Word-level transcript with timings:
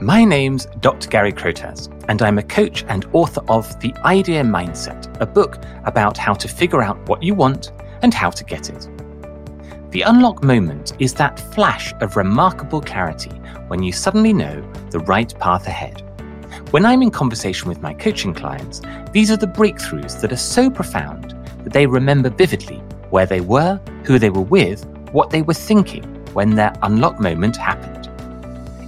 My 0.00 0.26
name's 0.26 0.66
Dr. 0.80 1.08
Gary 1.08 1.32
Crotaz, 1.32 1.88
and 2.08 2.20
I'm 2.20 2.36
a 2.36 2.42
coach 2.42 2.84
and 2.86 3.06
author 3.14 3.40
of 3.48 3.80
The 3.80 3.94
Ideal 4.04 4.44
Mindset, 4.44 5.18
a 5.22 5.26
book 5.26 5.58
about 5.84 6.18
how 6.18 6.34
to 6.34 6.48
figure 6.48 6.82
out 6.82 7.08
what 7.08 7.22
you 7.22 7.34
want 7.34 7.72
and 8.02 8.12
how 8.12 8.28
to 8.28 8.44
get 8.44 8.68
it. 8.68 8.90
The 9.92 10.02
unlock 10.02 10.44
moment 10.44 10.92
is 10.98 11.14
that 11.14 11.40
flash 11.54 11.94
of 12.02 12.18
remarkable 12.18 12.82
clarity 12.82 13.30
when 13.68 13.82
you 13.82 13.90
suddenly 13.90 14.34
know 14.34 14.60
the 14.90 14.98
right 14.98 15.34
path 15.38 15.66
ahead. 15.66 16.02
When 16.72 16.84
I'm 16.84 17.00
in 17.00 17.10
conversation 17.10 17.66
with 17.66 17.80
my 17.80 17.94
coaching 17.94 18.34
clients, 18.34 18.82
these 19.12 19.30
are 19.30 19.38
the 19.38 19.46
breakthroughs 19.46 20.20
that 20.20 20.30
are 20.30 20.36
so 20.36 20.68
profound 20.68 21.34
that 21.64 21.72
they 21.72 21.86
remember 21.86 22.28
vividly 22.28 22.82
where 23.08 23.24
they 23.24 23.40
were, 23.40 23.80
who 24.04 24.18
they 24.18 24.28
were 24.28 24.42
with, 24.42 24.84
what 25.12 25.30
they 25.30 25.40
were 25.40 25.54
thinking 25.54 26.04
when 26.34 26.54
their 26.54 26.74
unlock 26.82 27.18
moment 27.18 27.56
happened. 27.56 27.95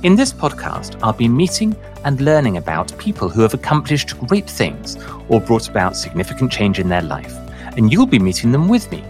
In 0.05 0.15
this 0.15 0.33
podcast, 0.33 0.97
I'll 1.03 1.13
be 1.13 1.27
meeting 1.27 1.75
and 2.05 2.21
learning 2.21 2.57
about 2.57 2.97
people 2.99 3.29
who 3.29 3.41
have 3.41 3.53
accomplished 3.53 4.17
great 4.29 4.49
things 4.49 4.97
or 5.29 5.41
brought 5.41 5.69
about 5.69 5.97
significant 5.97 6.53
change 6.53 6.79
in 6.79 6.89
their 6.89 7.03
life, 7.03 7.35
and 7.77 7.93
you'll 7.93 8.07
be 8.07 8.21
meeting 8.21 8.53
them 8.53 8.69
with 8.69 8.89
me. 8.93 9.03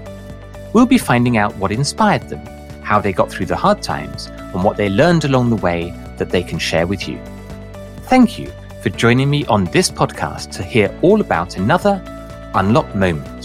We'll 0.73 0.87
be 0.87 0.97
finding 0.97 1.37
out 1.37 1.55
what 1.57 1.73
inspired 1.73 2.31
them, 2.31 2.41
how 2.83 3.03
they 3.03 3.13
got 3.13 3.31
through 3.31 3.47
the 3.47 3.55
hard 3.55 3.83
times, 3.83 4.29
and 4.29 4.65
what 4.65 4.79
they 4.79 4.89
learned 4.89 5.27
along 5.27 5.51
the 5.51 5.57
way 5.57 5.93
that 6.17 6.31
they 6.31 6.43
can 6.43 6.59
share 6.59 6.87
with 6.87 7.07
you. 7.07 7.21
Thank 8.05 8.39
you 8.39 8.51
for 8.83 8.89
joining 8.89 9.29
me 9.29 9.45
on 9.45 9.67
this 9.67 9.91
podcast 9.91 10.53
to 10.53 10.63
hear 10.63 10.99
all 11.03 11.21
about 11.21 11.59
another 11.59 12.03
Unlock 12.55 12.95
Moment. 12.95 13.38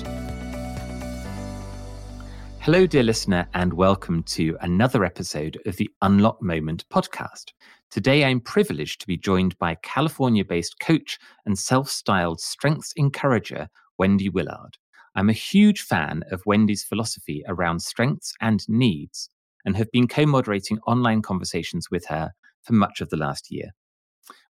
Hello, 2.63 2.88
dear 2.88 3.03
listener, 3.03 3.45
and 3.53 3.73
welcome 3.73 4.23
to 4.23 4.55
another 4.62 5.04
episode 5.04 5.59
of 5.66 5.76
the 5.76 5.90
Unlock 6.02 6.41
Moment 6.41 6.85
podcast. 6.88 7.52
Today, 7.91 8.23
I'm 8.23 8.40
privileged 8.40 9.02
to 9.02 9.08
be 9.08 9.17
joined 9.17 9.57
by 9.57 9.76
California 9.84 10.46
based 10.46 10.79
coach 10.79 11.20
and 11.46 11.60
self 11.60 11.90
styled 11.90 12.40
strengths 12.40 12.93
encourager, 12.96 13.68
Wendy 13.98 14.29
Willard. 14.29 14.77
I'm 15.13 15.29
a 15.29 15.34
huge 15.34 15.82
fan 15.82 16.24
of 16.32 16.41
Wendy's 16.46 16.85
philosophy 16.85 17.43
around 17.49 17.82
strengths 17.82 18.34
and 18.40 18.63
needs 18.70 19.30
and 19.65 19.76
have 19.76 19.91
been 19.91 20.07
co 20.07 20.26
moderating 20.26 20.80
online 20.87 21.21
conversations 21.21 21.91
with 21.91 22.05
her 22.05 22.32
for 22.62 22.71
much 22.71 23.02
of 23.02 23.09
the 23.09 23.18
last 23.18 23.52
year. 23.52 23.71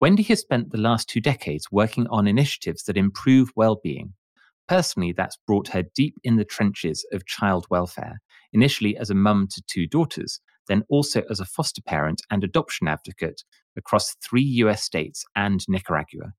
Wendy 0.00 0.22
has 0.22 0.38
spent 0.38 0.70
the 0.70 0.78
last 0.78 1.08
two 1.08 1.20
decades 1.20 1.72
working 1.72 2.06
on 2.06 2.28
initiatives 2.28 2.84
that 2.84 2.96
improve 2.96 3.50
well 3.56 3.80
being 3.82 4.14
Personally, 4.68 5.12
that's 5.12 5.38
brought 5.46 5.68
her 5.68 5.84
deep 5.94 6.14
in 6.24 6.36
the 6.36 6.44
trenches 6.44 7.06
of 7.12 7.26
child 7.26 7.66
welfare, 7.70 8.20
initially 8.52 8.96
as 8.96 9.10
a 9.10 9.14
mum 9.14 9.46
to 9.52 9.62
two 9.68 9.86
daughters, 9.86 10.40
then 10.66 10.82
also 10.88 11.22
as 11.30 11.40
a 11.40 11.44
foster 11.44 11.82
parent 11.82 12.20
and 12.30 12.42
adoption 12.42 12.88
advocate 12.88 13.44
across 13.76 14.16
three 14.16 14.42
US 14.42 14.82
states 14.82 15.24
and 15.36 15.64
Nicaragua. 15.68 16.32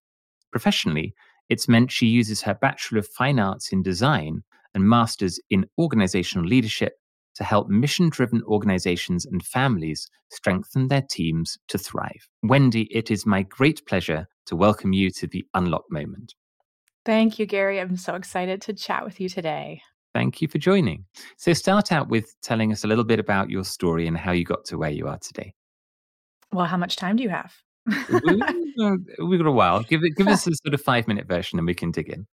Professionally, 0.51 1.13
it's 1.49 1.69
meant 1.69 1.91
she 1.91 2.07
uses 2.07 2.41
her 2.41 2.53
Bachelor 2.53 2.99
of 2.99 3.07
Fine 3.07 3.39
Arts 3.39 3.71
in 3.71 3.81
Design 3.81 4.43
and 4.73 4.89
Masters 4.89 5.39
in 5.49 5.65
Organizational 5.77 6.45
Leadership 6.45 6.93
to 7.35 7.43
help 7.43 7.69
mission 7.69 8.09
driven 8.09 8.41
organizations 8.43 9.25
and 9.25 9.45
families 9.45 10.09
strengthen 10.31 10.87
their 10.87 11.03
teams 11.03 11.57
to 11.67 11.77
thrive. 11.77 12.27
Wendy, 12.43 12.83
it 12.91 13.11
is 13.11 13.25
my 13.25 13.43
great 13.43 13.85
pleasure 13.85 14.27
to 14.47 14.55
welcome 14.55 14.91
you 14.91 15.11
to 15.11 15.27
the 15.27 15.45
Unlock 15.53 15.83
Moment. 15.89 16.33
Thank 17.07 17.39
you, 17.39 17.45
Gary. 17.45 17.79
I'm 17.79 17.95
so 17.95 18.15
excited 18.15 18.61
to 18.63 18.73
chat 18.73 19.05
with 19.05 19.21
you 19.21 19.29
today. 19.29 19.81
Thank 20.13 20.41
you 20.41 20.49
for 20.49 20.57
joining. 20.57 21.05
So, 21.37 21.53
start 21.53 21.93
out 21.93 22.09
with 22.09 22.35
telling 22.41 22.73
us 22.73 22.83
a 22.83 22.87
little 22.87 23.05
bit 23.05 23.17
about 23.17 23.49
your 23.49 23.63
story 23.63 24.07
and 24.07 24.17
how 24.17 24.33
you 24.33 24.43
got 24.43 24.65
to 24.65 24.77
where 24.77 24.89
you 24.89 25.07
are 25.07 25.17
today. 25.19 25.53
Well, 26.51 26.65
how 26.65 26.75
much 26.75 26.97
time 26.97 27.15
do 27.15 27.23
you 27.23 27.29
have? 27.29 27.53
We've 27.85 29.39
got 29.39 29.47
a 29.47 29.51
while. 29.53 29.83
Give 29.83 30.03
it, 30.03 30.17
give 30.17 30.27
us 30.27 30.47
a 30.47 30.51
sort 30.55 30.73
of 30.73 30.81
five 30.81 31.07
minute 31.07 31.29
version, 31.29 31.57
and 31.57 31.65
we 31.65 31.73
can 31.73 31.91
dig 31.91 32.09
in. 32.09 32.27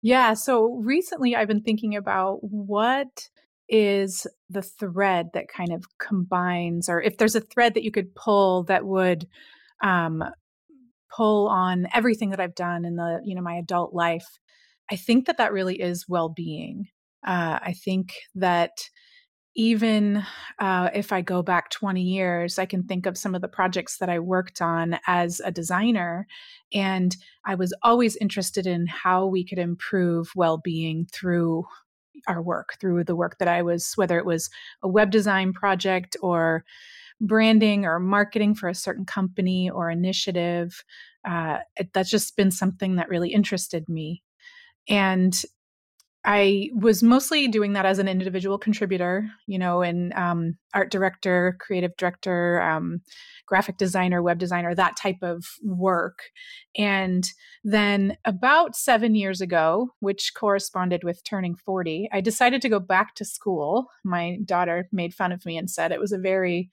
Yeah. 0.00 0.32
So 0.32 0.80
recently, 0.82 1.36
I've 1.36 1.48
been 1.48 1.62
thinking 1.62 1.94
about 1.94 2.38
what 2.40 3.28
is 3.68 4.26
the 4.48 4.62
thread 4.62 5.28
that 5.34 5.48
kind 5.48 5.74
of 5.74 5.84
combines, 5.98 6.88
or 6.88 7.02
if 7.02 7.18
there's 7.18 7.36
a 7.36 7.42
thread 7.42 7.74
that 7.74 7.84
you 7.84 7.90
could 7.90 8.14
pull 8.14 8.62
that 8.62 8.86
would 8.86 9.26
um, 9.82 10.24
pull 11.14 11.48
on 11.48 11.86
everything 11.94 12.30
that 12.30 12.40
I've 12.40 12.54
done 12.54 12.84
in 12.84 12.96
the, 12.96 13.20
you 13.24 13.34
know, 13.34 13.42
my 13.42 13.56
adult 13.56 13.94
life, 13.94 14.26
I 14.90 14.96
think 14.96 15.26
that 15.26 15.38
that 15.38 15.52
really 15.52 15.80
is 15.80 16.08
well-being. 16.08 16.88
Uh, 17.26 17.58
I 17.62 17.74
think 17.74 18.14
that 18.34 18.88
even 19.56 20.24
uh, 20.58 20.90
if 20.94 21.12
I 21.12 21.22
go 21.22 21.42
back 21.42 21.70
20 21.70 22.00
years, 22.00 22.58
I 22.58 22.66
can 22.66 22.84
think 22.84 23.06
of 23.06 23.18
some 23.18 23.34
of 23.34 23.42
the 23.42 23.48
projects 23.48 23.98
that 23.98 24.08
I 24.08 24.18
worked 24.20 24.62
on 24.62 24.98
as 25.06 25.40
a 25.44 25.50
designer. 25.50 26.26
And 26.72 27.16
I 27.44 27.56
was 27.56 27.74
always 27.82 28.16
interested 28.16 28.66
in 28.66 28.86
how 28.86 29.26
we 29.26 29.44
could 29.44 29.58
improve 29.58 30.30
well 30.36 30.56
being 30.56 31.06
through 31.12 31.64
our 32.28 32.40
work, 32.40 32.76
through 32.80 33.04
the 33.04 33.16
work 33.16 33.38
that 33.38 33.48
I 33.48 33.62
was, 33.62 33.92
whether 33.96 34.18
it 34.18 34.26
was 34.26 34.50
a 34.82 34.88
web 34.88 35.10
design 35.10 35.52
project 35.52 36.16
or 36.22 36.64
branding 37.20 37.84
or 37.84 37.98
marketing 37.98 38.54
for 38.54 38.68
a 38.68 38.74
certain 38.74 39.04
company 39.04 39.70
or 39.70 39.90
initiative. 39.90 40.84
Uh, 41.28 41.58
it, 41.76 41.92
that's 41.92 42.10
just 42.10 42.36
been 42.36 42.50
something 42.50 42.96
that 42.96 43.08
really 43.08 43.32
interested 43.32 43.88
me. 43.88 44.22
And 44.88 45.40
I 46.24 46.68
was 46.74 47.02
mostly 47.02 47.48
doing 47.48 47.72
that 47.72 47.86
as 47.86 47.98
an 47.98 48.06
individual 48.06 48.58
contributor, 48.58 49.30
you 49.46 49.58
know, 49.58 49.80
and 49.80 50.12
um, 50.12 50.58
art 50.74 50.90
director, 50.90 51.56
creative 51.60 51.96
director, 51.96 52.60
um, 52.60 53.00
graphic 53.46 53.78
designer, 53.78 54.22
web 54.22 54.38
designer, 54.38 54.74
that 54.74 54.96
type 54.96 55.22
of 55.22 55.46
work. 55.62 56.18
And 56.76 57.26
then 57.64 58.18
about 58.26 58.76
seven 58.76 59.14
years 59.14 59.40
ago, 59.40 59.88
which 60.00 60.32
corresponded 60.36 61.04
with 61.04 61.24
turning 61.24 61.54
40, 61.54 62.10
I 62.12 62.20
decided 62.20 62.60
to 62.62 62.68
go 62.68 62.80
back 62.80 63.14
to 63.14 63.24
school. 63.24 63.86
My 64.04 64.38
daughter 64.44 64.88
made 64.92 65.14
fun 65.14 65.32
of 65.32 65.46
me 65.46 65.56
and 65.56 65.70
said 65.70 65.90
it 65.90 66.00
was 66.00 66.12
a 66.12 66.18
very 66.18 66.70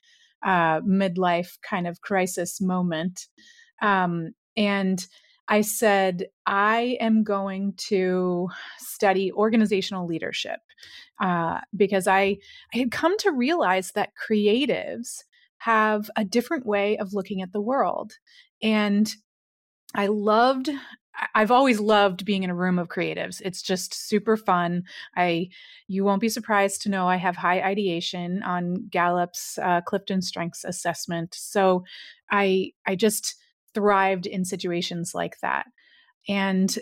uh, 0.47 0.79
midlife 0.81 1.57
kind 1.61 1.85
of 1.85 2.01
crisis 2.01 2.61
moment. 2.61 3.27
Um, 3.81 4.29
and 4.55 5.05
I 5.49 5.61
said, 5.61 6.27
I 6.45 6.97
am 7.01 7.23
going 7.23 7.73
to 7.89 8.49
study 8.77 9.31
organizational 9.31 10.07
leadership 10.07 10.59
uh, 11.21 11.59
because 11.75 12.07
I, 12.07 12.37
I 12.73 12.77
had 12.77 12.91
come 12.91 13.17
to 13.19 13.31
realize 13.31 13.91
that 13.91 14.13
creatives 14.29 15.23
have 15.59 16.09
a 16.15 16.23
different 16.23 16.65
way 16.65 16.97
of 16.97 17.13
looking 17.13 17.41
at 17.41 17.51
the 17.51 17.61
world. 17.61 18.13
And 18.61 19.13
I 19.95 20.07
loved 20.07 20.69
I've 21.33 21.51
always 21.51 21.79
loved 21.79 22.25
being 22.25 22.43
in 22.43 22.49
a 22.49 22.55
room 22.55 22.77
of 22.77 22.89
creatives. 22.89 23.41
It's 23.43 23.61
just 23.61 23.93
super 23.93 24.37
fun. 24.37 24.83
I 25.15 25.49
you 25.87 26.03
won't 26.03 26.21
be 26.21 26.29
surprised 26.29 26.81
to 26.83 26.89
know 26.89 27.07
I 27.07 27.15
have 27.15 27.35
high 27.35 27.61
ideation 27.61 28.43
on 28.43 28.87
Gallup's 28.89 29.57
uh, 29.57 29.81
Clifton 29.81 30.21
Strengths 30.21 30.63
assessment. 30.63 31.33
So 31.33 31.83
I 32.31 32.71
I 32.85 32.95
just 32.95 33.35
thrived 33.73 34.25
in 34.25 34.45
situations 34.45 35.13
like 35.13 35.39
that. 35.41 35.65
And 36.27 36.77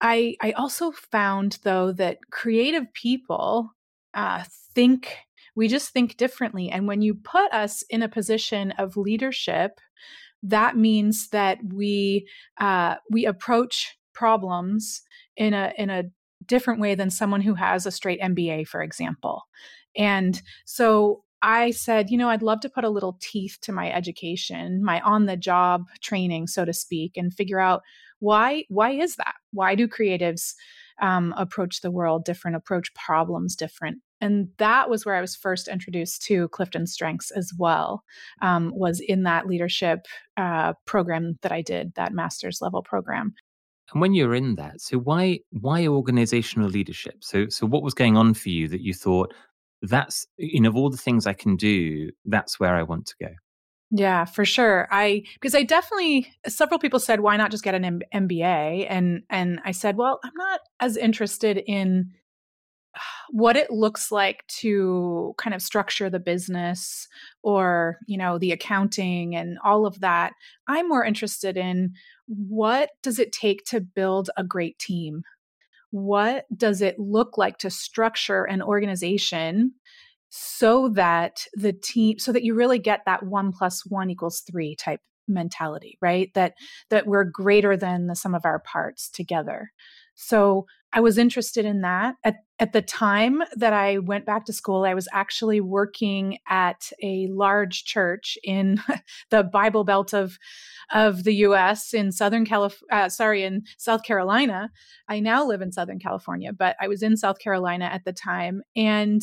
I 0.00 0.36
I 0.40 0.52
also 0.52 0.92
found 0.92 1.58
though 1.62 1.92
that 1.92 2.18
creative 2.30 2.92
people 2.94 3.70
uh, 4.14 4.44
think 4.74 5.16
we 5.54 5.68
just 5.68 5.90
think 5.90 6.16
differently. 6.16 6.70
And 6.70 6.86
when 6.86 7.02
you 7.02 7.14
put 7.14 7.52
us 7.52 7.82
in 7.90 8.02
a 8.02 8.08
position 8.08 8.70
of 8.72 8.96
leadership, 8.96 9.80
that 10.42 10.76
means 10.76 11.28
that 11.30 11.58
we 11.72 12.28
uh, 12.58 12.96
we 13.10 13.26
approach 13.26 13.96
problems 14.14 15.02
in 15.36 15.54
a 15.54 15.72
in 15.76 15.90
a 15.90 16.04
different 16.46 16.80
way 16.80 16.94
than 16.94 17.10
someone 17.10 17.40
who 17.40 17.54
has 17.54 17.86
a 17.86 17.90
straight 17.90 18.20
MBA, 18.20 18.66
for 18.66 18.82
example. 18.82 19.44
And 19.96 20.40
so 20.64 21.24
I 21.42 21.70
said, 21.70 22.10
you 22.10 22.18
know, 22.18 22.28
I'd 22.28 22.42
love 22.42 22.60
to 22.60 22.68
put 22.68 22.84
a 22.84 22.90
little 22.90 23.18
teeth 23.20 23.58
to 23.62 23.72
my 23.72 23.92
education, 23.92 24.82
my 24.82 25.00
on 25.00 25.26
the 25.26 25.36
job 25.36 25.84
training, 26.00 26.48
so 26.48 26.64
to 26.64 26.72
speak, 26.72 27.16
and 27.16 27.32
figure 27.32 27.60
out 27.60 27.82
why 28.20 28.64
why 28.68 28.90
is 28.90 29.16
that? 29.16 29.34
Why 29.52 29.74
do 29.74 29.86
creatives 29.86 30.54
um, 31.00 31.34
approach 31.36 31.80
the 31.80 31.90
world 31.90 32.24
different, 32.24 32.56
approach 32.56 32.92
problems 32.94 33.54
different? 33.54 33.98
And 34.20 34.48
that 34.58 34.90
was 34.90 35.06
where 35.06 35.14
I 35.14 35.20
was 35.20 35.36
first 35.36 35.68
introduced 35.68 36.22
to 36.24 36.48
Clifton 36.48 36.86
Strengths 36.86 37.30
as 37.30 37.52
well. 37.56 38.02
Um, 38.42 38.72
was 38.74 39.00
in 39.00 39.22
that 39.24 39.46
leadership 39.46 40.06
uh, 40.36 40.74
program 40.84 41.38
that 41.42 41.52
I 41.52 41.62
did, 41.62 41.94
that 41.94 42.12
master's 42.12 42.60
level 42.60 42.82
program. 42.82 43.34
And 43.92 44.00
when 44.00 44.14
you're 44.14 44.34
in 44.34 44.56
that, 44.56 44.80
so 44.80 44.98
why 44.98 45.40
why 45.50 45.86
organizational 45.86 46.68
leadership? 46.68 47.16
So 47.20 47.48
so 47.48 47.66
what 47.66 47.82
was 47.82 47.94
going 47.94 48.16
on 48.16 48.34
for 48.34 48.50
you 48.50 48.68
that 48.68 48.82
you 48.82 48.92
thought 48.92 49.32
that's 49.82 50.26
you 50.36 50.60
know 50.60 50.68
of 50.68 50.76
all 50.76 50.90
the 50.90 50.96
things 50.96 51.26
I 51.26 51.32
can 51.32 51.56
do, 51.56 52.10
that's 52.24 52.60
where 52.60 52.74
I 52.74 52.82
want 52.82 53.06
to 53.06 53.14
go? 53.20 53.30
Yeah, 53.90 54.26
for 54.26 54.44
sure. 54.44 54.86
I 54.90 55.22
because 55.34 55.54
I 55.54 55.62
definitely 55.62 56.30
several 56.46 56.78
people 56.78 57.00
said 57.00 57.20
why 57.20 57.38
not 57.38 57.50
just 57.50 57.64
get 57.64 57.74
an 57.74 57.84
M- 57.84 58.28
MBA 58.28 58.86
and 58.88 59.22
and 59.30 59.60
I 59.64 59.72
said, 59.72 59.96
well, 59.96 60.20
I'm 60.22 60.34
not 60.36 60.60
as 60.80 60.98
interested 60.98 61.62
in 61.66 62.12
what 63.30 63.56
it 63.56 63.70
looks 63.70 64.10
like 64.10 64.44
to 64.46 65.34
kind 65.38 65.54
of 65.54 65.62
structure 65.62 66.10
the 66.10 66.18
business 66.18 67.08
or 67.42 67.98
you 68.06 68.18
know 68.18 68.38
the 68.38 68.52
accounting 68.52 69.34
and 69.34 69.58
all 69.64 69.86
of 69.86 70.00
that 70.00 70.32
i'm 70.68 70.88
more 70.88 71.04
interested 71.04 71.56
in 71.56 71.92
what 72.28 72.90
does 73.02 73.18
it 73.18 73.32
take 73.32 73.64
to 73.64 73.80
build 73.80 74.30
a 74.36 74.44
great 74.44 74.78
team? 74.78 75.22
What 75.90 76.44
does 76.54 76.82
it 76.82 76.98
look 76.98 77.38
like 77.38 77.58
to 77.58 77.70
structure 77.70 78.44
an 78.44 78.60
organization 78.60 79.72
so 80.28 80.90
that 80.90 81.46
the 81.54 81.72
team 81.72 82.18
so 82.18 82.32
that 82.32 82.44
you 82.44 82.54
really 82.54 82.78
get 82.78 83.00
that 83.06 83.22
one 83.22 83.50
plus 83.50 83.86
one 83.86 84.10
equals 84.10 84.40
three 84.40 84.76
type 84.76 85.00
mentality 85.26 85.96
right? 86.02 86.30
That 86.34 86.54
that 86.90 87.06
we're 87.06 87.24
greater 87.24 87.76
than 87.76 88.06
the 88.06 88.16
sum 88.16 88.34
of 88.34 88.44
our 88.44 88.58
parts 88.58 89.08
together 89.08 89.70
so 90.20 90.66
I 90.92 91.00
was 91.00 91.16
interested 91.16 91.64
in 91.64 91.82
that. 91.82 92.16
At, 92.24 92.38
at 92.58 92.72
the 92.72 92.82
time 92.82 93.40
that 93.54 93.72
I 93.72 93.98
went 93.98 94.26
back 94.26 94.46
to 94.46 94.52
school, 94.52 94.84
I 94.84 94.94
was 94.94 95.06
actually 95.12 95.60
working 95.60 96.38
at 96.48 96.90
a 97.00 97.28
large 97.30 97.84
church 97.84 98.36
in 98.42 98.80
the 99.30 99.44
Bible 99.44 99.84
Belt 99.84 100.12
of 100.12 100.38
of 100.92 101.22
the 101.22 101.34
U.S. 101.34 101.94
in 101.94 102.10
Southern 102.10 102.44
California. 102.44 103.04
Uh, 103.04 103.08
sorry, 103.08 103.44
in 103.44 103.62
South 103.76 104.02
Carolina. 104.02 104.70
I 105.08 105.20
now 105.20 105.46
live 105.46 105.60
in 105.60 105.70
Southern 105.70 106.00
California, 106.00 106.52
but 106.52 106.74
I 106.80 106.88
was 106.88 107.02
in 107.02 107.16
South 107.16 107.38
Carolina 107.38 107.84
at 107.84 108.04
the 108.04 108.12
time, 108.12 108.62
and 108.74 109.22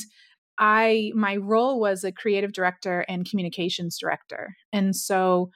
I 0.58 1.12
my 1.14 1.36
role 1.36 1.80
was 1.80 2.06
a 2.06 2.12
creative 2.14 2.54
director 2.54 3.02
and 3.10 3.30
communications 3.30 3.98
director, 3.98 4.56
and 4.72 4.96
so. 4.96 5.50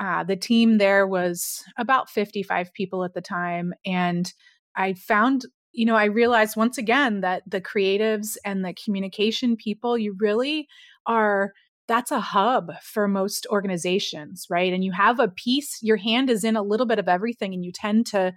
Uh, 0.00 0.24
the 0.24 0.36
team 0.36 0.78
there 0.78 1.06
was 1.06 1.62
about 1.76 2.08
55 2.08 2.72
people 2.72 3.04
at 3.04 3.12
the 3.12 3.20
time, 3.20 3.74
and 3.84 4.32
I 4.76 4.94
found, 4.94 5.46
you 5.72 5.84
know, 5.84 5.96
I 5.96 6.04
realized 6.06 6.56
once 6.56 6.78
again 6.78 7.20
that 7.20 7.42
the 7.46 7.60
creatives 7.60 8.36
and 8.44 8.64
the 8.64 8.74
communication 8.74 9.56
people, 9.56 9.98
you 9.98 10.16
really 10.20 10.68
are 11.06 11.52
that's 11.88 12.12
a 12.12 12.20
hub 12.20 12.70
for 12.82 13.08
most 13.08 13.46
organizations, 13.50 14.46
right? 14.48 14.72
And 14.72 14.84
you 14.84 14.92
have 14.92 15.18
a 15.18 15.28
piece, 15.28 15.78
your 15.82 15.96
hand 15.96 16.30
is 16.30 16.44
in 16.44 16.56
a 16.56 16.62
little 16.62 16.86
bit 16.86 16.98
of 16.98 17.08
everything, 17.08 17.52
and 17.52 17.64
you 17.64 17.72
tend 17.72 18.06
to 18.06 18.32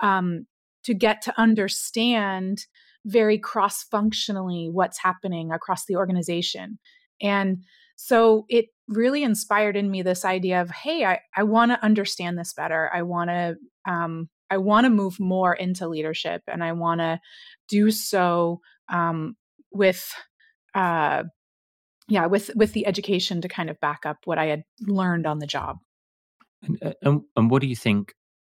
um, 0.00 0.46
to 0.84 0.94
get 0.94 1.22
to 1.22 1.40
understand 1.40 2.66
very 3.04 3.38
cross 3.38 3.84
functionally 3.84 4.68
what's 4.72 4.98
happening 4.98 5.52
across 5.52 5.84
the 5.86 5.96
organization. 5.96 6.78
And 7.20 7.64
so 7.96 8.44
it 8.48 8.66
really 8.88 9.22
inspired 9.22 9.76
in 9.76 9.90
me 9.90 10.02
this 10.02 10.24
idea 10.24 10.60
of, 10.60 10.70
hey, 10.70 11.04
I, 11.04 11.20
I 11.36 11.44
want 11.44 11.70
to 11.72 11.84
understand 11.84 12.38
this 12.38 12.52
better. 12.52 12.90
I 12.92 13.02
want 13.02 13.30
to 13.30 13.56
um, 13.88 14.28
I 14.50 14.58
want 14.58 14.84
to 14.84 14.90
move 14.90 15.18
more 15.18 15.54
into 15.54 15.88
leadership 15.88 16.42
and 16.46 16.62
I 16.62 16.72
want 16.72 17.00
to 17.00 17.20
do 17.68 17.90
so 17.90 18.60
um, 18.88 19.36
with 19.72 20.12
uh, 20.74 21.24
yeah 22.08 22.26
with 22.26 22.50
with 22.54 22.72
the 22.72 22.86
education 22.86 23.40
to 23.40 23.48
kind 23.48 23.70
of 23.70 23.80
back 23.80 24.06
up 24.06 24.18
what 24.24 24.38
I 24.38 24.46
had 24.46 24.62
learned 24.80 25.26
on 25.26 25.38
the 25.38 25.46
job. 25.46 25.78
And, 26.62 26.82
uh, 26.82 26.92
and, 27.02 27.22
and 27.36 27.50
what 27.50 27.62
do 27.62 27.68
you 27.68 27.76
think 27.76 28.14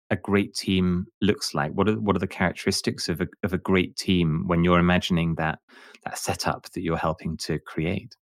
a 0.10 0.16
great 0.16 0.54
team 0.56 1.06
looks 1.22 1.54
like? 1.54 1.72
What 1.72 1.88
are 1.90 2.00
what 2.00 2.16
are 2.16 2.20
the 2.20 2.28
characteristics 2.28 3.10
of 3.10 3.22
a 3.22 3.28
of 3.44 3.54
a 3.54 3.58
great 3.58 3.96
team 3.96 4.44
when 4.48 4.64
you're 4.64 4.80
imagining 4.80 5.36
that 5.36 5.60
that 6.06 6.18
setup 6.18 6.70
that 6.72 6.82
you're 6.82 6.98
helping 6.98 7.38
to 7.38 7.60
create? 7.60 8.16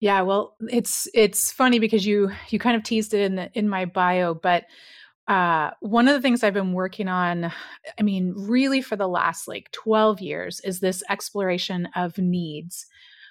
Yeah, 0.00 0.22
well, 0.22 0.56
it's 0.68 1.08
it's 1.14 1.52
funny 1.52 1.78
because 1.78 2.06
you 2.06 2.30
you 2.48 2.58
kind 2.58 2.76
of 2.76 2.82
teased 2.82 3.14
it 3.14 3.20
in 3.20 3.36
the, 3.36 3.50
in 3.54 3.68
my 3.68 3.84
bio, 3.84 4.34
but 4.34 4.64
uh, 5.30 5.70
one 5.78 6.08
of 6.08 6.14
the 6.14 6.20
things 6.20 6.42
I've 6.42 6.54
been 6.54 6.72
working 6.72 7.06
on, 7.06 7.52
I 7.98 8.02
mean, 8.02 8.34
really 8.36 8.82
for 8.82 8.96
the 8.96 9.08
last 9.08 9.46
like 9.46 9.70
12 9.70 10.20
years, 10.20 10.60
is 10.60 10.80
this 10.80 11.02
exploration 11.08 11.88
of 11.94 12.18
needs. 12.18 12.86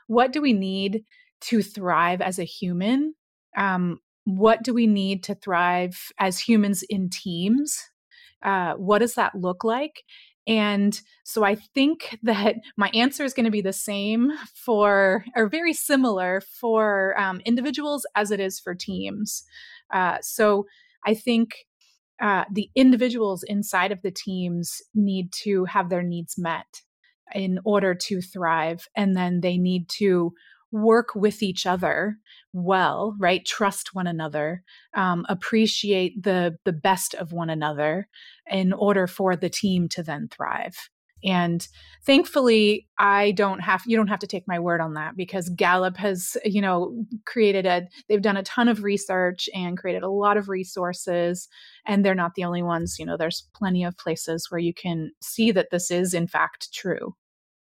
What 0.07 0.31
do 0.31 0.41
we 0.41 0.53
need 0.53 1.03
to 1.41 1.61
thrive 1.61 2.21
as 2.21 2.39
a 2.39 2.45
human? 2.45 3.15
Um, 3.55 3.99
what 4.23 4.63
do 4.63 4.73
we 4.73 4.87
need 4.87 5.23
to 5.25 5.35
thrive 5.35 6.11
as 6.17 6.39
humans 6.39 6.83
in 6.83 7.09
teams? 7.09 7.77
Uh, 8.41 8.75
what 8.75 8.99
does 8.99 9.15
that 9.15 9.35
look 9.35 9.65
like? 9.65 10.03
And 10.47 10.99
so 11.25 11.43
I 11.43 11.55
think 11.55 12.17
that 12.23 12.55
my 12.77 12.89
answer 12.93 13.25
is 13.25 13.33
going 13.33 13.45
to 13.45 13.51
be 13.51 13.61
the 13.61 13.73
same 13.73 14.31
for, 14.55 15.25
or 15.35 15.49
very 15.49 15.73
similar 15.73 16.41
for 16.41 17.19
um, 17.19 17.41
individuals 17.45 18.05
as 18.15 18.31
it 18.31 18.39
is 18.39 18.57
for 18.57 18.73
teams. 18.73 19.43
Uh, 19.93 20.17
so 20.21 20.65
I 21.05 21.13
think 21.13 21.65
uh, 22.21 22.45
the 22.51 22.69
individuals 22.75 23.43
inside 23.43 23.91
of 23.91 24.01
the 24.01 24.11
teams 24.11 24.81
need 24.93 25.31
to 25.31 25.65
have 25.65 25.89
their 25.89 26.03
needs 26.03 26.37
met 26.37 26.81
in 27.33 27.59
order 27.63 27.93
to 27.93 28.21
thrive. 28.21 28.87
And 28.95 29.15
then 29.15 29.41
they 29.41 29.57
need 29.57 29.87
to 29.97 30.33
work 30.71 31.15
with 31.15 31.41
each 31.41 31.65
other 31.65 32.17
well 32.53 33.15
right 33.19 33.43
trust 33.45 33.95
one 33.95 34.05
another 34.05 34.63
um, 34.95 35.25
appreciate 35.27 36.21
the 36.21 36.57
the 36.63 36.71
best 36.71 37.15
of 37.15 37.31
one 37.31 37.49
another 37.49 38.07
in 38.51 38.71
order 38.73 39.07
for 39.07 39.35
the 39.35 39.49
team 39.49 39.89
to 39.89 40.03
then 40.03 40.27
thrive 40.29 40.89
and 41.23 41.67
thankfully, 42.05 42.87
I 42.97 43.31
don't 43.31 43.59
have, 43.59 43.83
you 43.85 43.97
don't 43.97 44.07
have 44.07 44.19
to 44.19 44.27
take 44.27 44.47
my 44.47 44.59
word 44.59 44.81
on 44.81 44.93
that 44.93 45.15
because 45.17 45.49
Gallup 45.49 45.97
has, 45.97 46.37
you 46.45 46.61
know, 46.61 47.03
created 47.25 47.65
a, 47.65 47.87
they've 48.07 48.21
done 48.21 48.37
a 48.37 48.43
ton 48.43 48.67
of 48.67 48.83
research 48.83 49.49
and 49.53 49.77
created 49.77 50.03
a 50.03 50.09
lot 50.09 50.37
of 50.37 50.49
resources. 50.49 51.47
And 51.85 52.05
they're 52.05 52.15
not 52.15 52.35
the 52.35 52.43
only 52.43 52.63
ones. 52.63 52.97
You 52.99 53.05
know, 53.05 53.17
there's 53.17 53.47
plenty 53.55 53.83
of 53.83 53.97
places 53.97 54.47
where 54.49 54.59
you 54.59 54.73
can 54.73 55.11
see 55.21 55.51
that 55.51 55.71
this 55.71 55.91
is 55.91 56.13
in 56.13 56.27
fact 56.27 56.73
true. 56.73 57.15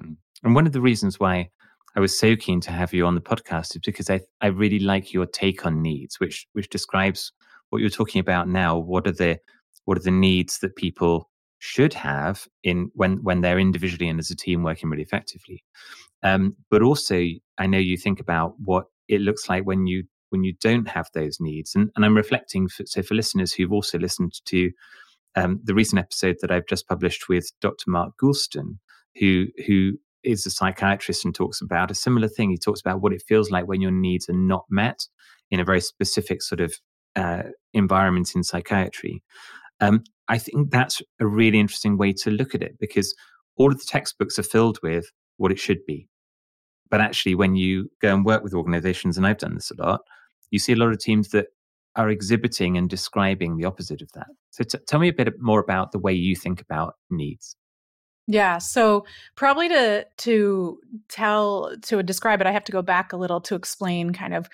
Mm. 0.02 0.16
And 0.44 0.54
one 0.54 0.66
of 0.66 0.72
the 0.72 0.80
reasons 0.80 1.18
why 1.18 1.50
I 1.94 2.00
was 2.00 2.18
so 2.18 2.36
keen 2.36 2.60
to 2.62 2.70
have 2.70 2.94
you 2.94 3.06
on 3.06 3.14
the 3.14 3.20
podcast 3.20 3.76
is 3.76 3.82
because 3.84 4.08
I, 4.08 4.20
I 4.40 4.46
really 4.46 4.78
like 4.78 5.12
your 5.12 5.26
take 5.26 5.66
on 5.66 5.82
needs, 5.82 6.18
which 6.20 6.46
which 6.52 6.70
describes 6.70 7.32
what 7.70 7.80
you're 7.80 7.90
talking 7.90 8.20
about 8.20 8.48
now. 8.48 8.78
What 8.78 9.06
are 9.06 9.12
the 9.12 9.38
what 9.84 9.98
are 9.98 10.02
the 10.02 10.10
needs 10.10 10.58
that 10.58 10.76
people 10.76 11.28
should 11.64 11.94
have 11.94 12.48
in 12.64 12.90
when 12.94 13.22
when 13.22 13.40
they're 13.40 13.60
individually 13.60 14.08
and 14.08 14.18
as 14.18 14.32
a 14.32 14.36
team 14.36 14.64
working 14.64 14.90
really 14.90 15.04
effectively. 15.04 15.62
Um, 16.24 16.56
but 16.70 16.82
also, 16.82 17.22
I 17.56 17.68
know 17.68 17.78
you 17.78 17.96
think 17.96 18.18
about 18.18 18.54
what 18.58 18.86
it 19.06 19.20
looks 19.20 19.48
like 19.48 19.64
when 19.64 19.86
you 19.86 20.02
when 20.30 20.42
you 20.42 20.54
don't 20.60 20.88
have 20.88 21.08
those 21.14 21.38
needs, 21.38 21.76
and, 21.76 21.88
and 21.94 22.04
I'm 22.04 22.16
reflecting. 22.16 22.68
For, 22.68 22.84
so 22.84 23.00
for 23.00 23.14
listeners 23.14 23.52
who've 23.52 23.72
also 23.72 23.96
listened 23.96 24.32
to 24.46 24.72
um, 25.36 25.60
the 25.62 25.72
recent 25.72 26.00
episode 26.00 26.38
that 26.40 26.50
I've 26.50 26.66
just 26.66 26.88
published 26.88 27.28
with 27.28 27.52
Dr. 27.60 27.84
Mark 27.86 28.14
Goulston, 28.20 28.78
who 29.20 29.46
who 29.64 29.92
is 30.24 30.44
a 30.44 30.50
psychiatrist 30.50 31.24
and 31.24 31.32
talks 31.32 31.60
about 31.60 31.92
a 31.92 31.94
similar 31.94 32.26
thing. 32.26 32.50
He 32.50 32.58
talks 32.58 32.80
about 32.80 33.02
what 33.02 33.12
it 33.12 33.22
feels 33.28 33.52
like 33.52 33.68
when 33.68 33.80
your 33.80 33.92
needs 33.92 34.28
are 34.28 34.32
not 34.32 34.64
met 34.68 35.06
in 35.52 35.60
a 35.60 35.64
very 35.64 35.80
specific 35.80 36.42
sort 36.42 36.60
of 36.60 36.74
uh, 37.14 37.44
environment 37.72 38.32
in 38.34 38.42
psychiatry. 38.42 39.22
Um, 39.80 40.02
I 40.32 40.38
think 40.38 40.70
that's 40.70 41.02
a 41.20 41.26
really 41.26 41.60
interesting 41.60 41.98
way 41.98 42.14
to 42.14 42.30
look 42.30 42.54
at 42.54 42.62
it 42.62 42.78
because 42.80 43.14
all 43.56 43.70
of 43.70 43.78
the 43.78 43.84
textbooks 43.86 44.38
are 44.38 44.42
filled 44.42 44.78
with 44.82 45.04
what 45.36 45.52
it 45.52 45.58
should 45.58 45.84
be. 45.86 46.08
But 46.90 47.02
actually, 47.02 47.34
when 47.34 47.54
you 47.54 47.90
go 48.00 48.14
and 48.14 48.24
work 48.24 48.42
with 48.42 48.54
organizations, 48.54 49.18
and 49.18 49.26
I've 49.26 49.36
done 49.36 49.54
this 49.54 49.70
a 49.70 49.82
lot, 49.82 50.00
you 50.50 50.58
see 50.58 50.72
a 50.72 50.76
lot 50.76 50.90
of 50.90 50.98
teams 50.98 51.28
that 51.32 51.48
are 51.96 52.08
exhibiting 52.08 52.78
and 52.78 52.88
describing 52.88 53.58
the 53.58 53.66
opposite 53.66 54.00
of 54.00 54.10
that. 54.14 54.28
So, 54.52 54.64
t- 54.64 54.78
tell 54.88 55.00
me 55.00 55.08
a 55.08 55.12
bit 55.12 55.28
more 55.38 55.60
about 55.60 55.92
the 55.92 55.98
way 55.98 56.14
you 56.14 56.34
think 56.34 56.62
about 56.62 56.94
needs. 57.10 57.54
Yeah, 58.28 58.58
so 58.58 59.04
probably 59.34 59.68
to 59.68 60.06
to 60.18 60.78
tell 61.08 61.74
to 61.82 62.02
describe 62.02 62.40
it 62.40 62.46
I 62.46 62.52
have 62.52 62.64
to 62.64 62.72
go 62.72 62.82
back 62.82 63.12
a 63.12 63.16
little 63.16 63.40
to 63.42 63.56
explain 63.56 64.12
kind 64.12 64.32
of 64.32 64.48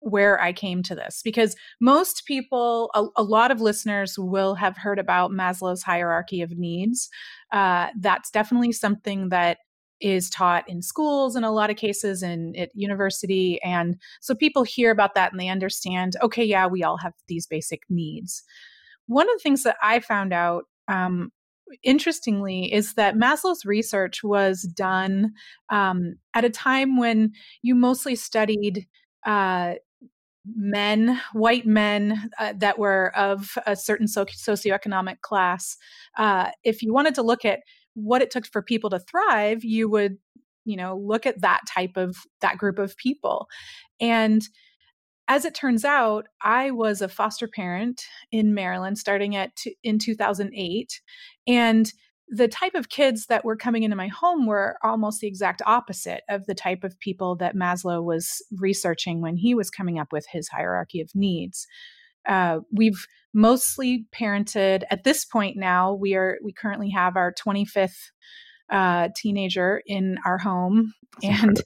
where 0.00 0.40
I 0.40 0.52
came 0.52 0.82
to 0.82 0.96
this 0.96 1.22
because 1.22 1.54
most 1.80 2.26
people 2.26 2.90
a, 2.94 3.06
a 3.16 3.22
lot 3.22 3.52
of 3.52 3.60
listeners 3.60 4.18
will 4.18 4.56
have 4.56 4.76
heard 4.76 4.98
about 4.98 5.30
Maslow's 5.30 5.84
hierarchy 5.84 6.42
of 6.42 6.58
needs. 6.58 7.08
Uh, 7.52 7.88
that's 8.00 8.30
definitely 8.30 8.72
something 8.72 9.28
that 9.28 9.58
is 10.00 10.28
taught 10.28 10.68
in 10.68 10.82
schools 10.82 11.36
in 11.36 11.44
a 11.44 11.52
lot 11.52 11.70
of 11.70 11.76
cases 11.76 12.24
and 12.24 12.56
at 12.56 12.70
university 12.74 13.62
and 13.62 13.96
so 14.20 14.34
people 14.34 14.64
hear 14.64 14.90
about 14.90 15.14
that 15.14 15.30
and 15.30 15.40
they 15.40 15.48
understand 15.48 16.16
okay 16.20 16.42
yeah 16.44 16.66
we 16.66 16.82
all 16.82 16.96
have 16.96 17.14
these 17.28 17.46
basic 17.46 17.82
needs 17.88 18.42
one 19.06 19.28
of 19.28 19.34
the 19.36 19.42
things 19.42 19.62
that 19.62 19.76
i 19.80 20.00
found 20.00 20.32
out 20.32 20.64
um, 20.88 21.30
interestingly 21.82 22.72
is 22.72 22.94
that 22.94 23.16
Maslow's 23.16 23.64
research 23.64 24.22
was 24.22 24.62
done 24.62 25.32
um, 25.70 26.16
at 26.34 26.44
a 26.44 26.50
time 26.50 26.96
when 26.96 27.32
you 27.62 27.74
mostly 27.74 28.14
studied 28.14 28.86
uh, 29.24 29.74
men, 30.44 31.20
white 31.32 31.66
men 31.66 32.30
uh, 32.38 32.52
that 32.56 32.78
were 32.78 33.16
of 33.16 33.56
a 33.66 33.76
certain 33.76 34.08
so- 34.08 34.24
socioeconomic 34.24 35.20
class. 35.20 35.76
Uh, 36.18 36.50
if 36.64 36.82
you 36.82 36.92
wanted 36.92 37.14
to 37.14 37.22
look 37.22 37.44
at 37.44 37.60
what 37.94 38.22
it 38.22 38.30
took 38.30 38.46
for 38.46 38.62
people 38.62 38.90
to 38.90 38.98
thrive, 38.98 39.64
you 39.64 39.88
would, 39.88 40.16
you 40.64 40.76
know, 40.76 40.96
look 40.96 41.26
at 41.26 41.40
that 41.42 41.60
type 41.68 41.96
of 41.96 42.16
that 42.40 42.58
group 42.58 42.78
of 42.78 42.96
people, 42.96 43.48
and 44.00 44.42
as 45.28 45.44
it 45.44 45.54
turns 45.54 45.84
out, 45.84 46.26
I 46.42 46.70
was 46.70 47.00
a 47.00 47.08
foster 47.08 47.48
parent 47.48 48.02
in 48.30 48.54
Maryland 48.54 48.98
starting 48.98 49.36
at 49.36 49.56
t- 49.56 49.76
in 49.82 49.98
2008 49.98 51.00
and 51.46 51.92
the 52.34 52.48
type 52.48 52.74
of 52.74 52.88
kids 52.88 53.26
that 53.26 53.44
were 53.44 53.56
coming 53.56 53.82
into 53.82 53.94
my 53.94 54.08
home 54.08 54.46
were 54.46 54.78
almost 54.82 55.20
the 55.20 55.26
exact 55.26 55.60
opposite 55.66 56.22
of 56.30 56.46
the 56.46 56.54
type 56.54 56.82
of 56.82 56.98
people 56.98 57.36
that 57.36 57.54
Maslow 57.54 58.02
was 58.02 58.42
researching 58.58 59.20
when 59.20 59.36
he 59.36 59.54
was 59.54 59.68
coming 59.68 59.98
up 59.98 60.12
with 60.12 60.26
his 60.32 60.48
hierarchy 60.48 61.02
of 61.02 61.10
needs. 61.14 61.66
Uh, 62.26 62.60
we've 62.72 63.06
mostly 63.34 64.06
parented 64.18 64.84
at 64.90 65.04
this 65.04 65.26
point 65.26 65.58
now. 65.58 65.92
We 65.92 66.14
are 66.14 66.38
we 66.42 66.54
currently 66.54 66.88
have 66.90 67.16
our 67.16 67.34
25th 67.34 68.10
uh, 68.72 69.10
teenager 69.14 69.82
in 69.86 70.18
our 70.24 70.38
home, 70.38 70.94
That's 71.20 71.42
and 71.42 71.62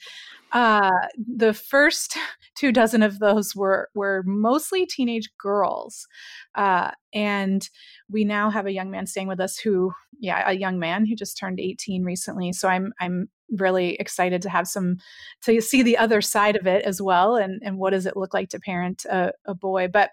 uh, 0.52 0.90
the 1.16 1.54
first 1.54 2.16
two 2.56 2.72
dozen 2.72 3.02
of 3.02 3.18
those 3.18 3.54
were 3.54 3.88
were 3.94 4.22
mostly 4.26 4.86
teenage 4.86 5.30
girls, 5.38 6.06
uh, 6.54 6.90
and 7.14 7.68
we 8.10 8.25
now 8.25 8.50
have 8.50 8.66
a 8.66 8.72
young 8.72 8.90
man 8.90 9.06
staying 9.06 9.28
with 9.28 9.40
us 9.40 9.58
who, 9.58 9.92
yeah, 10.18 10.48
a 10.48 10.54
young 10.54 10.78
man 10.78 11.06
who 11.06 11.14
just 11.14 11.38
turned 11.38 11.60
18 11.60 12.04
recently. 12.04 12.52
So 12.52 12.68
I'm 12.68 12.92
I'm 13.00 13.28
really 13.52 13.94
excited 13.94 14.42
to 14.42 14.50
have 14.50 14.66
some 14.66 14.96
to 15.44 15.60
see 15.60 15.82
the 15.82 15.96
other 15.96 16.20
side 16.20 16.56
of 16.56 16.66
it 16.66 16.84
as 16.84 17.00
well, 17.00 17.36
and 17.36 17.62
and 17.64 17.78
what 17.78 17.90
does 17.90 18.06
it 18.06 18.16
look 18.16 18.34
like 18.34 18.48
to 18.50 18.60
parent 18.60 19.04
a, 19.04 19.32
a 19.44 19.54
boy, 19.54 19.88
but 19.88 20.10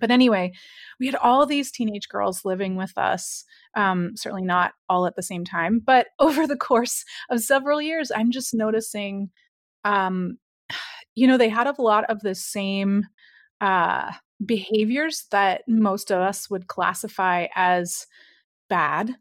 but 0.00 0.10
anyway, 0.10 0.52
we 1.00 1.06
had 1.06 1.14
all 1.16 1.46
these 1.46 1.70
teenage 1.70 2.08
girls 2.08 2.44
living 2.44 2.76
with 2.76 2.96
us, 2.96 3.44
um, 3.74 4.12
certainly 4.14 4.44
not 4.44 4.72
all 4.88 5.06
at 5.06 5.16
the 5.16 5.22
same 5.22 5.44
time, 5.44 5.80
but 5.84 6.08
over 6.18 6.46
the 6.46 6.56
course 6.56 7.04
of 7.30 7.40
several 7.40 7.80
years, 7.80 8.10
I'm 8.14 8.30
just 8.30 8.54
noticing, 8.54 9.30
um, 9.84 10.38
you 11.14 11.26
know, 11.26 11.38
they 11.38 11.48
had 11.48 11.66
a 11.66 11.82
lot 11.82 12.04
of 12.10 12.20
the 12.20 12.34
same 12.34 13.04
uh, 13.60 14.12
behaviors 14.44 15.24
that 15.30 15.62
most 15.66 16.10
of 16.10 16.20
us 16.20 16.50
would 16.50 16.66
classify 16.66 17.46
as 17.54 18.06
bad. 18.68 19.14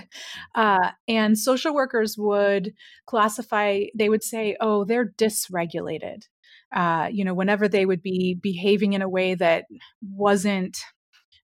uh, 0.54 0.90
and 1.08 1.36
social 1.36 1.74
workers 1.74 2.16
would 2.16 2.72
classify, 3.06 3.84
they 3.96 4.08
would 4.08 4.22
say, 4.22 4.56
oh, 4.60 4.84
they're 4.84 5.12
dysregulated 5.18 6.24
uh, 6.74 7.08
you 7.10 7.24
know, 7.24 7.34
whenever 7.34 7.68
they 7.68 7.86
would 7.86 8.02
be 8.02 8.34
behaving 8.34 8.92
in 8.92 9.02
a 9.02 9.08
way 9.08 9.34
that 9.34 9.64
wasn't 10.02 10.78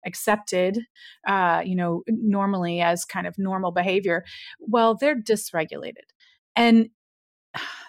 accepted, 0.07 0.79
uh, 1.27 1.63
you 1.65 1.75
know, 1.75 2.03
normally 2.09 2.81
as 2.81 3.05
kind 3.05 3.27
of 3.27 3.35
normal 3.39 3.73
behavior, 3.73 4.25
well, 4.61 4.95
they're 4.95 5.21
dysregulated. 5.21 6.07
And 6.55 6.91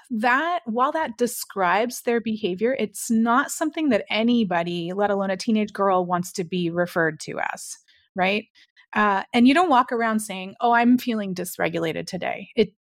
that, 0.09 0.61
while 0.65 0.91
that 0.93 1.17
describes 1.17 2.01
their 2.01 2.21
behavior, 2.21 2.75
it's 2.79 3.11
not 3.11 3.51
something 3.51 3.89
that 3.89 4.05
anybody, 4.09 4.93
let 4.93 5.11
alone 5.11 5.29
a 5.29 5.37
teenage 5.37 5.73
girl, 5.73 6.05
wants 6.05 6.31
to 6.33 6.43
be 6.43 6.69
referred 6.69 7.19
to 7.21 7.39
as, 7.53 7.77
right? 8.15 8.45
Uh, 8.95 9.23
and 9.33 9.47
you 9.47 9.53
don't 9.53 9.69
walk 9.69 9.91
around 9.91 10.21
saying, 10.21 10.55
"Oh, 10.61 10.71
I'm 10.71 10.97
feeling 10.97 11.35
dysregulated 11.35 12.07
today." 12.07 12.49
It 12.55 12.73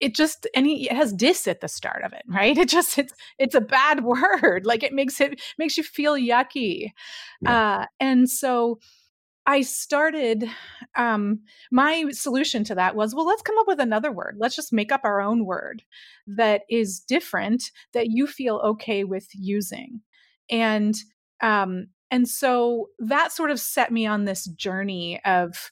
it 0.00 0.14
just 0.14 0.46
and 0.54 0.66
it 0.66 0.92
has 0.92 1.12
dis 1.12 1.46
at 1.48 1.60
the 1.60 1.68
start 1.68 2.04
of 2.04 2.12
it 2.12 2.22
right? 2.28 2.56
It 2.56 2.68
just 2.68 2.98
it's 2.98 3.12
it's 3.38 3.54
a 3.54 3.60
bad 3.60 4.04
word. 4.04 4.66
Like 4.66 4.82
it 4.82 4.92
makes 4.92 5.20
it 5.20 5.40
makes 5.58 5.76
you 5.76 5.82
feel 5.82 6.14
yucky. 6.14 6.92
Yeah. 7.40 7.78
uh, 7.80 7.86
and 8.00 8.28
so 8.28 8.78
i 9.46 9.62
started 9.62 10.44
um, 10.96 11.40
my 11.70 12.04
solution 12.10 12.64
to 12.64 12.74
that 12.74 12.94
was 12.94 13.14
well 13.14 13.24
let's 13.24 13.40
come 13.42 13.56
up 13.58 13.66
with 13.66 13.80
another 13.80 14.12
word. 14.12 14.36
Let's 14.38 14.56
just 14.56 14.72
make 14.72 14.92
up 14.92 15.02
our 15.04 15.20
own 15.20 15.44
word 15.44 15.82
that 16.26 16.62
is 16.68 17.00
different 17.00 17.70
that 17.94 18.08
you 18.10 18.26
feel 18.26 18.56
okay 18.56 19.04
with 19.04 19.28
using. 19.32 20.02
And 20.50 20.94
um, 21.40 21.88
and 22.10 22.28
so 22.28 22.88
that 22.98 23.32
sort 23.32 23.50
of 23.50 23.60
set 23.60 23.92
me 23.92 24.06
on 24.06 24.24
this 24.24 24.46
journey 24.46 25.20
of 25.24 25.70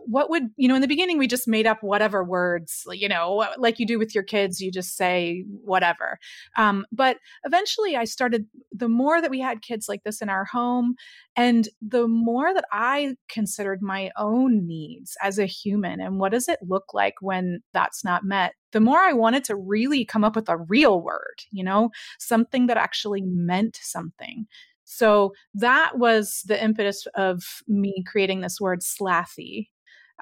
what 0.00 0.30
would 0.30 0.44
you 0.56 0.68
know 0.68 0.74
in 0.74 0.80
the 0.80 0.88
beginning 0.88 1.18
we 1.18 1.26
just 1.26 1.48
made 1.48 1.66
up 1.66 1.82
whatever 1.82 2.22
words 2.24 2.86
you 2.92 3.08
know 3.08 3.46
like 3.58 3.78
you 3.78 3.86
do 3.86 3.98
with 3.98 4.14
your 4.14 4.24
kids 4.24 4.60
you 4.60 4.70
just 4.70 4.96
say 4.96 5.44
whatever. 5.62 6.18
Um, 6.56 6.86
but 6.92 7.18
eventually 7.44 7.96
i 7.96 8.04
started 8.04 8.46
the 8.72 8.88
more 8.88 9.20
that 9.20 9.30
we 9.30 9.40
had 9.40 9.62
kids 9.62 9.88
like 9.88 10.02
this 10.04 10.20
in 10.20 10.28
our 10.28 10.44
home 10.44 10.94
and 11.36 11.68
the 11.80 12.06
more 12.08 12.54
that 12.54 12.64
i 12.72 13.14
considered 13.28 13.82
my 13.82 14.10
own 14.16 14.66
needs 14.66 15.16
as 15.22 15.38
a 15.38 15.46
human 15.46 16.00
and 16.00 16.18
what 16.18 16.32
does 16.32 16.48
it 16.48 16.58
look 16.62 16.92
like 16.92 17.14
when 17.20 17.62
that's 17.72 18.04
not 18.04 18.24
met 18.24 18.54
the 18.72 18.80
more 18.80 18.98
i 18.98 19.12
wanted 19.12 19.44
to 19.44 19.56
really 19.56 20.04
come 20.04 20.24
up 20.24 20.36
with 20.36 20.48
a 20.48 20.56
real 20.56 21.00
word 21.00 21.36
you 21.50 21.64
know 21.64 21.90
something 22.18 22.66
that 22.66 22.76
actually 22.76 23.22
meant 23.22 23.78
something 23.82 24.46
so 24.84 25.32
that 25.54 25.98
was 25.98 26.42
the 26.46 26.62
impetus 26.62 27.06
of 27.14 27.62
me 27.66 28.04
creating 28.06 28.40
this 28.40 28.60
word 28.60 28.80
slathy, 28.80 29.68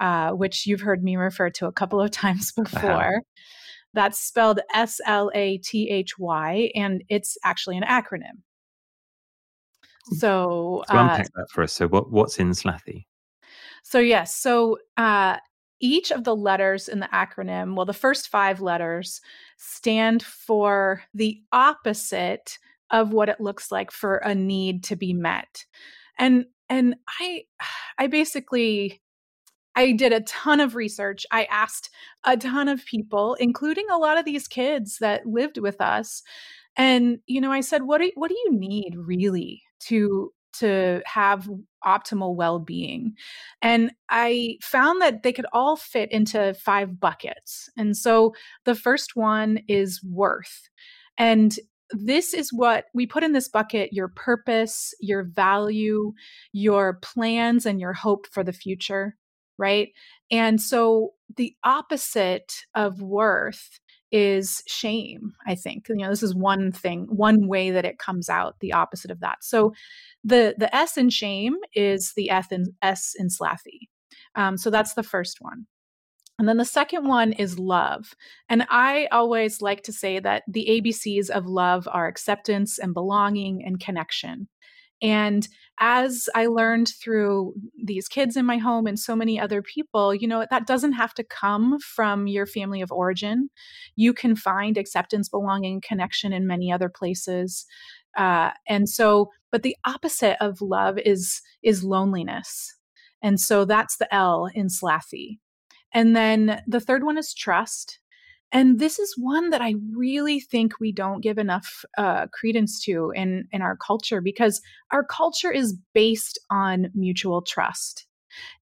uh, 0.01 0.31
which 0.31 0.67
you've 0.67 0.81
heard 0.81 1.03
me 1.03 1.17
refer 1.17 1.51
to 1.51 1.67
a 1.67 1.73
couple 1.73 2.01
of 2.01 2.11
times 2.13 2.53
before. 2.53 3.23
That's 3.95 4.19
spelled 4.19 4.61
S 4.73 5.01
L 5.05 5.31
A 5.35 5.59
T 5.59 5.91
H 5.91 6.19
Y, 6.19 6.71
and 6.75 7.05
it's 7.09 7.37
actually 7.45 7.77
an 7.77 7.83
acronym. 7.83 8.41
Hmm. 10.09 10.17
So, 10.17 10.85
so 10.89 10.99
unpack 10.99 11.27
uh, 11.27 11.29
that 11.37 11.51
for 11.51 11.63
us. 11.65 11.75
So, 11.75 11.89
what 11.89 12.11
what's 12.11 12.39
in 12.39 12.51
Slathy? 12.51 13.05
So, 13.83 13.99
yes. 13.99 14.35
So, 14.35 14.79
uh, 14.97 15.37
each 15.81 16.11
of 16.13 16.25
the 16.25 16.37
letters 16.37 16.89
in 16.89 17.01
the 17.01 17.09
acronym, 17.09 17.75
well, 17.75 17.85
the 17.85 17.93
first 17.93 18.29
five 18.29 18.61
letters 18.61 19.21
stand 19.59 20.23
for 20.23 21.03
the 21.13 21.43
opposite 21.53 22.59
of 22.93 23.13
what 23.13 23.29
it 23.29 23.41
looks 23.41 23.73
like 23.73 23.91
for 23.91 24.19
a 24.19 24.35
need 24.35 24.85
to 24.85 24.97
be 24.97 25.13
met. 25.13 25.65
And 26.19 26.47
and 26.69 26.97
I 27.21 27.45
I 27.99 28.07
basically 28.07 29.01
I 29.75 29.93
did 29.93 30.13
a 30.13 30.21
ton 30.21 30.61
of 30.61 30.75
research. 30.75 31.25
I 31.33 31.45
asked 31.45 31.91
a 32.25 32.37
ton 32.37 32.69
of 32.69 32.85
people, 32.85 33.35
including 33.35 33.87
a 33.91 33.97
lot 33.97 34.19
of 34.19 34.25
these 34.27 34.47
kids 34.47 34.99
that 35.01 35.27
lived 35.27 35.59
with 35.59 35.81
us. 35.81 36.23
And 36.77 37.19
you 37.27 37.41
know, 37.41 37.53
I 37.53 37.61
said, 37.61 37.83
"What 37.85 38.01
do 38.01 38.11
what 38.15 38.29
do 38.29 38.37
you 38.45 38.53
need 38.53 38.95
really 38.97 39.63
to 39.87 40.33
to 40.55 41.03
have 41.07 41.49
optimal 41.85 42.35
well-being?" 42.37 43.15
And 43.63 43.93
I 44.11 44.59
found 44.63 45.01
that 45.03 45.23
they 45.23 45.33
could 45.33 45.47
all 45.53 45.77
fit 45.77 46.11
into 46.13 46.55
five 46.55 47.01
buckets. 47.01 47.71
And 47.77 47.97
so 47.97 48.35
the 48.65 48.75
first 48.75 49.17
one 49.17 49.61
is 49.69 50.03
worth. 50.03 50.69
And 51.19 51.59
this 51.93 52.35
is 52.35 52.53
what 52.53 52.87
we 52.95 53.07
put 53.07 53.23
in 53.23 53.33
this 53.33 53.49
bucket 53.49 53.93
your 53.93 54.09
purpose, 54.09 54.95
your 55.01 55.25
value, 55.25 56.13
your 56.53 56.95
plans, 57.03 57.67
and 57.67 57.81
your 57.81 57.93
hope 57.93 58.27
for 58.31 58.45
the 58.45 58.53
future, 58.53 59.17
right? 59.59 59.91
And 60.31 60.61
so 60.61 61.13
the 61.37 61.55
opposite 61.65 62.65
of 62.75 63.01
worth 63.03 63.81
is 64.11 64.63
shame, 64.67 65.33
I 65.47 65.55
think. 65.55 65.89
You 65.89 65.97
know, 65.97 66.11
this 66.11 66.23
is 66.23 66.35
one 66.35 66.71
thing, 66.71 67.07
one 67.11 67.49
way 67.49 67.71
that 67.71 67.87
it 67.87 67.99
comes 67.99 68.29
out, 68.29 68.57
the 68.61 68.73
opposite 68.73 69.11
of 69.11 69.21
that. 69.21 69.39
So 69.43 69.73
the 70.23 70.55
the 70.59 70.75
S 70.75 70.97
in 70.97 71.11
shame 71.11 71.57
is 71.75 72.13
the 72.15 72.31
F 72.31 72.53
in 72.53 72.67
S 72.83 73.15
in 73.19 73.29
slathy. 73.29 73.89
Um, 74.35 74.57
so 74.57 74.71
that's 74.71 74.95
the 74.95 75.03
first 75.03 75.39
one. 75.41 75.67
And 76.39 76.49
then 76.49 76.57
the 76.57 76.65
second 76.65 77.07
one 77.07 77.33
is 77.33 77.59
love. 77.59 78.15
And 78.49 78.67
I 78.69 79.07
always 79.13 79.63
like 79.63 79.83
to 79.85 79.93
say 79.93 80.19
that 80.19 80.43
the 80.49 80.67
ABCs 80.71 81.31
of 81.31 81.47
love 81.47 81.87
are 81.91 82.07
acceptance 82.07 82.79
and 82.79 82.95
belonging 82.95 83.63
and 83.65 83.79
connection. 83.79 84.49
And 85.03 85.47
as 85.81 86.29
I 86.35 86.47
learned 86.47 86.89
through 87.03 87.55
these 87.83 88.07
kids 88.07 88.37
in 88.37 88.47
my 88.47 88.59
home 88.59 88.87
and 88.87 88.99
so 88.99 89.17
many 89.17 89.39
other 89.39 89.61
people, 89.61 90.15
you 90.15 90.29
know, 90.29 90.47
that 90.49 90.67
doesn't 90.67 90.93
have 90.93 91.13
to 91.15 91.25
come 91.25 91.79
from 91.81 92.29
your 92.29 92.47
family 92.47 92.81
of 92.81 92.93
origin. 92.93 93.51
You 93.97 94.13
can 94.13 94.37
find 94.37 94.79
acceptance, 94.79 95.29
belonging, 95.29 95.81
connection 95.81 96.33
in 96.33 96.47
many 96.47 96.73
other 96.73 96.89
places. 96.89 97.67
Uh, 98.17 98.51
and 98.69 98.89
so, 98.89 99.31
but 99.51 99.65
the 99.65 99.77
opposite 99.85 100.37
of 100.41 100.61
love 100.61 100.99
is 100.99 101.43
is 101.65 101.83
loneliness. 101.83 102.77
And 103.23 103.41
so 103.41 103.65
that's 103.65 103.97
the 103.97 104.13
L 104.15 104.49
in 104.55 104.69
Slathy. 104.69 105.39
And 105.95 106.17
then 106.17 106.63
the 106.67 106.81
third 106.81 107.05
one 107.05 107.19
is 107.19 107.35
trust. 107.35 107.99
And 108.51 108.79
this 108.79 108.99
is 108.99 109.15
one 109.17 109.51
that 109.51 109.63
I 109.63 109.75
really 109.97 110.39
think 110.39 110.79
we 110.79 110.93
don't 110.93 111.23
give 111.23 111.39
enough 111.39 111.85
uh, 111.97 112.27
credence 112.29 112.85
to 112.85 113.11
in, 113.15 113.49
in 113.51 113.63
our 113.63 113.77
culture 113.77 114.21
because 114.21 114.61
our 114.91 115.03
culture 115.05 115.51
is 115.51 115.79
based 115.95 116.39
on 116.51 116.91
mutual 116.95 117.41
trust. 117.41 118.07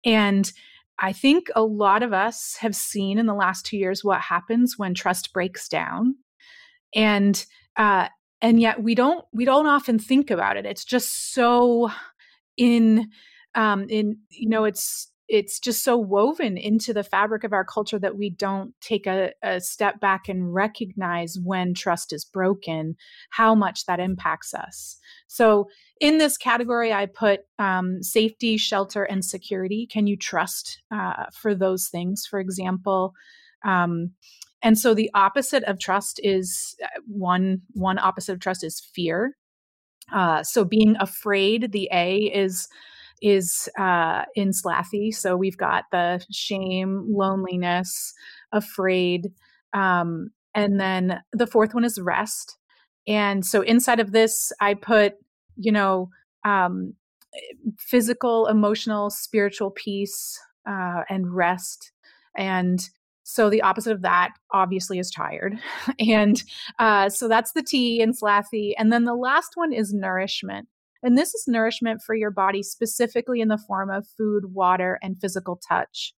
And 0.03 0.51
I 0.99 1.13
think 1.13 1.47
a 1.55 1.63
lot 1.63 2.03
of 2.03 2.11
us 2.11 2.57
have 2.59 2.75
seen 2.75 3.17
in 3.17 3.27
the 3.27 3.33
last 3.33 3.65
two 3.65 3.77
years 3.77 4.03
what 4.03 4.19
happens 4.19 4.75
when 4.77 4.93
trust 4.93 5.31
breaks 5.31 5.69
down. 5.69 6.15
And 6.93 7.45
uh, 7.77 8.09
and 8.41 8.59
yet 8.59 8.81
we 8.81 8.95
don't 8.95 9.25
we 9.31 9.45
don't 9.45 9.67
often 9.67 9.99
think 9.99 10.31
about 10.31 10.57
it. 10.57 10.65
It's 10.65 10.85
just 10.85 11.33
so 11.33 11.91
in 12.57 13.09
um, 13.55 13.87
in 13.89 14.17
you 14.29 14.49
know 14.49 14.63
it's 14.63 15.11
it's 15.27 15.59
just 15.59 15.83
so 15.83 15.97
woven 15.97 16.57
into 16.57 16.93
the 16.93 17.03
fabric 17.03 17.43
of 17.43 17.53
our 17.53 17.65
culture 17.65 17.99
that 17.99 18.17
we 18.17 18.29
don't 18.29 18.73
take 18.79 19.05
a, 19.05 19.31
a, 19.43 19.59
step 19.59 19.99
back 19.99 20.29
and 20.29 20.53
recognize 20.53 21.37
when 21.43 21.73
trust 21.73 22.13
is 22.13 22.23
broken, 22.23 22.95
how 23.31 23.53
much 23.53 23.85
that 23.85 23.99
impacts 23.99 24.53
us. 24.53 24.97
So, 25.27 25.67
in 25.99 26.17
this 26.17 26.37
category, 26.37 26.93
I 26.93 27.07
put 27.07 27.41
um, 27.59 28.01
safety, 28.01 28.57
shelter, 28.57 29.03
and 29.03 29.25
security. 29.25 29.85
Can 29.85 30.07
you 30.07 30.15
trust 30.15 30.81
uh, 30.91 31.25
for 31.33 31.53
those 31.53 31.87
things? 31.87 32.25
For 32.25 32.39
example, 32.39 33.13
um, 33.65 34.11
and 34.61 34.77
so 34.77 34.93
the 34.93 35.09
opposite 35.13 35.63
of 35.63 35.79
trust 35.79 36.19
is 36.23 36.75
uh, 36.83 36.87
one 37.07 37.61
one 37.73 37.99
opposite 37.99 38.33
of 38.33 38.39
trust 38.39 38.63
is 38.63 38.79
fear. 38.79 39.35
Uh, 40.11 40.41
so 40.43 40.63
being 40.63 40.95
afraid, 40.99 41.71
the 41.71 41.89
A 41.91 42.17
is 42.17 42.67
is 43.21 43.69
uh, 43.79 44.23
in 44.35 44.51
Slathy. 44.51 45.13
So 45.13 45.35
we've 45.35 45.57
got 45.57 45.85
the 45.91 46.23
shame, 46.31 47.05
loneliness, 47.09 48.13
afraid. 48.51 49.31
Um, 49.73 50.31
and 50.53 50.79
then 50.79 51.21
the 51.33 51.47
fourth 51.47 51.73
one 51.73 51.83
is 51.83 51.99
rest. 51.99 52.57
And 53.07 53.45
so 53.45 53.61
inside 53.61 53.99
of 53.99 54.11
this, 54.11 54.51
I 54.59 54.73
put, 54.73 55.13
you 55.55 55.71
know, 55.71 56.09
um, 56.43 56.93
physical, 57.77 58.47
emotional, 58.47 59.09
spiritual 59.09 59.71
peace 59.71 60.39
uh, 60.67 61.03
and 61.09 61.33
rest. 61.33 61.91
And 62.35 62.87
so 63.23 63.49
the 63.49 63.61
opposite 63.61 63.91
of 63.91 64.01
that 64.03 64.31
obviously 64.53 64.99
is 64.99 65.11
tired. 65.11 65.59
and 65.99 66.41
uh, 66.79 67.09
so 67.09 67.27
that's 67.27 67.53
the 67.53 67.63
T 67.63 68.01
in 68.01 68.13
Slathy. 68.13 68.73
And 68.77 68.91
then 68.91 69.05
the 69.05 69.15
last 69.15 69.51
one 69.55 69.73
is 69.73 69.93
nourishment. 69.93 70.67
And 71.03 71.17
this 71.17 71.33
is 71.33 71.45
nourishment 71.47 72.01
for 72.01 72.15
your 72.15 72.31
body, 72.31 72.63
specifically 72.63 73.41
in 73.41 73.47
the 73.47 73.57
form 73.57 73.89
of 73.89 74.07
food, 74.17 74.53
water, 74.53 74.99
and 75.01 75.19
physical 75.19 75.59
touch. 75.67 76.13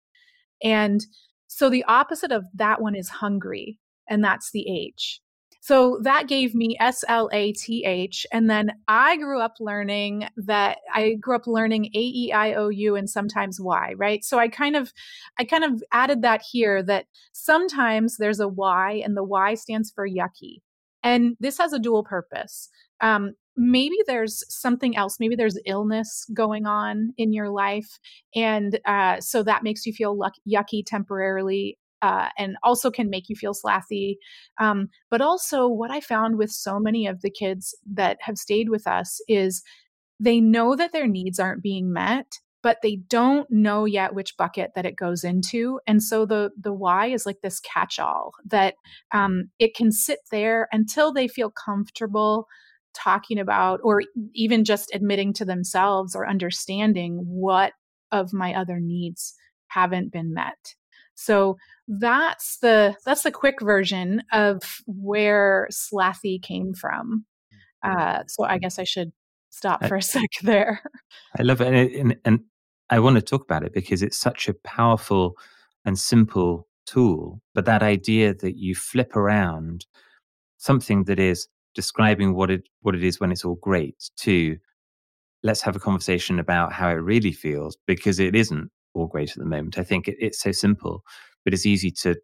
And 0.64 1.06
so 1.48 1.70
the 1.70 1.84
opposite 1.86 2.32
of 2.32 2.46
that 2.54 2.82
one 2.82 2.96
is 2.96 3.10
hungry, 3.10 3.80
and 4.10 4.24
that's 4.24 4.52
the 4.52 4.68
H. 4.70 5.22
So 5.62 6.00
that 6.04 6.28
gave 6.28 6.56
me 6.56 6.78
S 6.80 7.04
L 7.08 7.30
A 7.34 7.52
T 7.52 7.84
H. 7.86 8.26
And 8.32 8.50
then 8.50 8.72
I 8.88 9.18
grew 9.18 9.42
up 9.42 9.56
learning 9.60 10.28
that 10.38 10.78
I 10.94 11.16
grew 11.16 11.36
up 11.36 11.48
learning 11.48 11.86
A 11.94 12.00
E 12.00 12.32
I 12.32 12.54
O 12.54 12.70
U 12.70 12.96
and 12.96 13.10
sometimes 13.10 13.60
Y, 13.60 13.94
right? 13.98 14.24
So 14.24 14.40
I 14.40 14.48
kind 14.48 14.76
of 14.76 14.94
I 15.38 15.44
kind 15.44 15.64
of 15.64 15.84
added 15.92 16.22
that 16.22 16.42
here 16.50 16.82
that 16.84 17.06
sometimes 17.34 18.18
there's 18.18 18.40
a 18.40 18.48
Y 18.48 19.02
and 19.04 19.18
the 19.18 19.24
Y 19.24 19.56
stands 19.56 19.92
for 19.92 20.08
yucky. 20.08 20.62
And 21.04 21.36
this 21.40 21.58
has 21.58 21.74
a 21.74 21.80
dual 21.80 22.04
purpose. 22.04 22.70
Um, 23.02 23.34
maybe 23.60 23.98
there's 24.08 24.44
something 24.48 24.96
else 24.96 25.18
maybe 25.20 25.36
there's 25.36 25.60
illness 25.66 26.26
going 26.34 26.66
on 26.66 27.14
in 27.18 27.34
your 27.34 27.50
life 27.50 28.00
and 28.34 28.80
uh, 28.86 29.20
so 29.20 29.44
that 29.44 29.64
makes 29.64 29.86
you 29.86 29.92
feel 29.92 30.18
luck- 30.18 30.34
yucky 30.50 30.82
temporarily 30.86 31.78
uh, 32.02 32.30
and 32.38 32.56
also 32.64 32.90
can 32.90 33.10
make 33.10 33.28
you 33.28 33.36
feel 33.36 33.54
slathy 33.54 34.16
um, 34.62 34.88
but 35.12 35.20
also 35.20 35.68
what 35.68 35.92
i 35.92 36.00
found 36.00 36.38
with 36.38 36.50
so 36.50 36.80
many 36.80 37.06
of 37.06 37.22
the 37.22 37.30
kids 37.30 37.76
that 37.86 38.18
have 38.22 38.38
stayed 38.38 38.70
with 38.70 38.88
us 38.88 39.20
is 39.28 39.62
they 40.22 40.40
know 40.40 40.76
that 40.76 40.94
their 40.94 41.08
needs 41.08 41.38
aren't 41.38 41.62
being 41.62 41.92
met 41.92 42.40
but 42.62 42.78
they 42.82 42.98
don't 43.08 43.50
know 43.50 43.86
yet 43.86 44.14
which 44.14 44.38
bucket 44.38 44.72
that 44.76 44.86
it 44.86 44.96
goes 44.96 45.26
into 45.26 45.82
and 45.86 46.02
so 46.02 46.26
the 46.26 46.50
the 46.58 46.74
why 46.74 47.08
is 47.08 47.26
like 47.26 47.42
this 47.44 47.60
catch 47.60 48.00
all 48.00 48.32
that 48.46 48.76
um, 49.14 49.50
it 49.60 49.76
can 49.76 49.92
sit 49.92 50.20
there 50.32 50.70
until 50.72 51.12
they 51.12 51.28
feel 51.28 51.52
comfortable 51.52 52.48
talking 53.02 53.40
about 53.40 53.80
or 53.84 54.04
even 54.34 54.66
just 54.66 54.94
admitting 54.94 55.34
to 55.34 55.46
themselves 55.46 56.16
or 56.16 56.28
understanding 56.28 57.24
what 57.26 57.74
of 58.12 58.34
my 58.34 58.54
other 58.54 58.80
needs 58.80 59.36
haven't 59.68 60.12
been 60.12 60.34
met. 60.34 60.76
So 61.16 61.58
that's 61.88 62.60
the 62.60 62.96
that's 63.06 63.24
the 63.24 63.32
quick 63.32 63.62
version 63.62 64.24
of 64.32 64.82
where 64.86 65.68
slathy 65.72 66.42
came 66.42 66.74
from. 66.74 67.26
Uh, 67.84 68.24
so 68.28 68.44
i 68.44 68.58
guess 68.58 68.78
i 68.78 68.84
should 68.84 69.12
stop 69.52 69.86
for 69.86 69.96
a 69.96 70.02
sec 70.14 70.30
there. 70.44 70.82
I 71.38 71.44
love 71.44 71.62
it 71.62 71.68
and, 71.68 71.96
and, 71.96 72.16
and 72.26 72.40
i 72.90 73.00
want 73.00 73.16
to 73.16 73.22
talk 73.22 73.42
about 73.42 73.64
it 73.64 73.74
because 73.74 74.04
it's 74.04 74.18
such 74.18 74.50
a 74.50 74.54
powerful 74.54 75.38
and 75.86 75.98
simple 75.98 76.68
tool 76.86 77.42
but 77.56 77.66
that 77.66 77.82
idea 77.84 78.34
that 78.34 78.58
you 78.58 78.76
flip 78.76 79.16
around 79.16 79.86
something 80.58 81.06
that 81.06 81.20
is 81.20 81.48
describing 81.80 82.36
what 82.36 82.52
it 82.52 82.64
what 82.82 82.94
it 82.94 83.06
is 83.06 83.22
when 83.22 83.32
it's 83.32 83.46
all 83.46 83.56
great 83.56 84.10
to 84.18 84.58
let's 85.44 85.62
have 85.62 85.78
a 85.78 85.80
conversation 85.80 86.38
about 86.38 86.74
how 86.74 86.90
it 86.90 87.06
really 87.14 87.32
feels 87.32 87.78
because 87.88 88.20
it 88.20 88.36
isn't 88.36 88.70
all 88.94 89.08
great 89.08 89.30
at 89.30 89.38
the 89.38 89.46
moment. 89.46 89.78
I 89.78 89.86
think 89.86 90.10
it, 90.10 90.18
it's 90.20 90.42
so 90.42 90.52
simple, 90.52 91.04
but 91.46 91.54
it's 91.54 91.66
easy 91.66 91.90
to 92.04 92.18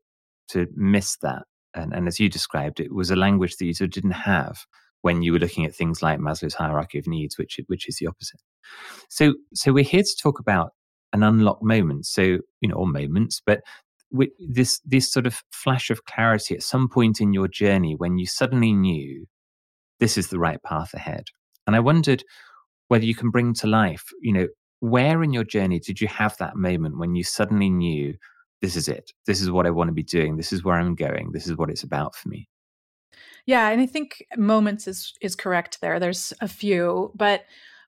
to 0.49 0.67
miss 0.75 1.15
that. 1.21 1.43
And, 1.73 1.93
and 1.93 2.05
as 2.05 2.19
you 2.19 2.27
described, 2.27 2.81
it 2.81 2.93
was 2.93 3.11
a 3.11 3.15
language 3.15 3.55
that 3.55 3.65
you 3.65 3.73
sort 3.73 3.87
of 3.87 3.93
didn't 3.93 4.11
have 4.33 4.65
when 5.03 5.21
you 5.21 5.31
were 5.31 5.39
looking 5.39 5.63
at 5.63 5.73
things 5.73 6.01
like 6.01 6.19
Maslow's 6.19 6.53
hierarchy 6.55 6.99
of 6.99 7.07
needs, 7.07 7.37
which 7.37 7.57
which 7.67 7.87
is 7.87 7.95
the 7.99 8.07
opposite. 8.07 8.41
So 9.09 9.35
so 9.53 9.71
we're 9.71 9.85
here 9.85 10.03
to 10.03 10.21
talk 10.21 10.37
about 10.37 10.71
an 11.13 11.23
unlocked 11.23 11.63
moment. 11.63 12.07
So 12.07 12.23
you 12.59 12.67
know, 12.67 12.75
or 12.75 12.87
moments, 12.87 13.41
but 13.45 13.61
this 14.37 14.81
this 14.83 15.09
sort 15.13 15.27
of 15.27 15.43
flash 15.53 15.89
of 15.89 16.03
clarity 16.03 16.55
at 16.55 16.63
some 16.63 16.89
point 16.89 17.21
in 17.21 17.31
your 17.31 17.47
journey 17.47 17.95
when 17.95 18.17
you 18.17 18.25
suddenly 18.25 18.73
knew 18.73 19.25
this 19.99 20.17
is 20.17 20.27
the 20.27 20.39
right 20.39 20.61
path 20.63 20.93
ahead. 20.93 21.25
And 21.67 21.75
I 21.75 21.79
wondered 21.79 22.23
whether 22.87 23.05
you 23.05 23.15
can 23.15 23.31
bring 23.31 23.53
to 23.55 23.67
life, 23.67 24.05
you 24.21 24.33
know, 24.33 24.47
where 24.79 25.23
in 25.23 25.33
your 25.33 25.43
journey 25.43 25.79
did 25.79 25.99
you 25.99 26.07
have 26.07 26.37
that 26.37 26.55
moment 26.55 26.99
when 26.99 27.15
you 27.15 27.23
suddenly 27.23 27.69
knew 27.69 28.13
this 28.61 28.75
is 28.75 28.87
it? 28.87 29.11
This 29.25 29.41
is 29.41 29.51
what 29.51 29.65
I 29.65 29.71
want 29.71 29.87
to 29.89 29.93
be 29.93 30.03
doing. 30.03 30.37
This 30.37 30.53
is 30.53 30.63
where 30.63 30.75
I'm 30.75 30.95
going. 30.95 31.31
This 31.31 31.47
is 31.47 31.57
what 31.57 31.69
it's 31.69 31.83
about 31.83 32.15
for 32.15 32.29
me. 32.29 32.47
Yeah, 33.45 33.69
and 33.69 33.81
I 33.81 33.85
think 33.85 34.25
moments 34.37 34.87
is 34.87 35.13
is 35.21 35.35
correct 35.35 35.79
there. 35.81 35.99
There's 35.99 36.33
a 36.41 36.47
few, 36.47 37.11
but 37.15 37.45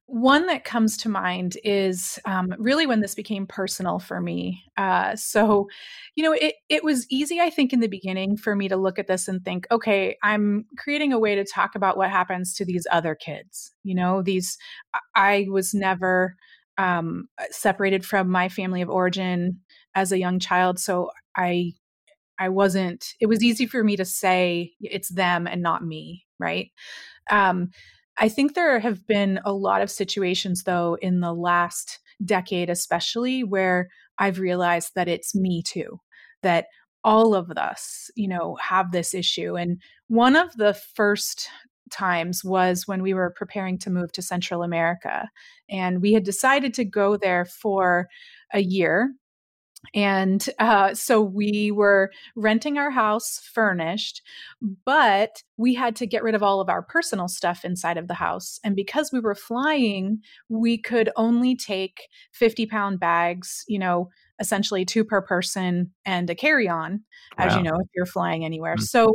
one 0.08 0.46
that 0.48 0.64
comes 0.64 0.96
to 0.96 1.10
mind 1.10 1.58
is 1.66 2.18
um, 2.24 2.56
really 2.58 2.88
when 2.88 3.02
this 3.02 3.14
became 3.14 3.46
personal 3.46 4.00
for 4.00 4.22
me. 4.22 4.64
Uh, 4.78 5.16
so, 5.18 5.68
you 6.16 6.24
know, 6.24 6.32
it 6.32 6.56
it 6.70 6.84
was 6.84 7.06
easy, 7.10 7.42
I 7.42 7.50
think, 7.50 7.74
in 7.74 7.82
the 7.82 7.88
beginning 7.88 8.38
for 8.38 8.56
me 8.56 8.70
to 8.70 8.78
look 8.78 8.98
at 8.98 9.08
this 9.08 9.28
and 9.28 9.44
think, 9.44 9.68
okay, 9.70 10.18
I'm 10.24 10.66
creating 10.78 11.12
a 11.12 11.20
way 11.20 11.36
to 11.36 11.44
talk 11.44 11.76
about 11.76 11.98
what 11.98 12.10
happens 12.10 12.54
to 12.56 12.66
these 12.66 12.88
other 12.90 13.16
kids. 13.16 13.74
You 13.84 13.96
know, 13.96 14.22
these 14.22 14.58
I 15.14 15.46
was 15.50 15.74
never 15.74 16.38
um, 16.78 17.28
separated 17.52 18.06
from 18.06 18.30
my 18.30 18.48
family 18.48 18.82
of 18.82 18.90
origin 18.90 19.60
as 19.94 20.14
a 20.14 20.20
young 20.20 20.40
child, 20.40 20.80
so 20.80 21.12
I 21.36 21.74
I 22.40 22.48
wasn't. 22.48 23.14
It 23.20 23.26
was 23.26 23.44
easy 23.44 23.66
for 23.66 23.84
me 23.84 23.98
to 23.98 24.06
say 24.06 24.72
it's 24.80 25.10
them 25.10 25.48
and 25.48 25.62
not 25.62 25.84
me, 25.84 26.26
right? 26.40 26.72
Um, 27.30 27.72
I 28.20 28.30
think 28.30 28.54
there 28.54 28.80
have 28.80 29.06
been 29.06 29.40
a 29.46 29.54
lot 29.54 29.82
of 29.82 29.92
situations, 29.92 30.64
though, 30.64 30.98
in 31.02 31.20
the 31.20 31.34
last 31.34 32.00
decade, 32.26 32.70
especially, 32.70 33.44
where 33.44 33.90
I've 34.18 34.40
realized 34.40 34.94
that 34.96 35.08
it's 35.08 35.36
me 35.36 35.62
too, 35.62 36.00
that 36.42 36.66
all 37.04 37.36
of 37.36 37.52
us, 37.52 38.10
you 38.16 38.28
know, 38.28 38.58
have 38.62 38.92
this 38.92 39.14
issue. 39.14 39.56
And 39.56 39.82
one 40.08 40.36
of 40.36 40.56
the 40.58 40.74
first 40.74 41.48
times 41.92 42.44
was 42.44 42.88
when 42.88 43.02
we 43.02 43.14
were 43.14 43.34
preparing 43.36 43.78
to 43.80 43.90
move 43.90 44.12
to 44.14 44.22
Central 44.22 44.64
America. 44.64 45.30
And 45.70 46.02
we 46.02 46.14
had 46.14 46.24
decided 46.24 46.74
to 46.74 46.86
go 46.86 47.18
there 47.18 47.46
for 47.46 48.08
a 48.54 48.60
year 48.60 49.14
and 49.94 50.46
uh, 50.60 50.94
so 50.94 51.22
we 51.22 51.72
were 51.72 52.12
renting 52.36 52.78
our 52.78 52.92
house 52.92 53.40
furnished, 53.54 54.22
but 54.86 55.44
we 55.56 55.76
had 55.76 55.96
to 55.98 56.08
get 56.08 56.24
rid 56.24 56.36
of 56.36 56.44
all 56.44 56.60
of 56.60 56.70
our 56.70 56.82
personal 56.82 57.28
stuff 57.28 57.64
inside 57.64 57.98
of 57.98 58.08
the 58.08 58.16
house. 58.16 58.60
And 58.64 58.76
because 58.76 59.12
we 59.12 59.20
were 59.20 59.36
flying, 59.36 60.20
we 60.50 60.78
could 60.78 61.10
only 61.16 61.56
take 61.56 62.08
50 62.34 62.66
pound 62.66 63.00
bags, 63.00 63.64
you 63.68 63.80
know, 63.80 64.10
essentially 64.40 64.86
two 64.86 65.04
per 65.04 65.22
person 65.22 65.92
and 66.06 66.30
a 66.30 66.36
carry 66.36 66.68
on, 66.68 67.04
wow. 67.38 67.46
as 67.46 67.56
you 67.56 67.64
know, 67.64 67.76
if 67.80 67.88
you're 67.96 68.06
flying 68.06 68.46
anywhere. 68.46 68.76
Mm-hmm. 68.76 68.84
So, 68.84 69.14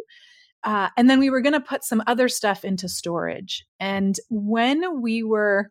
uh, 0.64 0.88
and 0.96 1.10
then 1.10 1.18
we 1.18 1.30
were 1.30 1.40
going 1.40 1.54
to 1.54 1.60
put 1.60 1.84
some 1.84 2.02
other 2.06 2.28
stuff 2.28 2.64
into 2.64 2.88
storage. 2.88 3.64
And 3.80 4.16
when 4.30 5.02
we 5.02 5.22
were 5.22 5.70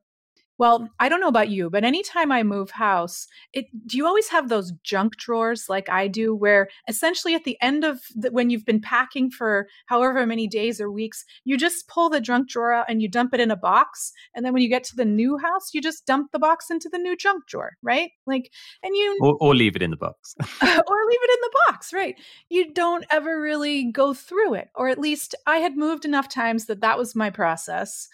well, 0.62 0.88
I 1.00 1.10
don't 1.10 1.22
know 1.22 1.28
about 1.28 1.50
you, 1.50 1.72
but 1.72 1.84
anytime 1.84 2.32
I 2.32 2.44
move 2.44 2.70
house, 2.70 3.26
it 3.52 3.66
do 3.88 3.98
you 3.98 4.06
always 4.06 4.28
have 4.28 4.48
those 4.48 4.72
junk 4.84 5.18
drawers 5.18 5.66
like 5.70 5.90
I 5.90 6.08
do 6.08 6.36
where 6.36 6.70
essentially 6.88 7.34
at 7.34 7.46
the 7.46 7.58
end 7.64 7.84
of 7.84 8.02
the, 8.14 8.30
when 8.32 8.52
you've 8.52 8.64
been 8.64 8.80
packing 8.80 9.32
for 9.32 9.68
however 9.88 10.24
many 10.28 10.48
days 10.48 10.80
or 10.80 10.92
weeks, 10.92 11.26
you 11.46 11.58
just 11.58 11.88
pull 11.88 12.12
the 12.12 12.22
junk 12.22 12.48
drawer 12.48 12.74
out 12.74 12.86
and 12.88 13.02
you 13.02 13.10
dump 13.10 13.34
it 13.34 13.40
in 13.40 13.50
a 13.50 13.56
box, 13.56 14.12
and 14.36 14.46
then 14.46 14.54
when 14.54 14.62
you 14.62 14.70
get 14.70 14.84
to 14.84 14.96
the 14.96 15.04
new 15.04 15.40
house, 15.40 15.74
you 15.74 15.82
just 15.82 16.06
dump 16.06 16.32
the 16.32 16.38
box 16.38 16.70
into 16.70 16.90
the 16.90 17.00
new 17.00 17.18
junk 17.18 17.48
drawer, 17.48 17.72
right? 17.82 18.12
Like 18.28 18.52
and 18.84 18.96
you 18.96 19.18
or, 19.20 19.38
or 19.42 19.56
leave 19.56 19.76
it 19.76 19.82
in 19.82 19.90
the 19.90 19.98
box. 19.98 20.36
or 20.62 20.68
leave 20.68 21.24
it 21.24 21.32
in 21.34 21.42
the 21.42 21.58
box, 21.66 21.92
right? 21.92 22.14
You 22.50 22.72
don't 22.72 23.04
ever 23.10 23.42
really 23.42 23.92
go 23.92 24.14
through 24.14 24.54
it, 24.54 24.68
or 24.76 24.90
at 24.90 25.00
least 25.00 25.34
I 25.48 25.58
had 25.58 25.76
moved 25.76 26.06
enough 26.06 26.30
times 26.30 26.68
that 26.68 26.82
that 26.82 27.00
was 27.00 27.16
my 27.16 27.32
process. 27.32 28.08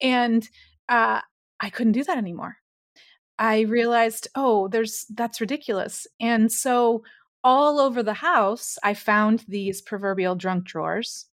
And 0.00 0.48
uh, 0.88 1.22
I 1.60 1.70
couldn't 1.70 1.92
do 1.92 2.04
that 2.04 2.18
anymore. 2.18 2.56
I 3.38 3.60
realized, 3.60 4.28
oh, 4.34 4.68
there's 4.68 5.06
that's 5.14 5.40
ridiculous. 5.40 6.06
And 6.20 6.50
so 6.50 7.04
all 7.44 7.78
over 7.78 8.02
the 8.02 8.14
house, 8.14 8.76
I 8.82 8.94
found 8.94 9.44
these 9.46 9.80
proverbial 9.80 10.34
drunk 10.34 10.64
drawers 10.64 11.26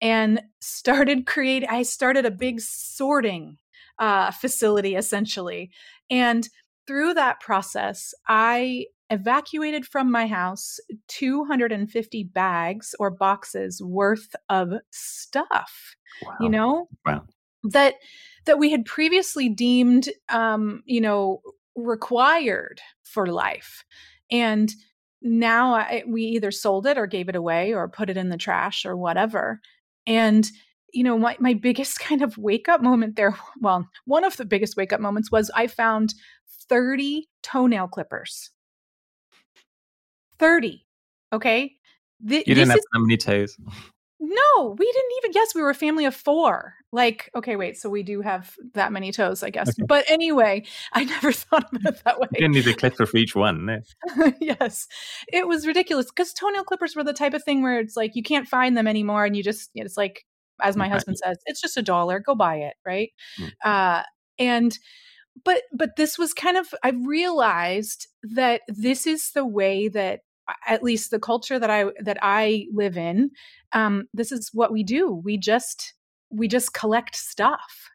and 0.00 0.42
started 0.60 1.26
create 1.26 1.64
I 1.68 1.82
started 1.82 2.24
a 2.24 2.30
big 2.30 2.60
sorting 2.60 3.58
uh, 3.98 4.30
facility 4.30 4.94
essentially. 4.94 5.70
And 6.08 6.48
through 6.86 7.14
that 7.14 7.40
process, 7.40 8.14
I 8.28 8.86
evacuated 9.10 9.84
from 9.84 10.10
my 10.10 10.26
house 10.26 10.78
250 11.08 12.24
bags 12.24 12.94
or 12.98 13.10
boxes 13.10 13.82
worth 13.82 14.34
of 14.48 14.72
stuff. 14.90 15.96
Wow. 16.22 16.36
You 16.40 16.48
know? 16.48 16.88
Wow. 17.04 17.24
That 17.64 17.94
that 18.44 18.58
we 18.58 18.70
had 18.70 18.84
previously 18.84 19.48
deemed 19.48 20.08
um, 20.28 20.82
you 20.86 21.00
know, 21.00 21.42
required 21.76 22.80
for 23.02 23.26
life. 23.26 23.84
And 24.30 24.72
now 25.22 25.74
I, 25.74 26.04
we 26.06 26.22
either 26.22 26.50
sold 26.50 26.86
it 26.86 26.96
or 26.96 27.06
gave 27.06 27.28
it 27.28 27.36
away 27.36 27.74
or 27.74 27.88
put 27.88 28.10
it 28.10 28.16
in 28.16 28.28
the 28.28 28.36
trash 28.36 28.86
or 28.86 28.96
whatever. 28.96 29.60
And 30.06 30.48
you 30.92 31.04
know, 31.04 31.18
my, 31.18 31.36
my 31.38 31.54
biggest 31.54 32.00
kind 32.00 32.22
of 32.22 32.36
wake 32.38 32.68
up 32.68 32.82
moment 32.82 33.16
there, 33.16 33.36
well, 33.60 33.88
one 34.04 34.24
of 34.24 34.36
the 34.36 34.44
biggest 34.44 34.76
wake 34.76 34.92
up 34.92 35.00
moments 35.00 35.30
was 35.30 35.50
I 35.54 35.66
found 35.66 36.14
30 36.68 37.28
toenail 37.42 37.88
clippers. 37.88 38.50
30. 40.38 40.86
Okay. 41.32 41.74
Th- 42.26 42.46
you 42.46 42.54
didn't 42.54 42.70
have 42.70 42.78
is, 42.78 42.86
that 42.92 43.00
many 43.00 43.16
toes. 43.16 43.56
No, 44.22 44.76
we 44.78 44.84
didn't 44.84 45.12
even 45.18 45.32
guess 45.32 45.54
we 45.54 45.62
were 45.62 45.70
a 45.70 45.74
family 45.74 46.04
of 46.04 46.14
four. 46.14 46.74
Like, 46.92 47.30
okay, 47.34 47.56
wait, 47.56 47.78
so 47.78 47.88
we 47.88 48.02
do 48.02 48.20
have 48.20 48.54
that 48.74 48.92
many 48.92 49.12
toes, 49.12 49.42
I 49.42 49.48
guess. 49.48 49.70
Okay. 49.70 49.84
But 49.86 50.04
anyway, 50.10 50.64
I 50.92 51.04
never 51.04 51.32
thought 51.32 51.72
about 51.72 51.94
it 51.94 52.02
that 52.04 52.20
way. 52.20 52.28
You 52.34 52.40
didn't 52.40 52.54
need 52.54 52.66
a 52.66 52.74
clipper 52.74 53.06
for 53.06 53.16
each 53.16 53.34
one. 53.34 53.64
No. 53.64 54.32
yes. 54.40 54.86
It 55.32 55.48
was 55.48 55.66
ridiculous 55.66 56.06
because 56.06 56.34
toenail 56.34 56.64
clippers 56.64 56.94
were 56.94 57.04
the 57.04 57.14
type 57.14 57.32
of 57.32 57.42
thing 57.42 57.62
where 57.62 57.80
it's 57.80 57.96
like 57.96 58.14
you 58.14 58.22
can't 58.22 58.46
find 58.46 58.76
them 58.76 58.86
anymore 58.86 59.24
and 59.24 59.34
you 59.34 59.42
just, 59.42 59.70
it's 59.74 59.96
like, 59.96 60.26
as 60.62 60.76
my 60.76 60.88
husband 60.88 61.16
says, 61.16 61.38
it's 61.46 61.60
just 61.60 61.78
a 61.78 61.82
dollar, 61.82 62.20
go 62.20 62.34
buy 62.34 62.56
it, 62.56 62.74
right? 62.84 63.10
Mm. 63.38 63.50
Uh, 63.64 64.02
and, 64.38 64.78
but 65.44 65.62
but 65.72 65.96
this 65.96 66.18
was 66.18 66.34
kind 66.34 66.56
of 66.56 66.66
i 66.82 66.90
realized 67.06 68.08
that 68.22 68.62
this 68.66 69.06
is 69.06 69.30
the 69.32 69.46
way 69.46 69.88
that 69.88 70.20
at 70.66 70.82
least 70.82 71.10
the 71.10 71.18
culture 71.20 71.58
that 71.58 71.70
I 71.70 71.86
that 72.02 72.18
I 72.22 72.66
live 72.72 72.96
in, 72.96 73.30
um, 73.72 74.08
this 74.14 74.32
is 74.32 74.50
what 74.52 74.72
we 74.72 74.82
do. 74.82 75.20
We 75.24 75.38
just 75.38 75.94
we 76.30 76.48
just 76.48 76.74
collect 76.74 77.16
stuff, 77.16 77.90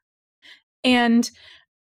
and 0.83 1.29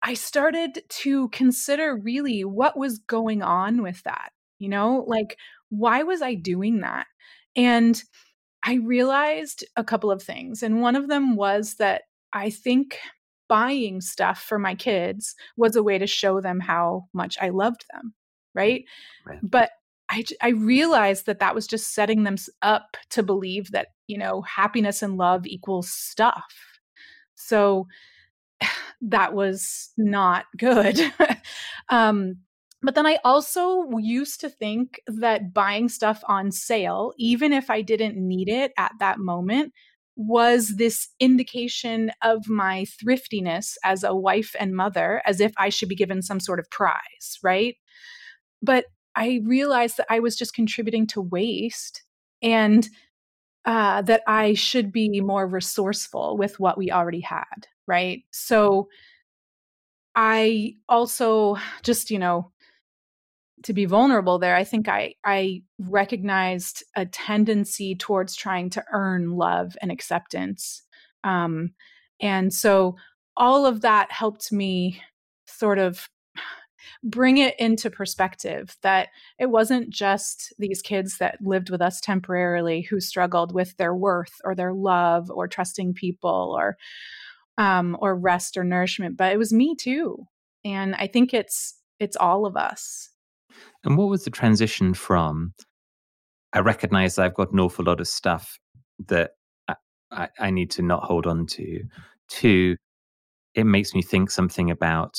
I 0.03 0.13
started 0.13 0.83
to 0.89 1.29
consider 1.29 1.95
really 1.95 2.43
what 2.43 2.77
was 2.77 2.99
going 2.99 3.41
on 3.41 3.81
with 3.81 4.01
that. 4.03 4.31
You 4.59 4.69
know, 4.69 5.05
like 5.07 5.37
why 5.69 6.03
was 6.03 6.21
I 6.21 6.35
doing 6.35 6.81
that? 6.81 7.07
And 7.55 8.01
I 8.63 8.75
realized 8.75 9.65
a 9.75 9.83
couple 9.83 10.11
of 10.11 10.21
things, 10.23 10.63
and 10.63 10.81
one 10.81 10.95
of 10.95 11.07
them 11.07 11.35
was 11.35 11.75
that 11.75 12.03
I 12.33 12.49
think 12.49 12.97
buying 13.49 13.99
stuff 14.01 14.41
for 14.41 14.57
my 14.57 14.75
kids 14.75 15.35
was 15.57 15.75
a 15.75 15.83
way 15.83 15.97
to 15.97 16.07
show 16.07 16.39
them 16.39 16.61
how 16.61 17.07
much 17.13 17.37
I 17.41 17.49
loved 17.49 17.85
them 17.91 18.13
right? 18.53 18.85
right. 19.25 19.39
But 19.41 19.71
I, 20.11 20.25
I 20.41 20.49
realized 20.49 21.25
that 21.25 21.39
that 21.39 21.55
was 21.55 21.65
just 21.65 21.95
setting 21.95 22.23
them 22.23 22.35
up 22.61 22.97
to 23.11 23.23
believe 23.23 23.71
that, 23.71 23.87
you 24.07 24.17
know, 24.17 24.41
happiness 24.41 25.01
and 25.01 25.17
love 25.17 25.47
equals 25.47 25.89
stuff. 25.89 26.53
So 27.35 27.87
that 29.01 29.33
was 29.33 29.91
not 29.97 30.45
good. 30.57 30.99
um, 31.89 32.39
but 32.83 32.95
then 32.95 33.05
I 33.05 33.19
also 33.23 33.87
used 33.99 34.41
to 34.41 34.49
think 34.49 34.99
that 35.07 35.53
buying 35.53 35.87
stuff 35.87 36.21
on 36.27 36.51
sale, 36.51 37.13
even 37.17 37.53
if 37.53 37.69
I 37.69 37.81
didn't 37.81 38.17
need 38.17 38.49
it 38.49 38.73
at 38.77 38.91
that 38.99 39.19
moment, 39.19 39.71
was 40.17 40.75
this 40.75 41.07
indication 41.19 42.11
of 42.21 42.49
my 42.49 42.85
thriftiness 42.85 43.77
as 43.83 44.03
a 44.03 44.13
wife 44.13 44.55
and 44.59 44.75
mother, 44.75 45.21
as 45.25 45.39
if 45.39 45.53
I 45.57 45.69
should 45.69 45.89
be 45.89 45.95
given 45.95 46.21
some 46.21 46.39
sort 46.39 46.59
of 46.59 46.69
prize, 46.69 47.39
right? 47.41 47.75
But 48.61 48.85
I 49.15 49.41
realized 49.43 49.97
that 49.97 50.07
I 50.09 50.19
was 50.19 50.35
just 50.35 50.53
contributing 50.53 51.07
to 51.07 51.21
waste 51.21 52.03
and 52.41 52.87
uh, 53.65 54.01
that 54.03 54.21
I 54.27 54.53
should 54.53 54.91
be 54.91 55.21
more 55.21 55.45
resourceful 55.45 56.37
with 56.37 56.59
what 56.59 56.77
we 56.77 56.91
already 56.91 57.21
had. 57.21 57.67
Right. 57.87 58.23
So 58.31 58.89
I 60.15 60.75
also 60.89 61.57
just, 61.83 62.11
you 62.11 62.19
know, 62.19 62.51
to 63.63 63.73
be 63.73 63.85
vulnerable 63.85 64.39
there, 64.39 64.55
I 64.55 64.63
think 64.63 64.87
I, 64.87 65.15
I 65.23 65.61
recognized 65.79 66.83
a 66.95 67.05
tendency 67.05 67.95
towards 67.95 68.35
trying 68.35 68.71
to 68.71 68.83
earn 68.91 69.31
love 69.31 69.77
and 69.81 69.91
acceptance. 69.91 70.81
Um, 71.23 71.73
and 72.19 72.51
so 72.51 72.95
all 73.37 73.65
of 73.65 73.81
that 73.81 74.11
helped 74.11 74.51
me 74.51 75.01
sort 75.45 75.79
of 75.79 76.09
bring 77.03 77.37
it 77.37 77.59
into 77.59 77.89
perspective 77.89 78.77
that 78.81 79.09
it 79.39 79.47
wasn't 79.47 79.89
just 79.89 80.53
these 80.57 80.81
kids 80.81 81.17
that 81.17 81.37
lived 81.41 81.69
with 81.69 81.81
us 81.81 82.01
temporarily 82.01 82.81
who 82.81 82.99
struggled 82.99 83.53
with 83.53 83.75
their 83.77 83.95
worth 83.95 84.33
or 84.43 84.55
their 84.55 84.73
love 84.73 85.29
or 85.29 85.47
trusting 85.47 85.93
people 85.93 86.55
or 86.57 86.77
um, 87.57 87.97
or 87.99 88.15
rest 88.15 88.57
or 88.57 88.63
nourishment, 88.63 89.17
but 89.17 89.31
it 89.31 89.37
was 89.37 89.53
me 89.53 89.75
too. 89.75 90.25
And 90.63 90.95
I 90.95 91.07
think 91.07 91.33
it's 91.33 91.75
it's 91.99 92.15
all 92.15 92.45
of 92.45 92.57
us. 92.57 93.09
And 93.83 93.97
what 93.97 94.09
was 94.09 94.23
the 94.23 94.31
transition 94.31 94.93
from? 94.93 95.53
I 96.53 96.59
recognize 96.59 97.17
I've 97.17 97.35
got 97.35 97.51
an 97.51 97.59
awful 97.59 97.85
lot 97.85 98.01
of 98.01 98.07
stuff 98.07 98.57
that 99.07 99.31
I, 99.67 99.75
I, 100.11 100.29
I 100.39 100.49
need 100.51 100.71
to 100.71 100.81
not 100.81 101.03
hold 101.03 101.27
on 101.27 101.45
to. 101.47 101.83
To 102.29 102.75
it 103.53 103.65
makes 103.65 103.93
me 103.93 104.01
think 104.01 104.31
something 104.31 104.71
about 104.71 105.15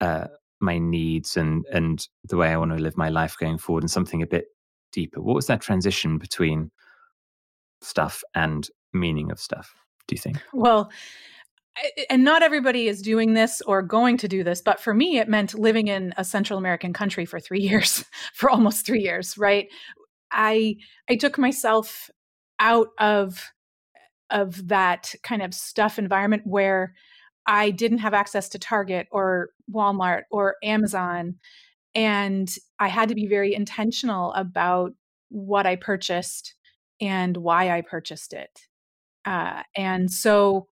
uh, 0.00 0.26
my 0.60 0.78
needs 0.78 1.36
and 1.36 1.64
and 1.72 2.06
the 2.24 2.36
way 2.36 2.48
I 2.48 2.56
want 2.56 2.72
to 2.72 2.78
live 2.82 2.96
my 2.96 3.08
life 3.08 3.36
going 3.38 3.58
forward 3.58 3.84
and 3.84 3.90
something 3.90 4.22
a 4.22 4.26
bit 4.26 4.46
deeper. 4.92 5.20
What 5.20 5.34
was 5.34 5.46
that 5.46 5.60
transition 5.60 6.18
between 6.18 6.70
stuff 7.80 8.22
and 8.34 8.68
meaning 8.92 9.30
of 9.30 9.38
stuff, 9.38 9.74
do 10.06 10.14
you 10.14 10.20
think? 10.20 10.42
Well, 10.52 10.90
and 12.10 12.24
not 12.24 12.42
everybody 12.42 12.88
is 12.88 13.02
doing 13.02 13.34
this 13.34 13.60
or 13.60 13.82
going 13.82 14.16
to 14.18 14.28
do 14.28 14.42
this, 14.42 14.60
but 14.60 14.80
for 14.80 14.92
me, 14.92 15.18
it 15.18 15.28
meant 15.28 15.58
living 15.58 15.86
in 15.88 16.12
a 16.16 16.24
Central 16.24 16.58
American 16.58 16.92
country 16.92 17.24
for 17.24 17.38
three 17.38 17.60
years, 17.68 18.04
for 18.34 18.50
almost 18.50 18.84
three 18.84 19.02
years, 19.02 19.38
right? 19.38 19.68
I 20.30 20.76
I 21.08 21.16
took 21.16 21.38
myself 21.38 22.10
out 22.58 22.88
of 22.98 23.52
of 24.30 24.68
that 24.68 25.14
kind 25.22 25.42
of 25.42 25.54
stuff 25.54 25.98
environment 25.98 26.42
where 26.44 26.94
I 27.48 27.70
didn't 27.70 27.98
have 27.98 28.12
access 28.12 28.50
to 28.50 28.58
Target 28.58 29.08
or 29.10 29.48
Walmart 29.72 30.24
or 30.30 30.56
Amazon. 30.62 31.36
And 31.94 32.54
I 32.78 32.88
had 32.88 33.08
to 33.08 33.14
be 33.14 33.26
very 33.26 33.54
intentional 33.54 34.34
about 34.34 34.92
what 35.30 35.66
I 35.66 35.76
purchased 35.76 36.54
and 37.00 37.38
why 37.38 37.70
I 37.70 37.80
purchased 37.80 38.34
it. 38.34 38.50
Uh, 39.24 39.62
and 39.74 40.12
so, 40.12 40.68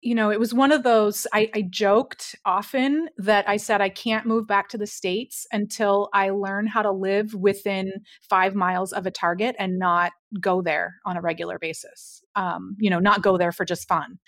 you 0.00 0.14
know, 0.14 0.30
it 0.30 0.40
was 0.40 0.54
one 0.54 0.72
of 0.72 0.84
those, 0.84 1.26
I, 1.34 1.50
I 1.54 1.62
joked 1.68 2.34
often 2.46 3.10
that 3.18 3.46
I 3.46 3.58
said, 3.58 3.82
I 3.82 3.90
can't 3.90 4.26
move 4.26 4.46
back 4.46 4.70
to 4.70 4.78
the 4.78 4.86
States 4.86 5.46
until 5.52 6.08
I 6.14 6.30
learn 6.30 6.66
how 6.66 6.80
to 6.80 6.90
live 6.90 7.34
within 7.34 7.92
five 8.22 8.54
miles 8.54 8.92
of 8.94 9.04
a 9.04 9.10
Target 9.10 9.54
and 9.58 9.78
not 9.78 10.12
go 10.40 10.62
there 10.62 10.96
on 11.04 11.18
a 11.18 11.20
regular 11.20 11.58
basis. 11.58 12.19
Um, 12.36 12.76
you 12.78 12.90
know, 12.90 13.00
not 13.00 13.22
go 13.22 13.36
there 13.36 13.52
for 13.52 13.64
just 13.64 13.88
fun. 13.88 14.18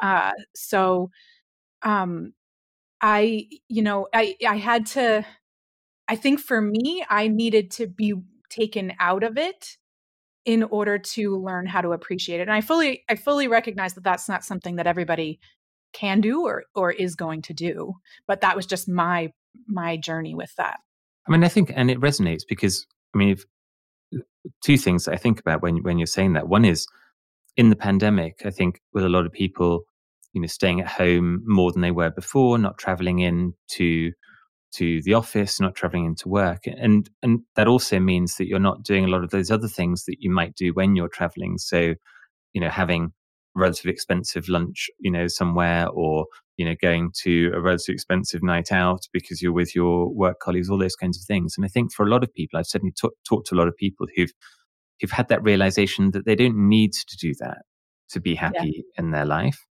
Uh, 0.00 0.32
so, 0.54 1.10
um, 1.82 2.32
I, 3.00 3.48
you 3.68 3.82
know, 3.82 4.08
I, 4.14 4.36
I 4.46 4.56
had 4.56 4.86
to, 4.86 5.26
I 6.08 6.16
think 6.16 6.40
for 6.40 6.60
me, 6.60 7.04
I 7.08 7.28
needed 7.28 7.70
to 7.72 7.86
be 7.86 8.14
taken 8.48 8.94
out 8.98 9.22
of 9.22 9.36
it 9.36 9.76
in 10.44 10.62
order 10.62 10.98
to 10.98 11.36
learn 11.36 11.66
how 11.66 11.82
to 11.82 11.92
appreciate 11.92 12.40
it. 12.40 12.48
And 12.48 12.52
I 12.52 12.62
fully, 12.62 13.04
I 13.08 13.16
fully 13.16 13.46
recognize 13.46 13.94
that 13.94 14.04
that's 14.04 14.28
not 14.28 14.44
something 14.44 14.76
that 14.76 14.86
everybody 14.86 15.38
can 15.92 16.20
do 16.20 16.46
or, 16.46 16.64
or 16.74 16.90
is 16.90 17.14
going 17.14 17.42
to 17.42 17.52
do. 17.52 17.94
But 18.26 18.40
that 18.40 18.56
was 18.56 18.66
just 18.66 18.88
my, 18.88 19.32
my 19.66 19.96
journey 19.98 20.34
with 20.34 20.54
that. 20.56 20.80
I 21.28 21.32
mean, 21.32 21.44
I 21.44 21.48
think, 21.48 21.72
and 21.74 21.90
it 21.90 22.00
resonates 22.00 22.42
because, 22.48 22.86
I 23.14 23.18
mean, 23.18 23.30
if, 23.30 23.44
two 24.64 24.76
things 24.78 25.06
I 25.06 25.16
think 25.16 25.38
about 25.38 25.62
when 25.62 25.82
when 25.84 25.98
you're 25.98 26.06
saying 26.06 26.32
that. 26.32 26.48
One 26.48 26.64
is 26.64 26.86
in 27.60 27.68
the 27.68 27.76
pandemic. 27.76 28.40
I 28.46 28.50
think 28.50 28.80
with 28.94 29.04
a 29.04 29.10
lot 29.10 29.26
of 29.26 29.32
people, 29.32 29.82
you 30.32 30.40
know, 30.40 30.46
staying 30.46 30.80
at 30.80 30.86
home 30.86 31.42
more 31.44 31.70
than 31.70 31.82
they 31.82 31.90
were 31.90 32.08
before, 32.10 32.56
not 32.56 32.78
traveling 32.78 33.18
in 33.18 33.52
to 33.72 34.12
to 34.72 35.02
the 35.02 35.12
office, 35.12 35.60
not 35.60 35.74
traveling 35.74 36.06
into 36.06 36.26
work, 36.26 36.62
and 36.64 37.10
and 37.22 37.40
that 37.56 37.68
also 37.68 38.00
means 38.00 38.36
that 38.36 38.48
you're 38.48 38.68
not 38.70 38.82
doing 38.82 39.04
a 39.04 39.08
lot 39.08 39.22
of 39.22 39.28
those 39.30 39.50
other 39.50 39.68
things 39.68 40.06
that 40.06 40.16
you 40.20 40.30
might 40.30 40.54
do 40.54 40.72
when 40.72 40.96
you're 40.96 41.10
traveling. 41.10 41.58
So, 41.58 41.94
you 42.54 42.60
know, 42.62 42.70
having 42.70 43.12
relatively 43.54 43.92
expensive 43.92 44.48
lunch, 44.48 44.88
you 44.98 45.10
know, 45.10 45.26
somewhere, 45.26 45.86
or 45.88 46.26
you 46.56 46.64
know, 46.64 46.76
going 46.80 47.10
to 47.24 47.52
a 47.54 47.60
relatively 47.60 47.94
expensive 47.94 48.42
night 48.42 48.72
out 48.72 49.02
because 49.12 49.42
you're 49.42 49.52
with 49.60 49.74
your 49.74 50.08
work 50.14 50.40
colleagues, 50.40 50.70
all 50.70 50.78
those 50.78 50.96
kinds 50.96 51.18
of 51.18 51.26
things. 51.26 51.54
And 51.58 51.66
I 51.66 51.68
think 51.68 51.92
for 51.92 52.06
a 52.06 52.10
lot 52.10 52.24
of 52.24 52.32
people, 52.32 52.58
I've 52.58 52.66
certainly 52.66 52.94
t- 52.98 53.18
talked 53.28 53.48
to 53.48 53.54
a 53.54 53.58
lot 53.58 53.68
of 53.68 53.76
people 53.76 54.06
who've 54.16 54.32
who've 55.00 55.10
had 55.10 55.28
that 55.28 55.42
realization 55.42 56.10
that 56.12 56.26
they 56.26 56.34
don't 56.34 56.56
need 56.56 56.92
to 56.92 57.16
do 57.16 57.32
that 57.40 57.62
to 58.10 58.20
be 58.20 58.34
happy 58.34 58.84
yeah. 58.96 59.02
in 59.02 59.10
their 59.10 59.24
life. 59.24 59.66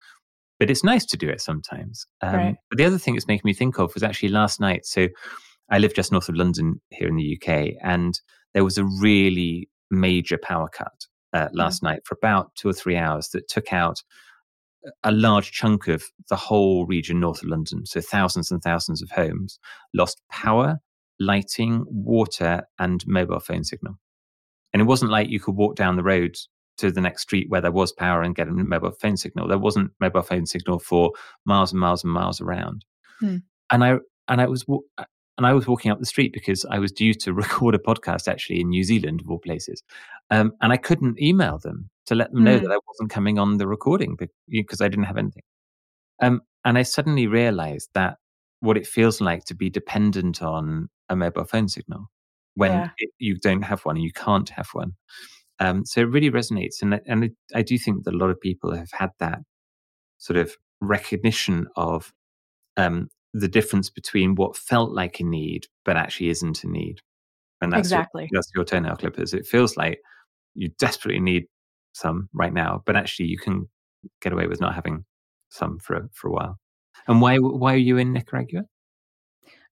But 0.59 0.71
it's 0.71 0.83
nice 0.83 1.05
to 1.07 1.17
do 1.17 1.29
it 1.29 1.41
sometimes. 1.41 2.07
Um, 2.21 2.35
right. 2.35 2.55
But 2.69 2.77
the 2.77 2.85
other 2.85 2.97
thing 2.97 3.15
it's 3.15 3.27
making 3.27 3.43
me 3.45 3.53
think 3.53 3.77
of 3.77 3.93
was 3.93 4.03
actually 4.03 4.29
last 4.29 4.59
night. 4.59 4.85
So 4.85 5.07
I 5.69 5.77
live 5.77 5.93
just 5.93 6.11
north 6.11 6.29
of 6.29 6.35
London 6.35 6.81
here 6.89 7.07
in 7.07 7.15
the 7.15 7.37
UK, 7.39 7.73
and 7.83 8.19
there 8.53 8.63
was 8.63 8.77
a 8.77 8.85
really 8.99 9.69
major 9.91 10.37
power 10.37 10.67
cut 10.69 11.05
uh, 11.33 11.49
last 11.53 11.77
mm-hmm. 11.77 11.87
night 11.93 12.01
for 12.05 12.15
about 12.15 12.55
two 12.55 12.69
or 12.69 12.73
three 12.73 12.97
hours 12.97 13.29
that 13.29 13.47
took 13.47 13.71
out 13.71 14.01
a 15.03 15.11
large 15.11 15.51
chunk 15.51 15.87
of 15.87 16.03
the 16.29 16.35
whole 16.35 16.85
region 16.85 17.19
north 17.19 17.43
of 17.43 17.49
London. 17.49 17.85
So 17.85 18.01
thousands 18.01 18.51
and 18.51 18.61
thousands 18.61 19.01
of 19.01 19.09
homes 19.11 19.59
lost 19.93 20.21
power, 20.31 20.79
lighting, 21.19 21.85
water, 21.87 22.63
and 22.79 23.03
mobile 23.05 23.39
phone 23.39 23.63
signal. 23.63 23.97
And 24.77 24.81
it 24.83 24.85
wasn't 24.85 25.09
like 25.09 25.29
you 25.29 25.39
could 25.39 25.55
walk 25.55 25.75
down 25.75 25.95
the 25.95 26.03
road 26.03 26.37
to 26.77 26.91
the 26.91 27.01
next 27.01 27.23
street 27.23 27.49
where 27.49 27.61
there 27.61 27.71
was 27.71 27.91
power 27.91 28.21
and 28.21 28.35
get 28.35 28.47
a 28.47 28.51
mobile 28.51 28.91
phone 28.91 29.17
signal. 29.17 29.47
There 29.47 29.57
wasn't 29.57 29.89
mobile 29.99 30.21
phone 30.21 30.45
signal 30.45 30.77
for 30.77 31.13
miles 31.45 31.71
and 31.71 31.81
miles 31.81 32.03
and 32.03 32.13
miles 32.13 32.39
around. 32.39 32.85
Hmm. 33.19 33.37
And 33.71 33.83
I 33.83 33.97
and 34.27 34.39
I 34.39 34.45
was 34.45 34.65
and 34.99 35.47
I 35.47 35.53
was 35.53 35.65
walking 35.65 35.89
up 35.89 35.97
the 35.97 36.05
street 36.05 36.31
because 36.31 36.63
I 36.69 36.77
was 36.77 36.91
due 36.91 37.15
to 37.15 37.33
record 37.33 37.73
a 37.73 37.79
podcast 37.79 38.27
actually 38.27 38.61
in 38.61 38.69
New 38.69 38.83
Zealand 38.83 39.21
of 39.21 39.31
all 39.31 39.39
places, 39.39 39.81
um, 40.29 40.51
and 40.61 40.71
I 40.71 40.77
couldn't 40.77 41.19
email 41.19 41.57
them 41.57 41.89
to 42.05 42.13
let 42.13 42.31
them 42.31 42.43
know 42.43 42.59
mm. 42.59 42.61
that 42.61 42.71
I 42.71 42.77
wasn't 42.87 43.09
coming 43.09 43.39
on 43.39 43.57
the 43.57 43.67
recording 43.67 44.15
because 44.47 44.79
I 44.79 44.89
didn't 44.89 45.05
have 45.05 45.17
anything. 45.17 45.41
Um, 46.21 46.41
and 46.63 46.77
I 46.77 46.83
suddenly 46.83 47.25
realized 47.25 47.89
that 47.95 48.17
what 48.59 48.77
it 48.77 48.85
feels 48.85 49.21
like 49.21 49.45
to 49.45 49.55
be 49.55 49.71
dependent 49.71 50.43
on 50.43 50.87
a 51.09 51.15
mobile 51.15 51.45
phone 51.45 51.67
signal 51.67 52.11
when 52.57 52.71
yeah. 52.71 52.89
it, 52.97 53.09
you 53.19 53.37
don't 53.37 53.61
have 53.61 53.81
one 53.85 53.97
and 53.97 54.03
you 54.03 54.11
can't 54.11 54.49
have 54.49 54.67
one. 54.73 54.93
Um, 55.59 55.85
so 55.85 56.01
it 56.01 56.09
really 56.09 56.31
resonates, 56.31 56.81
and 56.81 56.99
and 57.05 57.25
it, 57.25 57.31
I 57.55 57.61
do 57.61 57.77
think 57.77 58.03
that 58.03 58.13
a 58.13 58.17
lot 58.17 58.29
of 58.29 58.41
people 58.41 58.75
have 58.75 58.91
had 58.91 59.11
that 59.19 59.39
sort 60.17 60.37
of 60.37 60.55
recognition 60.81 61.67
of 61.75 62.11
um, 62.75 63.09
the 63.33 63.47
difference 63.47 63.89
between 63.89 64.35
what 64.35 64.55
felt 64.55 64.91
like 64.91 65.19
a 65.19 65.23
need 65.23 65.67
but 65.85 65.97
actually 65.97 66.29
isn't 66.29 66.63
a 66.63 66.67
need. 66.67 66.99
And 67.61 67.71
that's 67.71 67.87
exactly 67.87 68.23
your, 68.23 68.29
that's 68.33 68.51
your 68.55 68.65
toenail 68.65 68.97
clippers. 68.97 69.33
It 69.33 69.47
feels 69.47 69.77
like 69.77 69.99
you 70.53 70.69
desperately 70.79 71.19
need 71.19 71.45
some 71.93 72.29
right 72.33 72.53
now, 72.53 72.81
but 72.85 72.95
actually 72.95 73.27
you 73.27 73.37
can 73.37 73.67
get 74.21 74.33
away 74.33 74.47
with 74.47 74.61
not 74.61 74.75
having 74.75 75.05
some 75.49 75.79
for 75.79 76.07
for 76.13 76.29
a 76.29 76.31
while. 76.31 76.57
And 77.07 77.21
why 77.21 77.37
why 77.37 77.73
are 77.73 77.77
you 77.89 77.97
in 77.97 78.13
Nicaragua? 78.13 78.63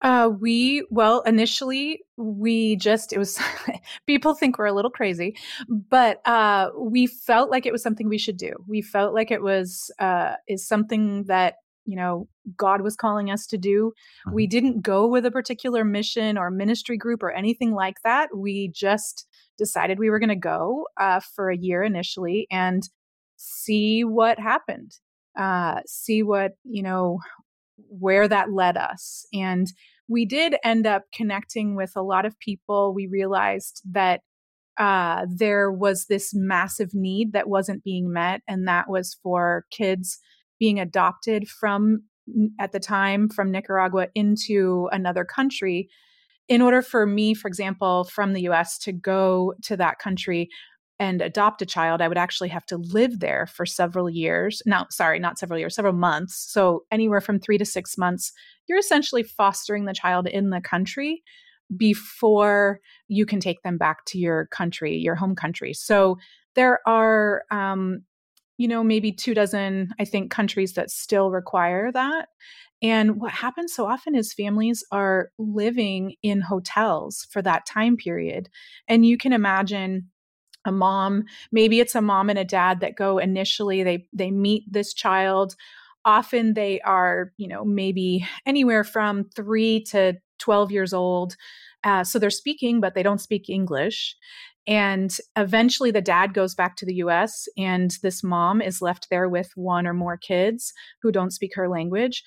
Uh, 0.03 0.31
we 0.41 0.87
well 0.91 1.21
initially 1.23 2.01
we 2.17 2.75
just 2.77 3.13
it 3.13 3.19
was 3.19 3.39
people 4.07 4.35
think 4.35 4.59
we're 4.59 4.67
a 4.67 4.73
little 4.73 4.91
crazy, 4.91 5.37
but 5.69 6.27
uh, 6.27 6.71
we 6.79 7.07
felt 7.07 7.51
like 7.51 7.67
it 7.67 7.73
was 7.73 7.83
something 7.83 8.09
we 8.09 8.19
should 8.19 8.37
do. 8.37 8.53
We 8.67 8.81
felt 8.81 9.15
like 9.15 9.31
it 9.31 9.43
was 9.43 9.91
uh, 9.99 10.35
is 10.49 10.67
something 10.67 11.25
that 11.25 11.57
you 11.85 11.97
know 11.97 12.29
God 12.57 12.81
was 12.83 12.97
calling 12.97 13.31
us 13.31 13.47
to 13.49 13.59
do. 13.59 13.93
Mm-hmm. 14.27 14.35
We 14.35 14.47
didn't 14.47 14.83
go 14.83 15.07
with 15.07 15.27
a 15.27 15.31
particular 15.31 15.85
mission 15.85 16.39
or 16.39 16.51
ministry 16.51 16.97
group 16.97 17.23
or 17.23 17.31
anything 17.31 17.75
like 17.75 17.97
that. 18.05 18.31
We 18.35 18.69
just 18.69 19.27
decided 19.59 19.99
we 19.99 20.11
were 20.11 20.19
going 20.19 20.31
to 20.31 20.37
go 20.37 20.87
uh, 20.99 21.21
for 21.35 21.51
a 21.51 21.57
year 21.57 21.83
initially 21.83 22.47
and 22.51 22.83
see 23.37 24.03
what 24.03 24.39
happened, 24.39 24.93
uh, 25.39 25.81
see 25.87 26.23
what, 26.23 26.53
you 26.65 26.83
know, 26.83 27.19
where 27.77 28.27
that 28.27 28.53
led 28.53 28.77
us. 28.77 29.27
And 29.33 29.67
we 30.11 30.27
did 30.27 30.57
end 30.65 30.87
up 30.87 31.05
connecting 31.15 31.77
with 31.77 31.93
a 31.95 32.03
lot 32.03 32.27
of 32.27 32.39
people. 32.41 32.93
We 32.93 33.07
realized 33.07 33.81
that 33.93 34.23
uh, 34.77 35.27
there 35.33 35.71
was 35.71 36.07
this 36.07 36.33
massive 36.35 36.91
need 36.93 37.33
that 37.33 37.49
wasn't 37.49 37.85
being 37.85 38.13
met, 38.13 38.43
and 38.49 38.67
that 38.67 38.91
was 38.91 39.17
for 39.23 39.67
kids 39.71 40.19
being 40.59 40.81
adopted 40.81 41.49
from 41.49 42.03
at 42.59 42.73
the 42.73 42.81
time 42.81 43.29
from 43.29 43.51
Nicaragua 43.51 44.09
into 44.15 44.89
another 44.93 45.25
country 45.25 45.89
in 46.49 46.61
order 46.61 46.83
for 46.83 47.07
me, 47.07 47.33
for 47.33 47.47
example, 47.47 48.05
from 48.05 48.33
the 48.33 48.43
US 48.49 48.79
to 48.79 48.93
go 48.93 49.55
to 49.63 49.77
that 49.77 50.01
country 50.01 50.49
and 51.01 51.23
adopt 51.23 51.63
a 51.63 51.67
child, 51.67 52.03
I 52.03 52.09
would 52.09 52.19
actually 52.19 52.51
have 52.51 52.67
to 52.67 52.77
live 52.77 53.21
there 53.21 53.47
for 53.47 53.65
several 53.65 54.11
years. 54.11 54.63
Now, 54.67 54.87
sorry, 54.91 55.19
not 55.19 55.39
several 55.39 55.59
years, 55.59 55.75
several 55.75 55.95
months. 55.95 56.37
So, 56.53 56.85
anywhere 56.93 57.23
from 57.23 57.41
three 57.41 57.57
to 57.57 57.65
six 57.65 57.97
months, 57.97 58.33
you're 58.69 58.79
essentially 58.79 59.23
fostering 59.23 59.87
the 59.87 59.95
child 59.95 60.29
in 60.29 60.51
the 60.51 60.61
country 60.61 61.23
before 61.75 62.81
you 63.09 63.25
can 63.25 63.41
take 63.41 63.63
them 63.63 63.79
back 63.79 64.05
to 64.07 64.19
your 64.19 64.47
country, 64.49 64.95
your 64.95 65.15
home 65.15 65.35
country. 65.35 65.73
So, 65.73 66.19
there 66.55 66.87
are, 66.87 67.45
um, 67.51 68.03
you 68.59 68.69
know, 68.69 68.85
maybe 68.85 69.11
two 69.11 69.33
dozen, 69.33 69.95
I 69.99 70.05
think, 70.05 70.31
countries 70.31 70.75
that 70.75 70.91
still 70.91 71.31
require 71.31 71.91
that. 71.93 72.29
And 72.83 73.19
what 73.21 73.33
happens 73.33 73.73
so 73.75 73.87
often 73.87 74.15
is 74.15 74.35
families 74.35 74.85
are 74.93 75.31
living 75.39 76.17
in 76.23 76.43
hotels 76.43 77.27
for 77.31 77.41
that 77.41 77.65
time 77.65 77.97
period. 77.97 78.51
And 78.87 79.07
you 79.07 79.17
can 79.17 79.33
imagine 79.33 80.11
a 80.65 80.73
mom, 80.73 81.25
maybe 81.53 81.81
it's 81.81 81.95
a 81.95 82.01
mom 82.01 82.31
and 82.31 82.39
a 82.39 82.45
dad 82.45 82.81
that 82.81 82.97
go 82.97 83.19
initially, 83.19 83.83
they 83.83 84.07
they 84.13 84.31
meet 84.31 84.65
this 84.71 84.93
child. 84.93 85.57
Often 86.05 86.55
they 86.55 86.81
are, 86.81 87.33
you 87.37 87.49
know, 87.49 87.65
maybe 87.65 88.27
anywhere 88.47 88.85
from 88.85 89.25
three 89.37 89.83
to 89.85 90.15
12 90.39 90.73
years 90.73 90.95
old. 90.95 91.37
Uh, 91.85 92.05
so 92.05 92.19
they're 92.19 92.31
speaking, 92.31 92.81
but 92.81 92.95
they 92.95 93.03
don't 93.03 93.21
speak 93.21 93.49
English. 93.49 94.17
And 94.67 95.15
eventually 95.37 95.91
the 95.91 96.01
dad 96.01 96.33
goes 96.33 96.55
back 96.55 96.77
to 96.77 96.87
the 96.87 96.97
US, 96.97 97.49
and 97.57 97.97
this 98.03 98.23
mom 98.23 98.63
is 98.63 98.83
left 98.83 99.09
there 99.11 99.29
with 99.29 99.53
one 99.57 99.87
or 99.87 99.95
more 99.95 100.17
kids 100.17 100.73
who 101.03 101.13
don't 101.13 101.33
speak 101.33 101.55
her 101.55 101.69
language 101.69 102.25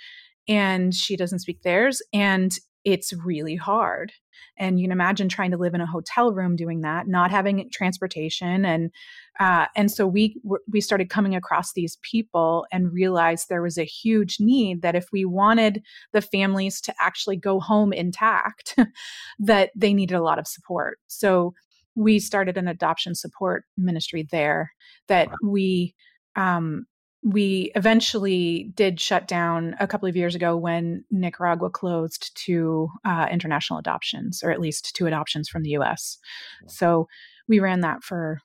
and 0.48 0.94
she 0.94 1.16
doesn't 1.16 1.40
speak 1.40 1.62
theirs. 1.62 2.02
And 2.12 2.52
it's 2.84 3.14
really 3.14 3.56
hard. 3.56 4.12
And 4.58 4.80
you 4.80 4.86
can 4.86 4.92
imagine 4.92 5.30
trying 5.30 5.52
to 5.52 5.58
live 5.58 5.74
in 5.74 5.82
a 5.82 5.86
hotel 5.86 6.34
room 6.34 6.56
doing 6.56 6.82
that, 6.82 7.08
not 7.08 7.32
having 7.32 7.70
transportation, 7.72 8.66
and 8.66 8.92
uh, 9.40 9.66
and 9.76 9.92
so 9.92 10.06
we 10.06 10.40
we 10.68 10.82
started 10.82 11.10
coming 11.10 11.36
across 11.36 11.74
these 11.74 11.98
people 12.02 12.66
and 12.72 12.94
realized 12.94 13.50
there 13.50 13.62
was 13.62 13.78
a 13.78 13.84
huge 13.84 14.40
need 14.40 14.82
that 14.82 14.96
if 14.96 15.12
we 15.12 15.26
wanted 15.26 15.82
the 16.12 16.22
families 16.22 16.80
to 16.82 16.94
actually 17.00 17.38
go 17.38 17.60
home 17.60 17.94
intact, 17.94 18.78
that 19.40 19.72
they 19.76 19.94
needed 19.94 20.16
a 20.16 20.24
lot 20.24 20.40
of 20.40 20.48
support. 20.48 21.00
So 21.08 21.54
we 21.96 22.20
started 22.20 22.58
an 22.58 22.68
adoption 22.68 23.16
support 23.16 23.66
ministry 23.78 24.28
there 24.32 24.74
that 25.08 25.30
we 25.44 25.94
um, 26.36 26.86
we 27.24 27.72
eventually 27.76 28.72
did 28.76 29.00
shut 29.00 29.28
down 29.28 29.76
a 29.80 29.88
couple 29.88 30.10
of 30.10 30.16
years 30.16 30.36
ago 30.36 30.58
when 30.58 31.06
Nicaragua 31.10 31.70
closed 31.70 32.36
to 32.46 32.90
uh, 33.06 33.28
international 33.32 33.80
adoptions, 33.80 34.44
or 34.44 34.52
at 34.52 34.60
least 34.60 34.96
to 34.96 35.08
adoptions 35.08 35.48
from 35.48 35.64
the 35.64 35.72
US. 35.72 36.18
So 36.68 37.08
we 37.48 37.60
ran 37.60 37.82
that 37.82 38.04
for 38.04 38.42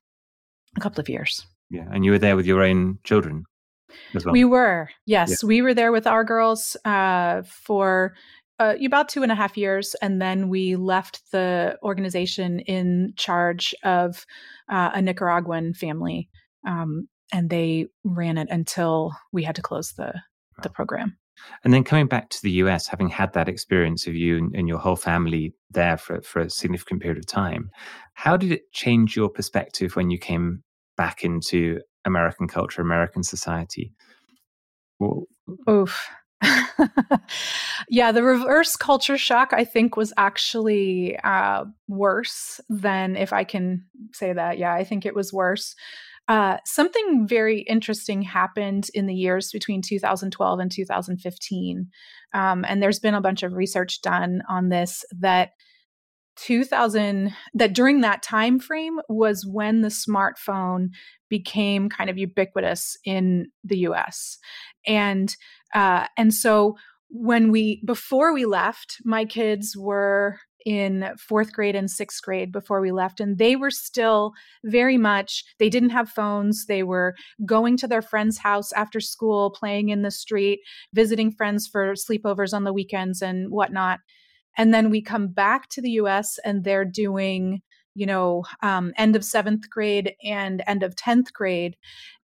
a 0.76 0.80
couple 0.80 1.00
of 1.00 1.08
years. 1.08 1.44
Yeah. 1.70 1.86
And 1.92 2.04
you 2.04 2.12
were 2.12 2.18
there 2.18 2.36
with 2.36 2.46
your 2.46 2.62
own 2.62 2.98
children 3.02 3.44
as 4.14 4.24
well? 4.24 4.32
We 4.32 4.44
were, 4.44 4.88
yes. 5.06 5.42
Yeah. 5.42 5.46
We 5.46 5.62
were 5.62 5.74
there 5.74 5.92
with 5.92 6.06
our 6.06 6.24
girls 6.24 6.76
uh, 6.84 7.42
for 7.42 8.14
uh, 8.60 8.74
about 8.84 9.08
two 9.08 9.22
and 9.22 9.32
a 9.32 9.36
half 9.36 9.56
years. 9.56 9.94
And 10.00 10.22
then 10.22 10.48
we 10.48 10.76
left 10.76 11.30
the 11.32 11.78
organization 11.82 12.60
in 12.60 13.12
charge 13.16 13.74
of 13.82 14.24
uh, 14.68 14.90
a 14.94 15.02
Nicaraguan 15.02 15.74
family. 15.74 16.28
Um, 16.66 17.08
and 17.32 17.50
they 17.50 17.86
ran 18.04 18.38
it 18.38 18.48
until 18.50 19.12
we 19.32 19.42
had 19.42 19.56
to 19.56 19.62
close 19.62 19.92
the 19.92 20.14
the 20.62 20.70
program. 20.70 21.16
And 21.62 21.72
then 21.72 21.84
coming 21.84 22.06
back 22.06 22.30
to 22.30 22.42
the 22.42 22.50
US, 22.62 22.88
having 22.88 23.08
had 23.08 23.32
that 23.34 23.48
experience 23.48 24.06
of 24.06 24.14
you 24.14 24.38
and, 24.38 24.54
and, 24.54 24.68
your 24.68 24.78
whole 24.78 24.96
family 24.96 25.54
there 25.70 25.96
for, 25.96 26.20
for 26.22 26.40
a 26.40 26.50
significant 26.50 27.00
period 27.00 27.18
of 27.18 27.26
time, 27.26 27.70
how 28.14 28.36
did 28.36 28.50
it 28.50 28.72
change 28.72 29.14
your 29.14 29.28
perspective 29.28 29.94
when 29.94 30.10
you 30.10 30.18
came 30.18 30.64
back 30.96 31.22
into 31.22 31.80
American 32.04 32.48
culture, 32.48 32.82
American 32.82 33.22
society? 33.22 33.92
Well, 34.98 35.26
Oof. 35.70 36.08
yeah, 37.88 38.12
the 38.12 38.22
reverse 38.22 38.76
culture 38.76 39.18
shock, 39.18 39.52
I 39.52 39.64
think, 39.64 39.96
was 39.96 40.12
actually 40.16 41.16
uh, 41.18 41.64
worse 41.88 42.60
than 42.68 43.16
if 43.16 43.32
I 43.32 43.44
can 43.44 43.84
say 44.12 44.32
that. 44.32 44.58
Yeah, 44.58 44.72
I 44.72 44.84
think 44.84 45.04
it 45.04 45.14
was 45.14 45.32
worse. 45.32 45.74
Uh, 46.28 46.58
something 46.66 47.26
very 47.26 47.60
interesting 47.60 48.20
happened 48.20 48.90
in 48.92 49.06
the 49.06 49.14
years 49.14 49.50
between 49.50 49.80
2012 49.80 50.60
and 50.60 50.70
2015. 50.70 51.88
Um, 52.34 52.64
and 52.68 52.82
there's 52.82 52.98
been 52.98 53.14
a 53.14 53.20
bunch 53.20 53.42
of 53.42 53.54
research 53.54 54.02
done 54.02 54.42
on 54.48 54.68
this 54.68 55.04
that 55.20 55.52
2000 56.36 57.34
that 57.54 57.72
during 57.72 58.02
that 58.02 58.22
time 58.22 58.60
frame 58.60 58.98
was 59.08 59.44
when 59.44 59.80
the 59.80 59.88
smartphone 59.88 60.88
became 61.28 61.88
kind 61.88 62.08
of 62.08 62.18
ubiquitous 62.18 62.96
in 63.04 63.46
the 63.64 63.78
US. 63.78 64.38
And 64.86 65.34
uh, 65.74 66.06
and 66.16 66.32
so 66.32 66.76
when 67.08 67.50
we 67.50 67.82
before 67.84 68.32
we 68.32 68.44
left, 68.44 68.96
my 69.04 69.24
kids 69.24 69.74
were 69.76 70.38
in 70.68 71.14
fourth 71.16 71.54
grade 71.54 71.74
and 71.74 71.90
sixth 71.90 72.20
grade 72.20 72.52
before 72.52 72.82
we 72.82 72.92
left 72.92 73.20
and 73.20 73.38
they 73.38 73.56
were 73.56 73.70
still 73.70 74.34
very 74.64 74.98
much 74.98 75.42
they 75.58 75.70
didn't 75.70 75.88
have 75.88 76.10
phones. 76.10 76.66
They 76.66 76.82
were 76.82 77.14
going 77.46 77.78
to 77.78 77.88
their 77.88 78.02
friend's 78.02 78.36
house 78.36 78.70
after 78.74 79.00
school 79.00 79.50
playing 79.50 79.88
in 79.88 80.02
the 80.02 80.10
street 80.10 80.60
visiting 80.92 81.32
friends 81.32 81.66
for 81.66 81.94
sleepovers 81.94 82.52
on 82.52 82.64
the 82.64 82.74
weekends 82.74 83.22
and 83.22 83.50
whatnot. 83.50 84.00
And 84.58 84.74
then 84.74 84.90
we 84.90 85.00
come 85.00 85.28
back 85.28 85.70
to 85.70 85.80
the 85.80 85.92
us 85.92 86.38
and 86.44 86.64
they're 86.64 86.84
doing 86.84 87.62
you 87.94 88.04
know 88.04 88.44
um, 88.62 88.92
end 88.98 89.16
of 89.16 89.24
seventh 89.24 89.70
grade 89.70 90.16
and 90.22 90.62
end 90.66 90.82
of 90.82 90.96
10th 90.96 91.32
grade. 91.32 91.78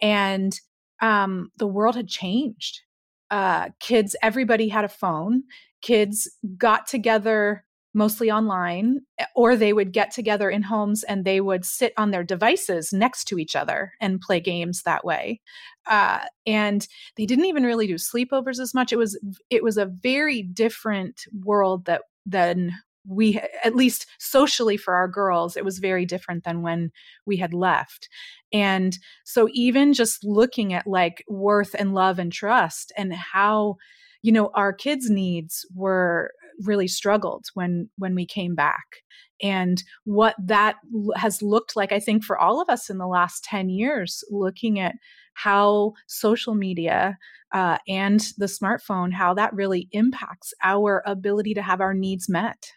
And 0.02 0.60
um, 1.00 1.50
the 1.56 1.66
world 1.66 1.96
had 1.96 2.08
changed. 2.08 2.82
Uh, 3.30 3.70
kids 3.80 4.14
everybody 4.22 4.68
had 4.68 4.84
a 4.84 4.90
phone. 4.90 5.44
Kids 5.80 6.30
got 6.58 6.86
together 6.86 7.64
mostly 7.96 8.30
online, 8.30 9.00
eh, 9.18 9.24
or 9.34 9.56
they 9.56 9.72
would 9.72 9.90
get 9.90 10.12
together 10.12 10.50
in 10.50 10.62
homes 10.62 11.02
and 11.02 11.24
they 11.24 11.40
would 11.40 11.64
sit 11.64 11.94
on 11.96 12.10
their 12.10 12.22
devices 12.22 12.92
next 12.92 13.24
to 13.24 13.38
each 13.38 13.56
other 13.56 13.94
and 14.00 14.20
play 14.20 14.38
games 14.38 14.82
that 14.82 15.04
way. 15.04 15.40
Uh, 15.86 16.20
and 16.46 16.86
they 17.16 17.24
didn't 17.24 17.46
even 17.46 17.64
really 17.64 17.86
do 17.86 17.94
sleepovers 17.94 18.60
as 18.60 18.74
much. 18.74 18.92
It 18.92 18.98
was 18.98 19.18
it 19.48 19.64
was 19.64 19.78
a 19.78 19.86
very 19.86 20.42
different 20.42 21.22
world 21.42 21.86
that 21.86 22.02
than 22.26 22.72
we 23.08 23.40
at 23.64 23.76
least 23.76 24.06
socially 24.18 24.76
for 24.76 24.94
our 24.94 25.06
girls 25.06 25.56
it 25.56 25.64
was 25.64 25.78
very 25.78 26.04
different 26.04 26.42
than 26.42 26.60
when 26.60 26.90
we 27.24 27.36
had 27.36 27.54
left 27.54 28.08
and 28.52 28.98
so 29.24 29.48
even 29.52 29.92
just 29.92 30.24
looking 30.24 30.72
at 30.72 30.88
like 30.88 31.24
worth 31.28 31.72
and 31.78 31.94
love 31.94 32.18
and 32.18 32.32
trust 32.32 32.92
and 32.96 33.14
how 33.14 33.76
you 34.22 34.32
know 34.32 34.50
our 34.54 34.72
kids 34.72 35.08
needs 35.08 35.64
were 35.72 36.32
really 36.64 36.88
struggled 36.88 37.46
when 37.54 37.88
when 37.98 38.14
we 38.14 38.26
came 38.26 38.54
back. 38.54 39.02
And 39.42 39.82
what 40.04 40.34
that 40.42 40.76
has 41.16 41.42
looked 41.42 41.76
like 41.76 41.92
i 41.92 42.00
think 42.00 42.24
for 42.24 42.38
all 42.38 42.58
of 42.58 42.70
us 42.70 42.88
in 42.88 42.96
the 42.96 43.06
last 43.06 43.44
10 43.44 43.68
years 43.68 44.24
looking 44.30 44.80
at 44.80 44.94
how 45.34 45.92
social 46.06 46.54
media 46.54 47.18
uh, 47.52 47.76
and 47.86 48.20
the 48.38 48.46
smartphone 48.46 49.12
how 49.12 49.34
that 49.34 49.52
really 49.52 49.88
impacts 49.92 50.52
our 50.62 51.02
ability 51.06 51.54
to 51.54 51.62
have 51.62 51.80
our 51.80 51.94
needs 51.94 52.28
met. 52.28 52.72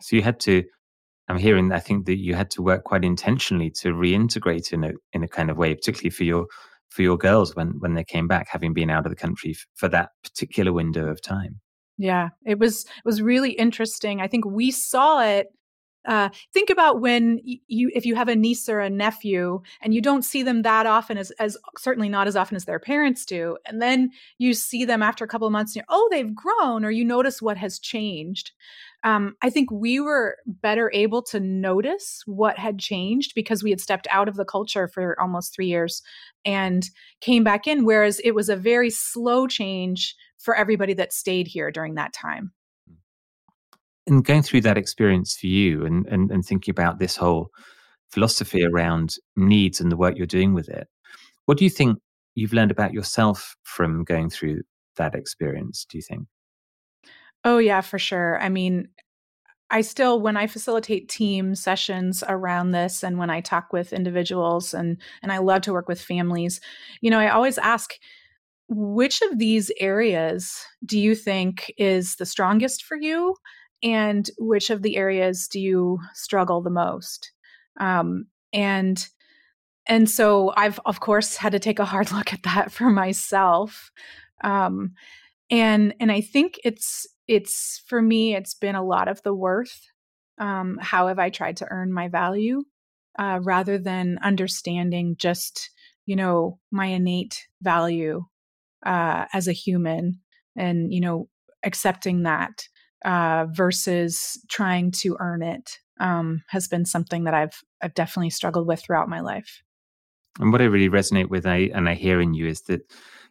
So 0.00 0.16
you 0.16 0.22
had 0.22 0.40
to 0.40 0.64
i'm 1.28 1.38
hearing 1.38 1.72
i 1.72 1.78
think 1.78 2.06
that 2.06 2.18
you 2.18 2.34
had 2.34 2.50
to 2.50 2.62
work 2.62 2.84
quite 2.84 3.04
intentionally 3.04 3.70
to 3.70 3.88
reintegrate 3.88 4.72
in 4.72 4.84
a 4.84 4.92
in 5.12 5.22
a 5.22 5.28
kind 5.28 5.50
of 5.50 5.56
way 5.56 5.74
particularly 5.74 6.10
for 6.10 6.24
your 6.24 6.46
for 6.88 7.02
your 7.02 7.18
girls 7.18 7.54
when 7.54 7.74
when 7.78 7.94
they 7.94 8.04
came 8.04 8.26
back 8.26 8.48
having 8.50 8.72
been 8.72 8.90
out 8.90 9.06
of 9.06 9.10
the 9.10 9.16
country 9.16 9.50
f- 9.50 9.66
for 9.74 9.88
that 9.88 10.10
particular 10.22 10.72
window 10.72 11.08
of 11.08 11.20
time 11.20 11.60
yeah, 11.98 12.30
it 12.46 12.58
was 12.58 12.84
it 12.84 13.04
was 13.04 13.20
really 13.20 13.50
interesting. 13.50 14.20
I 14.20 14.28
think 14.28 14.46
we 14.46 14.70
saw 14.70 15.20
it 15.20 15.48
uh, 16.06 16.30
think 16.54 16.70
about 16.70 17.00
when 17.00 17.38
you 17.44 17.90
if 17.94 18.06
you 18.06 18.14
have 18.14 18.28
a 18.28 18.36
niece 18.36 18.68
or 18.68 18.80
a 18.80 18.88
nephew 18.88 19.60
and 19.82 19.92
you 19.92 20.00
don't 20.00 20.24
see 20.24 20.42
them 20.42 20.62
that 20.62 20.86
often 20.86 21.18
as 21.18 21.30
as 21.32 21.56
certainly 21.76 22.08
not 22.08 22.26
as 22.26 22.34
often 22.34 22.56
as 22.56 22.64
their 22.64 22.78
parents 22.78 23.26
do 23.26 23.58
and 23.66 23.82
then 23.82 24.10
you 24.38 24.54
see 24.54 24.86
them 24.86 25.02
after 25.02 25.24
a 25.24 25.28
couple 25.28 25.46
of 25.46 25.52
months 25.52 25.76
and 25.76 25.84
oh 25.90 26.08
they've 26.10 26.34
grown 26.34 26.82
or 26.82 26.90
you 26.90 27.04
notice 27.04 27.42
what 27.42 27.58
has 27.58 27.78
changed 27.78 28.52
um, 29.04 29.34
i 29.42 29.50
think 29.50 29.70
we 29.70 30.00
were 30.00 30.36
better 30.46 30.90
able 30.94 31.20
to 31.20 31.40
notice 31.40 32.22
what 32.24 32.58
had 32.58 32.78
changed 32.78 33.32
because 33.34 33.62
we 33.62 33.70
had 33.70 33.80
stepped 33.80 34.06
out 34.10 34.28
of 34.28 34.36
the 34.36 34.46
culture 34.46 34.88
for 34.88 35.20
almost 35.20 35.54
three 35.54 35.66
years 35.66 36.00
and 36.44 36.88
came 37.20 37.44
back 37.44 37.66
in 37.66 37.84
whereas 37.84 38.18
it 38.20 38.34
was 38.34 38.48
a 38.48 38.56
very 38.56 38.88
slow 38.88 39.46
change 39.46 40.14
for 40.38 40.54
everybody 40.54 40.94
that 40.94 41.12
stayed 41.12 41.46
here 41.46 41.70
during 41.70 41.94
that 41.96 42.12
time. 42.12 42.52
Hmm. 42.86 42.94
And 44.06 44.24
going 44.24 44.42
through 44.42 44.62
that 44.62 44.78
experience 44.78 45.36
for 45.36 45.46
you 45.46 45.84
and, 45.84 46.06
and, 46.06 46.30
and 46.30 46.44
thinking 46.44 46.72
about 46.72 46.98
this 46.98 47.16
whole 47.16 47.50
philosophy 48.10 48.64
around 48.64 49.16
needs 49.36 49.80
and 49.80 49.92
the 49.92 49.96
work 49.96 50.16
you're 50.16 50.26
doing 50.26 50.54
with 50.54 50.68
it, 50.68 50.88
what 51.44 51.58
do 51.58 51.64
you 51.64 51.70
think 51.70 51.98
you've 52.34 52.52
learned 52.52 52.70
about 52.70 52.92
yourself 52.92 53.56
from 53.64 54.04
going 54.04 54.30
through 54.30 54.62
that 54.96 55.14
experience, 55.14 55.86
do 55.88 55.98
you 55.98 56.02
think? 56.02 56.26
Oh, 57.44 57.58
yeah, 57.58 57.80
for 57.80 57.98
sure. 57.98 58.40
I 58.40 58.48
mean, 58.48 58.88
I 59.70 59.82
still, 59.82 60.20
when 60.20 60.36
I 60.36 60.46
facilitate 60.46 61.08
team 61.08 61.54
sessions 61.54 62.24
around 62.26 62.70
this 62.70 63.02
and 63.02 63.18
when 63.18 63.28
I 63.28 63.40
talk 63.40 63.72
with 63.72 63.92
individuals 63.92 64.72
and, 64.72 64.96
and 65.22 65.30
I 65.30 65.38
love 65.38 65.62
to 65.62 65.72
work 65.72 65.88
with 65.88 66.00
families, 66.00 66.60
you 67.00 67.10
know, 67.10 67.18
I 67.18 67.28
always 67.28 67.58
ask, 67.58 67.94
which 68.68 69.22
of 69.22 69.38
these 69.38 69.70
areas 69.80 70.62
do 70.84 70.98
you 70.98 71.14
think 71.14 71.72
is 71.78 72.16
the 72.16 72.26
strongest 72.26 72.84
for 72.84 72.96
you? 72.96 73.34
And 73.82 74.28
which 74.38 74.70
of 74.70 74.82
the 74.82 74.96
areas 74.96 75.48
do 75.48 75.60
you 75.60 75.98
struggle 76.14 76.62
the 76.62 76.70
most? 76.70 77.32
Um, 77.80 78.26
and 78.52 79.06
and 79.86 80.10
so 80.10 80.52
I've 80.54 80.78
of 80.84 81.00
course 81.00 81.36
had 81.36 81.52
to 81.52 81.58
take 81.58 81.78
a 81.78 81.84
hard 81.84 82.12
look 82.12 82.32
at 82.32 82.42
that 82.42 82.70
for 82.70 82.90
myself. 82.90 83.90
Um, 84.44 84.92
and 85.50 85.94
and 85.98 86.12
I 86.12 86.20
think 86.20 86.60
it's 86.64 87.06
it's 87.26 87.82
for 87.86 88.02
me 88.02 88.34
it's 88.34 88.54
been 88.54 88.74
a 88.74 88.84
lot 88.84 89.08
of 89.08 89.22
the 89.22 89.34
worth. 89.34 89.88
Um, 90.38 90.78
how 90.80 91.08
have 91.08 91.18
I 91.18 91.30
tried 91.30 91.56
to 91.58 91.66
earn 91.68 91.92
my 91.92 92.08
value 92.08 92.62
uh, 93.18 93.40
rather 93.42 93.76
than 93.78 94.18
understanding 94.22 95.16
just 95.18 95.70
you 96.04 96.16
know 96.16 96.58
my 96.70 96.86
innate 96.86 97.46
value 97.62 98.24
uh, 98.84 99.26
as 99.32 99.48
a 99.48 99.52
human 99.52 100.20
and 100.56 100.92
you 100.92 101.00
know 101.00 101.28
accepting 101.64 102.22
that 102.22 102.68
uh, 103.04 103.46
versus 103.50 104.40
trying 104.48 104.90
to 104.90 105.16
earn 105.20 105.42
it 105.42 105.78
um, 106.00 106.42
has 106.48 106.68
been 106.68 106.84
something 106.84 107.24
that 107.24 107.34
I've 107.34 107.62
I've 107.82 107.94
definitely 107.94 108.30
struggled 108.30 108.66
with 108.66 108.80
throughout 108.80 109.08
my 109.08 109.20
life. 109.20 109.62
And 110.40 110.52
what 110.52 110.62
I 110.62 110.66
really 110.66 110.88
resonate 110.88 111.30
with, 111.30 111.46
I, 111.46 111.70
and 111.74 111.88
I 111.88 111.94
hear 111.94 112.20
in 112.20 112.34
you, 112.34 112.46
is 112.46 112.62
that 112.62 112.80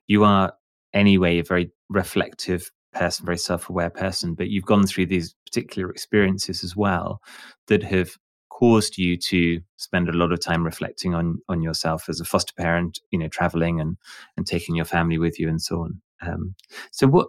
you 0.08 0.24
are 0.24 0.54
anyway 0.94 1.40
a 1.40 1.44
very 1.44 1.72
reflective 1.90 2.70
person, 2.94 3.26
very 3.26 3.38
self-aware 3.38 3.90
person, 3.90 4.34
but 4.34 4.50
you've 4.50 4.66
gone 4.66 4.86
through 4.86 5.06
these 5.06 5.34
particular 5.46 5.90
experiences 5.90 6.64
as 6.64 6.76
well 6.76 7.22
that 7.68 7.84
have 7.84 8.18
caused 8.58 8.98
you 8.98 9.16
to 9.18 9.62
spend 9.76 10.10
a 10.10 10.14
lot 10.14 10.32
of 10.32 10.40
time 10.40 10.64
reflecting 10.64 11.14
on 11.14 11.40
on 11.48 11.62
yourself 11.62 12.10
as 12.10 12.20
a 12.20 12.26
foster 12.26 12.54
parent, 12.58 13.00
you 13.12 13.20
know, 13.20 13.28
traveling 13.28 13.80
and 13.80 13.98
and 14.36 14.48
taking 14.48 14.76
your 14.76 14.86
family 14.86 15.20
with 15.20 15.40
you 15.40 15.48
and 15.48 15.62
so 15.62 15.82
on. 15.82 16.02
Um, 16.22 16.56
so, 16.92 17.06
what 17.08 17.28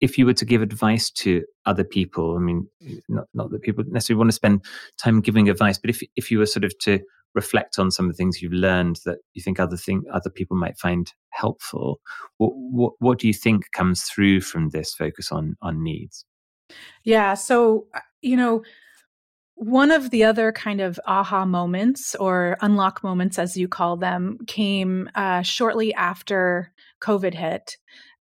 if 0.00 0.18
you 0.18 0.26
were 0.26 0.34
to 0.34 0.44
give 0.44 0.62
advice 0.62 1.10
to 1.10 1.44
other 1.64 1.84
people? 1.84 2.36
I 2.36 2.40
mean, 2.40 2.66
not 3.08 3.26
not 3.34 3.50
that 3.50 3.62
people 3.62 3.84
necessarily 3.86 4.18
want 4.18 4.30
to 4.30 4.34
spend 4.34 4.64
time 4.98 5.20
giving 5.20 5.48
advice, 5.48 5.78
but 5.78 5.90
if 5.90 6.02
if 6.16 6.30
you 6.30 6.38
were 6.40 6.46
sort 6.46 6.64
of 6.64 6.76
to 6.80 6.98
reflect 7.36 7.78
on 7.78 7.90
some 7.90 8.06
of 8.06 8.12
the 8.12 8.16
things 8.16 8.40
you've 8.40 8.52
learned 8.52 9.00
that 9.04 9.18
you 9.32 9.42
think 9.42 9.58
other 9.58 9.76
thing 9.76 10.04
other 10.12 10.30
people 10.30 10.56
might 10.56 10.76
find 10.76 11.12
helpful, 11.30 12.00
what 12.38 12.50
what, 12.54 12.92
what 12.98 13.18
do 13.20 13.28
you 13.28 13.34
think 13.34 13.70
comes 13.70 14.02
through 14.02 14.40
from 14.40 14.70
this 14.70 14.92
focus 14.92 15.30
on 15.30 15.56
on 15.62 15.84
needs? 15.84 16.24
Yeah, 17.04 17.34
so 17.34 17.86
uh, 17.94 18.00
you 18.22 18.36
know 18.36 18.64
one 19.56 19.90
of 19.90 20.10
the 20.10 20.24
other 20.24 20.52
kind 20.52 20.80
of 20.80 20.98
aha 21.06 21.44
moments 21.44 22.14
or 22.16 22.56
unlock 22.60 23.04
moments, 23.04 23.38
as 23.38 23.56
you 23.56 23.68
call 23.68 23.96
them, 23.96 24.38
came 24.46 25.08
uh, 25.14 25.42
shortly 25.42 25.94
after 25.94 26.72
COVID 27.00 27.34
hit. 27.34 27.76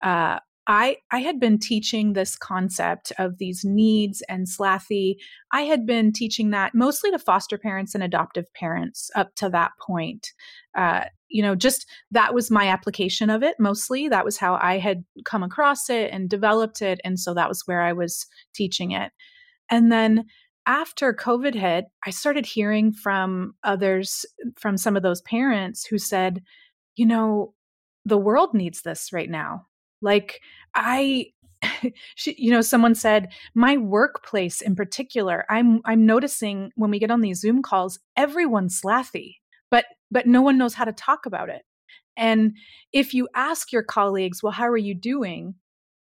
Uh, 0.02 0.40
I, 0.66 0.98
I 1.10 1.18
had 1.18 1.40
been 1.40 1.58
teaching 1.58 2.12
this 2.12 2.36
concept 2.36 3.12
of 3.18 3.38
these 3.38 3.64
needs 3.64 4.22
and 4.28 4.46
slathy. 4.46 5.16
I 5.52 5.62
had 5.62 5.86
been 5.86 6.12
teaching 6.12 6.50
that 6.50 6.74
mostly 6.74 7.10
to 7.10 7.18
foster 7.18 7.58
parents 7.58 7.94
and 7.94 8.04
adoptive 8.04 8.52
parents 8.54 9.10
up 9.16 9.34
to 9.36 9.48
that 9.50 9.72
point. 9.84 10.28
Uh, 10.76 11.04
you 11.28 11.42
know, 11.42 11.54
just 11.54 11.86
that 12.10 12.34
was 12.34 12.50
my 12.50 12.68
application 12.68 13.30
of 13.30 13.42
it 13.42 13.56
mostly. 13.58 14.08
That 14.08 14.24
was 14.24 14.36
how 14.36 14.58
I 14.60 14.78
had 14.78 15.04
come 15.24 15.42
across 15.42 15.88
it 15.88 16.10
and 16.12 16.28
developed 16.28 16.82
it. 16.82 17.00
And 17.04 17.18
so 17.18 17.34
that 17.34 17.48
was 17.48 17.62
where 17.66 17.82
I 17.82 17.92
was 17.92 18.26
teaching 18.54 18.92
it. 18.92 19.12
And 19.70 19.90
then 19.90 20.26
after 20.70 21.12
COVID 21.12 21.56
hit, 21.56 21.86
I 22.06 22.10
started 22.10 22.46
hearing 22.46 22.92
from 22.92 23.56
others, 23.64 24.24
from 24.56 24.76
some 24.76 24.96
of 24.96 25.02
those 25.02 25.20
parents 25.22 25.84
who 25.84 25.98
said, 25.98 26.44
you 26.94 27.06
know, 27.06 27.54
the 28.04 28.16
world 28.16 28.54
needs 28.54 28.82
this 28.82 29.12
right 29.12 29.28
now. 29.28 29.66
Like, 30.00 30.40
I, 30.72 31.32
she, 32.14 32.36
you 32.38 32.52
know, 32.52 32.60
someone 32.60 32.94
said, 32.94 33.32
my 33.52 33.78
workplace 33.78 34.60
in 34.60 34.76
particular, 34.76 35.44
I'm, 35.50 35.80
I'm 35.84 36.06
noticing 36.06 36.70
when 36.76 36.92
we 36.92 37.00
get 37.00 37.10
on 37.10 37.20
these 37.20 37.40
Zoom 37.40 37.62
calls, 37.62 37.98
everyone's 38.16 38.80
slathy, 38.80 39.38
but, 39.72 39.86
but 40.08 40.28
no 40.28 40.40
one 40.40 40.56
knows 40.56 40.74
how 40.74 40.84
to 40.84 40.92
talk 40.92 41.26
about 41.26 41.48
it. 41.48 41.62
And 42.16 42.54
if 42.92 43.12
you 43.12 43.28
ask 43.34 43.72
your 43.72 43.82
colleagues, 43.82 44.40
well, 44.40 44.52
how 44.52 44.68
are 44.68 44.76
you 44.76 44.94
doing? 44.94 45.56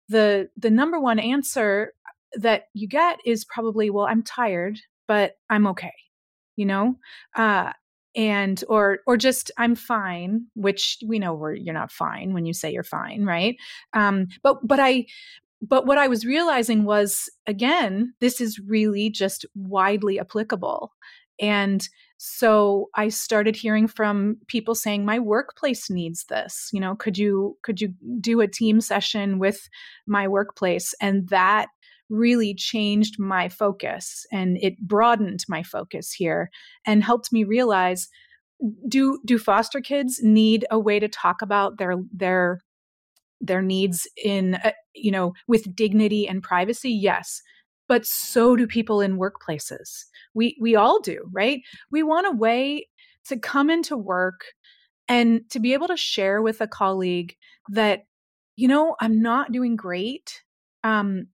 The, 0.10 0.50
the 0.58 0.72
number 0.72 1.00
one 1.00 1.20
answer 1.20 1.94
that 2.38 2.64
you 2.74 2.88
get 2.88 3.20
is 3.26 3.46
probably, 3.46 3.90
well, 3.90 4.06
I'm 4.06 4.24
tired. 4.24 4.80
but 5.08 5.34
I'm 5.50 5.68
okay, 5.68 5.94
you 6.56 6.66
know? 6.66 6.96
Uh, 7.36 7.72
and 8.16 8.64
or 8.70 9.00
or 9.06 9.18
just 9.18 9.52
i'm 9.58 9.76
fine 9.76 10.46
which 10.56 10.98
we 11.06 11.20
know 11.20 11.34
where 11.34 11.54
you're 11.54 11.74
not 11.74 11.92
fine 11.92 12.34
when 12.34 12.46
you 12.46 12.54
say 12.54 12.72
you're 12.72 12.84
fine 12.84 13.26
right 13.26 13.58
um 13.94 14.28
but 14.42 14.66
but 14.66 14.80
i 14.80 15.06
but 15.62 15.86
what 15.86 15.98
i 15.98 16.08
was 16.08 16.26
realizing 16.26 16.86
was 16.86 17.30
again 17.46 18.14
this 18.22 18.40
is 18.40 18.60
really 18.60 19.10
just 19.10 19.46
widely 19.54 20.20
applicable 20.20 20.94
and 21.42 21.90
so 22.18 22.90
i 22.96 23.10
started 23.10 23.56
hearing 23.56 23.88
from 23.88 24.38
people 24.48 24.74
saying 24.74 25.04
my 25.04 25.20
workplace 25.20 25.90
needs 25.90 26.24
this 26.30 26.70
you 26.72 26.80
know 26.80 26.96
could 26.96 27.18
you 27.18 27.58
could 27.64 27.82
you 27.82 27.94
do 28.22 28.40
a 28.40 28.48
team 28.48 28.80
session 28.80 29.40
with 29.40 29.68
my 30.08 30.26
workplace 30.26 30.94
and 31.02 31.28
that 31.28 31.68
really 32.10 32.54
changed 32.54 33.20
my 33.20 33.50
focus 33.50 34.26
and 34.32 34.58
it 34.62 34.80
broadened 34.80 35.44
my 35.48 35.64
focus 35.64 36.12
here 36.12 36.50
and 36.86 37.04
helped 37.04 37.32
me 37.32 37.44
realize 37.44 38.08
do 38.88 39.20
do 39.26 39.38
foster 39.38 39.82
kids 39.82 40.20
need 40.24 40.66
a 40.72 40.80
way 40.80 41.00
to 41.00 41.08
talk 41.08 41.42
about 41.42 41.78
their 41.78 41.96
their 42.14 42.62
their 43.42 43.62
needs 43.62 44.08
in 44.24 44.56
uh, 44.56 44.72
you 44.94 45.12
know 45.12 45.34
with 45.48 45.76
dignity 45.76 46.28
and 46.28 46.44
privacy? 46.44 46.92
Yes 46.92 47.42
but 47.88 48.04
so 48.04 48.56
do 48.56 48.66
people 48.66 49.00
in 49.00 49.20
workplaces. 49.20 50.06
We 50.34 50.58
we 50.60 50.76
all 50.76 51.00
do 51.02 51.30
right? 51.32 51.62
We 51.92 52.02
want 52.02 52.28
a 52.28 52.32
way 52.32 52.88
to 53.26 53.38
come 53.38 53.70
into 53.70 53.98
work 53.98 54.46
and 55.08 55.42
to 55.50 55.60
be 55.60 55.74
able 55.74 55.88
to 55.88 55.98
share 55.98 56.42
with 56.42 56.62
a 56.62 56.68
colleague 56.68 57.36
that 57.70 58.04
you 58.56 58.68
know 58.68 58.96
i'm 59.00 59.22
not 59.22 59.52
doing 59.52 59.76
great 59.76 60.42
um, 60.84 61.28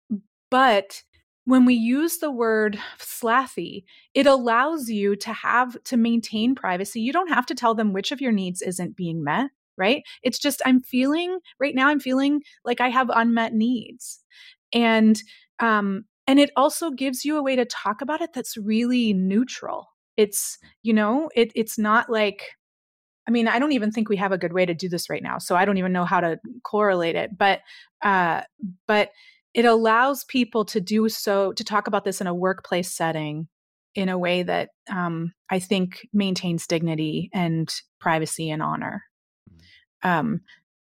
but 0.51 1.01
when 1.45 1.65
we 1.65 1.73
use 1.73 2.19
the 2.19 2.31
word 2.31 2.79
slathy, 2.99 3.83
it 4.13 4.27
allows 4.27 4.89
you 4.89 5.15
to 5.15 5.33
have 5.33 5.81
to 5.85 5.97
maintain 5.97 6.53
privacy. 6.53 7.01
You 7.01 7.11
don't 7.11 7.29
have 7.33 7.47
to 7.47 7.55
tell 7.55 7.73
them 7.73 7.93
which 7.93 8.11
of 8.11 8.21
your 8.21 8.31
needs 8.31 8.61
isn't 8.61 8.95
being 8.95 9.23
met, 9.23 9.49
right? 9.77 10.03
It's 10.21 10.37
just 10.37 10.61
I'm 10.65 10.81
feeling 10.81 11.39
right 11.59 11.73
now 11.73 11.87
I'm 11.87 11.99
feeling 11.99 12.41
like 12.63 12.79
I 12.79 12.89
have 12.89 13.09
unmet 13.11 13.53
needs. 13.53 14.19
And 14.71 15.19
um 15.59 16.05
and 16.27 16.39
it 16.39 16.51
also 16.55 16.91
gives 16.91 17.25
you 17.25 17.37
a 17.37 17.43
way 17.43 17.55
to 17.55 17.65
talk 17.65 18.01
about 18.01 18.21
it 18.21 18.31
that's 18.33 18.55
really 18.55 19.13
neutral. 19.13 19.87
It's, 20.17 20.59
you 20.83 20.93
know, 20.93 21.29
it 21.35 21.51
it's 21.55 21.79
not 21.79 22.09
like 22.09 22.43
I 23.27 23.31
mean, 23.31 23.47
I 23.47 23.59
don't 23.59 23.71
even 23.73 23.91
think 23.91 24.09
we 24.09 24.17
have 24.17 24.31
a 24.31 24.37
good 24.37 24.53
way 24.53 24.65
to 24.65 24.73
do 24.73 24.89
this 24.89 25.09
right 25.09 25.23
now. 25.23 25.37
So 25.37 25.55
I 25.55 25.65
don't 25.65 25.77
even 25.77 25.93
know 25.93 26.05
how 26.05 26.21
to 26.21 26.39
correlate 26.63 27.15
it, 27.15 27.37
but 27.37 27.61
uh 28.03 28.41
but 28.87 29.11
it 29.53 29.65
allows 29.65 30.23
people 30.23 30.65
to 30.65 30.79
do 30.79 31.09
so 31.09 31.51
to 31.53 31.63
talk 31.63 31.87
about 31.87 32.05
this 32.05 32.21
in 32.21 32.27
a 32.27 32.33
workplace 32.33 32.91
setting 32.91 33.47
in 33.95 34.09
a 34.09 34.17
way 34.17 34.43
that 34.43 34.69
um, 34.89 35.33
I 35.49 35.59
think 35.59 36.07
maintains 36.13 36.65
dignity 36.65 37.29
and 37.33 37.73
privacy 37.99 38.49
and 38.49 38.61
honor. 38.61 39.03
Mm. 40.03 40.09
Um, 40.09 40.41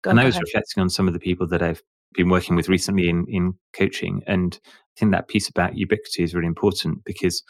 go, 0.02 0.10
and 0.10 0.20
I 0.20 0.24
was 0.24 0.34
ahead. 0.34 0.44
reflecting 0.44 0.82
on 0.82 0.90
some 0.90 1.06
of 1.06 1.14
the 1.14 1.20
people 1.20 1.46
that 1.48 1.62
I've 1.62 1.82
been 2.14 2.28
working 2.28 2.56
with 2.56 2.68
recently 2.68 3.08
in 3.08 3.24
in 3.28 3.54
coaching, 3.72 4.22
and 4.26 4.58
I 4.64 5.00
think 5.00 5.12
that 5.12 5.28
piece 5.28 5.48
about 5.48 5.76
ubiquity 5.76 6.22
is 6.22 6.34
really 6.34 6.46
important 6.46 7.04
because 7.04 7.42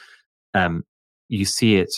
um, 0.54 0.84
you 1.28 1.44
see 1.44 1.76
it 1.76 1.92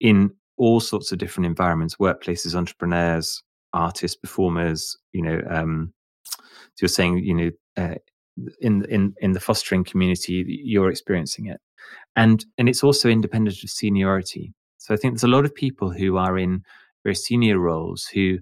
in 0.00 0.30
all 0.56 0.80
sorts 0.80 1.10
of 1.10 1.18
different 1.18 1.46
environments, 1.46 1.96
workplaces, 1.96 2.54
entrepreneurs, 2.54 3.42
artists, 3.72 4.16
performers. 4.16 4.96
You 5.12 5.22
know, 5.22 5.42
um, 5.48 5.94
so 6.28 6.82
you're 6.82 6.88
saying, 6.88 7.18
you 7.18 7.34
know, 7.34 7.50
uh, 7.76 7.94
in 8.60 8.84
in 8.86 9.14
in 9.18 9.32
the 9.32 9.40
fostering 9.40 9.84
community 9.84 10.44
you're 10.64 10.90
experiencing 10.90 11.46
it. 11.46 11.60
And 12.16 12.44
and 12.58 12.68
it's 12.68 12.84
also 12.84 13.08
independent 13.08 13.62
of 13.62 13.70
seniority. 13.70 14.52
So 14.78 14.94
i 14.94 14.96
think 14.96 15.14
there's 15.14 15.24
a 15.24 15.28
lot 15.28 15.44
of 15.44 15.54
people 15.54 15.90
who 15.90 16.16
are 16.16 16.38
in 16.38 16.62
very 17.04 17.14
senior 17.14 17.58
roles 17.58 18.06
who 18.06 18.38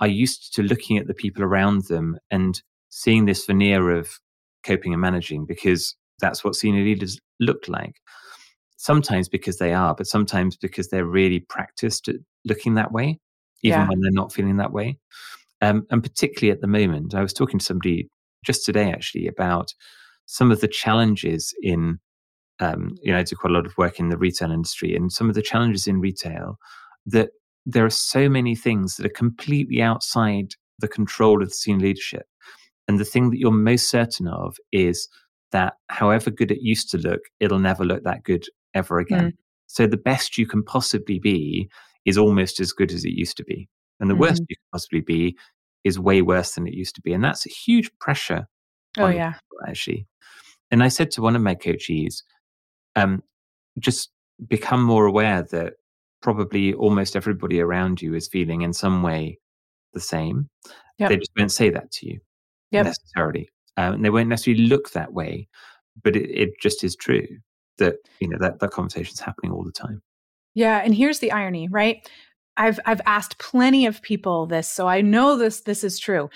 are 0.00 0.08
used 0.08 0.54
to 0.54 0.62
looking 0.62 0.98
at 0.98 1.06
the 1.06 1.14
people 1.14 1.42
around 1.42 1.84
them 1.84 2.18
and 2.30 2.62
seeing 2.90 3.24
this 3.24 3.46
veneer 3.46 3.90
of 3.90 4.18
coping 4.64 4.92
and 4.92 5.00
managing 5.00 5.46
because 5.46 5.94
that's 6.20 6.42
what 6.44 6.54
senior 6.54 6.82
leaders 6.82 7.18
look 7.40 7.68
like. 7.68 7.96
Sometimes 8.76 9.28
because 9.28 9.58
they 9.58 9.72
are 9.72 9.94
but 9.94 10.06
sometimes 10.06 10.56
because 10.56 10.88
they're 10.88 11.06
really 11.06 11.40
practiced 11.40 12.08
at 12.08 12.16
looking 12.44 12.74
that 12.74 12.92
way 12.92 13.18
even 13.62 13.80
yeah. 13.80 13.88
when 13.88 14.00
they're 14.00 14.10
not 14.12 14.32
feeling 14.32 14.58
that 14.58 14.72
way. 14.72 14.98
Um, 15.62 15.86
and 15.90 16.02
particularly 16.02 16.52
at 16.52 16.60
the 16.60 16.66
moment 16.66 17.14
i 17.14 17.22
was 17.22 17.32
talking 17.32 17.58
to 17.58 17.64
somebody 17.64 18.10
just 18.46 18.64
today 18.64 18.90
actually 18.90 19.26
about 19.26 19.74
some 20.26 20.50
of 20.50 20.60
the 20.60 20.68
challenges 20.68 21.54
in 21.62 21.98
um, 22.58 22.96
you 23.02 23.12
know, 23.12 23.18
I 23.18 23.22
do 23.22 23.36
quite 23.36 23.50
a 23.50 23.54
lot 23.54 23.66
of 23.66 23.76
work 23.76 24.00
in 24.00 24.08
the 24.08 24.16
retail 24.16 24.50
industry 24.50 24.96
and 24.96 25.12
some 25.12 25.28
of 25.28 25.34
the 25.34 25.42
challenges 25.42 25.86
in 25.86 26.00
retail 26.00 26.58
that 27.04 27.30
there 27.66 27.84
are 27.84 27.90
so 27.90 28.28
many 28.28 28.54
things 28.54 28.96
that 28.96 29.06
are 29.06 29.10
completely 29.10 29.82
outside 29.82 30.54
the 30.78 30.88
control 30.88 31.42
of 31.42 31.48
the 31.48 31.54
senior 31.54 31.86
leadership. 31.86 32.26
And 32.88 32.98
the 32.98 33.04
thing 33.04 33.30
that 33.30 33.38
you're 33.38 33.50
most 33.50 33.90
certain 33.90 34.28
of 34.28 34.56
is 34.72 35.08
that 35.52 35.74
however 35.88 36.30
good 36.30 36.50
it 36.50 36.62
used 36.62 36.90
to 36.90 36.98
look, 36.98 37.20
it'll 37.40 37.58
never 37.58 37.84
look 37.84 38.04
that 38.04 38.22
good 38.22 38.46
ever 38.74 38.98
again. 38.98 39.32
Mm. 39.32 39.36
So 39.66 39.86
the 39.86 39.96
best 39.96 40.38
you 40.38 40.46
can 40.46 40.62
possibly 40.62 41.18
be 41.18 41.68
is 42.04 42.16
almost 42.16 42.60
as 42.60 42.72
good 42.72 42.92
as 42.92 43.04
it 43.04 43.12
used 43.12 43.36
to 43.38 43.44
be. 43.44 43.68
And 43.98 44.08
the 44.08 44.14
mm. 44.14 44.20
worst 44.20 44.42
you 44.48 44.56
can 44.56 44.64
possibly 44.72 45.00
be 45.00 45.36
is 45.86 46.00
way 46.00 46.20
worse 46.20 46.54
than 46.54 46.66
it 46.66 46.74
used 46.74 46.96
to 46.96 47.00
be. 47.00 47.12
And 47.12 47.22
that's 47.22 47.46
a 47.46 47.50
huge 47.50 47.90
pressure. 48.00 48.48
Oh, 48.98 49.06
yeah. 49.06 49.32
People, 49.32 49.58
actually. 49.68 50.06
And 50.72 50.82
I 50.82 50.88
said 50.88 51.12
to 51.12 51.22
one 51.22 51.36
of 51.36 51.42
my 51.42 51.54
coaches, 51.54 52.24
um, 52.96 53.22
just 53.78 54.10
become 54.48 54.82
more 54.82 55.06
aware 55.06 55.42
that 55.42 55.74
probably 56.22 56.74
almost 56.74 57.14
everybody 57.14 57.60
around 57.60 58.02
you 58.02 58.14
is 58.14 58.26
feeling 58.26 58.62
in 58.62 58.72
some 58.72 59.02
way 59.04 59.38
the 59.92 60.00
same. 60.00 60.48
Yep. 60.98 61.08
They 61.08 61.16
just 61.18 61.30
won't 61.38 61.52
say 61.52 61.70
that 61.70 61.92
to 61.92 62.06
you 62.08 62.18
yep. 62.72 62.86
necessarily. 62.86 63.48
Um, 63.76 63.94
and 63.94 64.04
they 64.04 64.10
won't 64.10 64.28
necessarily 64.28 64.64
look 64.64 64.90
that 64.90 65.12
way, 65.12 65.46
but 66.02 66.16
it, 66.16 66.28
it 66.30 66.50
just 66.60 66.82
is 66.82 66.96
true 66.96 67.28
that, 67.78 67.96
you 68.20 68.28
know, 68.28 68.38
that, 68.40 68.58
that 68.58 68.70
conversation's 68.70 69.20
happening 69.20 69.52
all 69.52 69.62
the 69.62 69.70
time. 69.70 70.02
Yeah. 70.54 70.80
And 70.82 70.94
here's 70.94 71.20
the 71.20 71.30
irony, 71.30 71.68
right? 71.68 72.10
I've 72.56 72.80
I've 72.86 73.00
asked 73.06 73.38
plenty 73.38 73.86
of 73.86 74.02
people 74.02 74.46
this, 74.46 74.70
so 74.70 74.88
I 74.88 75.00
know 75.00 75.36
this 75.36 75.60
this 75.60 75.84
is 75.84 75.98
true. 75.98 76.30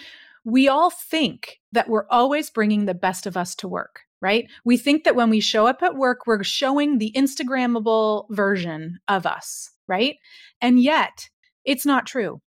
We 0.45 0.69
all 0.69 0.91
think 0.91 1.61
that 1.73 1.89
we're 1.89 2.07
always 2.09 2.51
bringing 2.51 2.87
the 2.87 2.95
best 2.95 3.27
of 3.27 3.37
us 3.37 3.55
to 3.57 3.69
work, 3.69 4.01
right? 4.21 4.49
We 4.65 4.77
think 4.77 5.05
that 5.05 5.17
when 5.17 5.31
we 5.31 5.41
show 5.41 5.67
up 5.67 5.83
at 5.83 5.97
work, 5.97 6.27
we're 6.27 6.43
showing 6.43 6.99
the 6.99 7.13
Instagrammable 7.15 8.27
version 8.31 9.01
of 9.09 9.27
us, 9.27 9.71
right? 9.87 10.17
And 10.61 10.83
yet, 10.83 11.29
it's 11.65 11.85
not 11.85 12.07
true. 12.07 12.41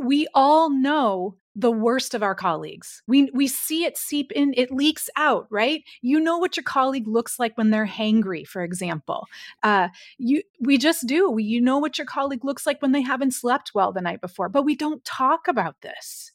We 0.00 0.26
all 0.34 0.70
know 0.70 1.36
the 1.58 1.72
worst 1.72 2.12
of 2.12 2.22
our 2.22 2.34
colleagues. 2.34 3.02
We 3.08 3.30
we 3.32 3.46
see 3.46 3.84
it 3.84 3.96
seep 3.96 4.30
in, 4.32 4.52
it 4.56 4.70
leaks 4.70 5.08
out, 5.16 5.46
right? 5.50 5.82
You 6.02 6.20
know 6.20 6.36
what 6.36 6.56
your 6.56 6.64
colleague 6.64 7.08
looks 7.08 7.38
like 7.38 7.56
when 7.56 7.70
they're 7.70 7.86
hangry, 7.86 8.46
for 8.46 8.62
example. 8.62 9.26
Uh, 9.62 9.88
you 10.18 10.42
we 10.60 10.76
just 10.76 11.06
do. 11.06 11.30
We, 11.30 11.44
you 11.44 11.62
know 11.62 11.78
what 11.78 11.96
your 11.96 12.06
colleague 12.06 12.44
looks 12.44 12.66
like 12.66 12.82
when 12.82 12.92
they 12.92 13.00
haven't 13.00 13.32
slept 13.32 13.72
well 13.74 13.90
the 13.90 14.02
night 14.02 14.20
before, 14.20 14.50
but 14.50 14.64
we 14.64 14.76
don't 14.76 15.02
talk 15.04 15.48
about 15.48 15.76
this. 15.80 16.30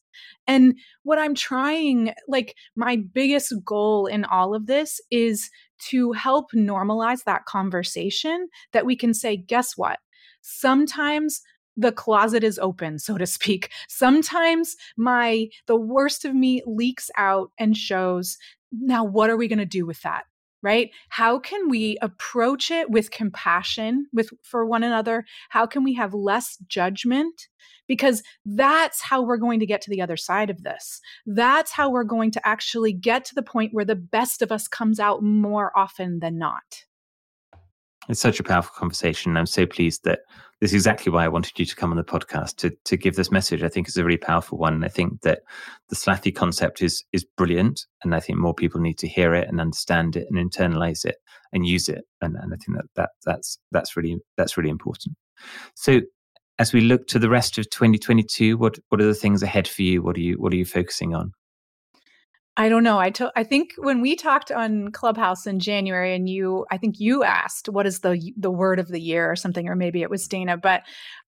And 0.47 0.75
what 1.03 1.19
I'm 1.19 1.35
trying, 1.35 2.13
like 2.27 2.55
my 2.75 2.97
biggest 3.13 3.53
goal 3.63 4.07
in 4.07 4.25
all 4.25 4.55
of 4.55 4.65
this 4.65 4.99
is 5.11 5.49
to 5.89 6.11
help 6.13 6.51
normalize 6.51 7.23
that 7.25 7.45
conversation 7.45 8.49
that 8.73 8.85
we 8.85 8.95
can 8.95 9.13
say, 9.13 9.37
guess 9.37 9.77
what? 9.77 9.99
Sometimes 10.41 11.41
the 11.77 11.91
closet 11.91 12.43
is 12.43 12.59
open 12.59 12.99
so 12.99 13.17
to 13.17 13.25
speak. 13.25 13.69
Sometimes 13.87 14.75
my 14.97 15.47
the 15.67 15.75
worst 15.75 16.25
of 16.25 16.35
me 16.35 16.61
leaks 16.65 17.09
out 17.17 17.51
and 17.57 17.75
shows 17.75 18.37
now 18.71 19.03
what 19.03 19.29
are 19.29 19.37
we 19.37 19.47
going 19.47 19.59
to 19.59 19.65
do 19.65 19.85
with 19.85 20.01
that? 20.01 20.23
Right? 20.63 20.91
How 21.09 21.39
can 21.39 21.69
we 21.69 21.97
approach 22.03 22.69
it 22.69 22.91
with 22.91 23.09
compassion 23.09 24.05
with 24.13 24.29
for 24.43 24.63
one 24.63 24.83
another? 24.83 25.25
How 25.49 25.65
can 25.65 25.83
we 25.83 25.95
have 25.95 26.13
less 26.13 26.57
judgment? 26.67 27.47
Because 27.87 28.21
that's 28.45 29.01
how 29.01 29.23
we're 29.23 29.37
going 29.37 29.59
to 29.59 29.65
get 29.65 29.81
to 29.81 29.89
the 29.89 30.03
other 30.03 30.17
side 30.17 30.51
of 30.51 30.61
this. 30.61 31.01
That's 31.25 31.71
how 31.71 31.89
we're 31.89 32.03
going 32.03 32.29
to 32.31 32.47
actually 32.47 32.93
get 32.93 33.25
to 33.25 33.35
the 33.35 33.41
point 33.41 33.73
where 33.73 33.85
the 33.85 33.95
best 33.95 34.43
of 34.43 34.51
us 34.51 34.67
comes 34.67 34.99
out 34.99 35.23
more 35.23 35.75
often 35.75 36.19
than 36.19 36.37
not 36.37 36.85
it's 38.11 38.21
such 38.21 38.39
a 38.39 38.43
powerful 38.43 38.73
conversation. 38.75 39.37
I'm 39.37 39.45
so 39.45 39.65
pleased 39.65 40.03
that 40.03 40.19
this 40.59 40.71
is 40.71 40.75
exactly 40.75 41.11
why 41.11 41.25
I 41.25 41.29
wanted 41.29 41.57
you 41.57 41.65
to 41.65 41.75
come 41.75 41.91
on 41.91 41.97
the 41.97 42.03
podcast 42.03 42.57
to 42.57 42.71
to 42.85 42.97
give 42.97 43.15
this 43.15 43.31
message. 43.31 43.63
I 43.63 43.69
think 43.69 43.87
it's 43.87 43.97
a 43.97 44.03
really 44.03 44.17
powerful 44.17 44.57
one. 44.57 44.73
And 44.73 44.85
I 44.85 44.89
think 44.89 45.21
that 45.21 45.41
the 45.89 45.95
Slathy 45.95 46.33
concept 46.33 46.81
is 46.81 47.03
is 47.11 47.25
brilliant, 47.37 47.85
and 48.03 48.13
I 48.13 48.19
think 48.19 48.37
more 48.37 48.53
people 48.53 48.79
need 48.79 48.97
to 48.99 49.07
hear 49.07 49.33
it 49.33 49.47
and 49.47 49.59
understand 49.59 50.15
it 50.15 50.27
and 50.29 50.51
internalize 50.51 51.03
it 51.05 51.17
and 51.51 51.65
use 51.65 51.89
it. 51.89 52.03
And, 52.21 52.35
and 52.35 52.53
I 52.53 52.57
think 52.57 52.77
that, 52.77 52.85
that 52.95 53.09
that's 53.25 53.57
that's 53.71 53.97
really 53.97 54.17
that's 54.37 54.57
really 54.57 54.69
important. 54.69 55.15
So 55.75 56.01
as 56.59 56.73
we 56.73 56.81
look 56.81 57.07
to 57.07 57.17
the 57.17 57.29
rest 57.29 57.57
of 57.57 57.69
2022, 57.71 58.57
what 58.57 58.77
what 58.89 59.01
are 59.01 59.07
the 59.07 59.15
things 59.15 59.41
ahead 59.41 59.67
for 59.67 59.81
you? 59.81 60.03
What 60.03 60.15
are 60.15 60.21
you 60.21 60.35
what 60.35 60.53
are 60.53 60.57
you 60.57 60.65
focusing 60.65 61.15
on? 61.15 61.33
I 62.57 62.69
don't 62.69 62.83
know. 62.83 62.99
I 62.99 63.09
to- 63.11 63.31
I 63.35 63.43
think 63.43 63.71
when 63.77 64.01
we 64.01 64.15
talked 64.15 64.51
on 64.51 64.91
Clubhouse 64.91 65.47
in 65.47 65.59
January, 65.59 66.13
and 66.13 66.29
you, 66.29 66.65
I 66.71 66.77
think 66.77 66.99
you 66.99 67.23
asked 67.23 67.67
what 67.69 67.87
is 67.87 67.99
the 68.01 68.33
the 68.37 68.51
word 68.51 68.79
of 68.79 68.89
the 68.89 68.99
year 69.01 69.29
or 69.31 69.35
something, 69.35 69.67
or 69.67 69.75
maybe 69.75 70.01
it 70.03 70.09
was 70.09 70.27
Dana. 70.27 70.57
But 70.57 70.83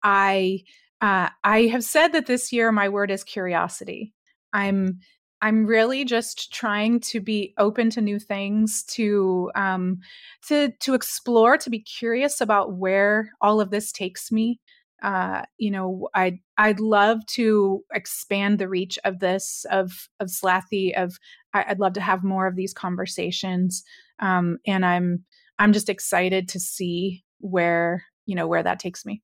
I 0.04 0.62
uh, 1.02 1.30
I 1.44 1.64
have 1.64 1.84
said 1.84 2.10
that 2.10 2.26
this 2.26 2.52
year 2.52 2.72
my 2.72 2.90
word 2.90 3.12
is 3.12 3.24
curiosity. 3.24 4.14
I'm 4.54 5.00
I'm 5.42 5.66
really 5.66 6.06
just 6.06 6.54
trying 6.54 7.00
to 7.02 7.22
be 7.22 7.54
open 7.58 7.90
to 7.92 8.02
new 8.02 8.20
things, 8.20 8.84
to 8.96 9.52
um, 9.56 10.00
to 10.48 10.72
to 10.82 10.94
explore, 10.96 11.58
to 11.58 11.70
be 11.70 11.80
curious 11.82 12.42
about 12.42 12.74
where 12.78 13.32
all 13.42 13.62
of 13.62 13.70
this 13.72 13.92
takes 13.92 14.32
me. 14.32 14.60
Uh, 15.02 15.44
you 15.58 15.72
know, 15.72 16.10
I'd 16.14 16.40
I'd 16.58 16.80
love 16.80 17.26
to 17.28 17.84
expand 17.94 18.60
the 18.60 18.68
reach 18.68 19.00
of 19.04 19.20
this 19.20 19.66
of 19.72 20.10
of 20.20 20.28
Slathy. 20.28 20.94
Of 20.96 21.18
I'd 21.54 21.80
love 21.80 21.94
to 21.94 22.02
have 22.02 22.24
more 22.24 22.48
of 22.48 22.56
these 22.56 22.74
conversations, 22.74 23.84
um, 24.20 24.58
and 24.68 24.86
I'm 24.86 25.24
I'm 25.58 25.74
just 25.74 25.90
excited 25.90 26.50
to 26.50 26.60
see 26.60 27.24
where 27.40 28.04
you 28.26 28.36
know 28.36 28.48
where 28.48 28.64
that 28.64 28.80
takes 28.80 29.06
me. 29.06 29.22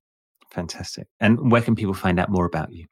Fantastic. 0.52 1.08
And 1.20 1.52
where 1.52 1.62
can 1.62 1.76
people 1.76 1.94
find 1.94 2.20
out 2.20 2.30
more 2.30 2.46
about 2.46 2.72
you? 2.72 2.86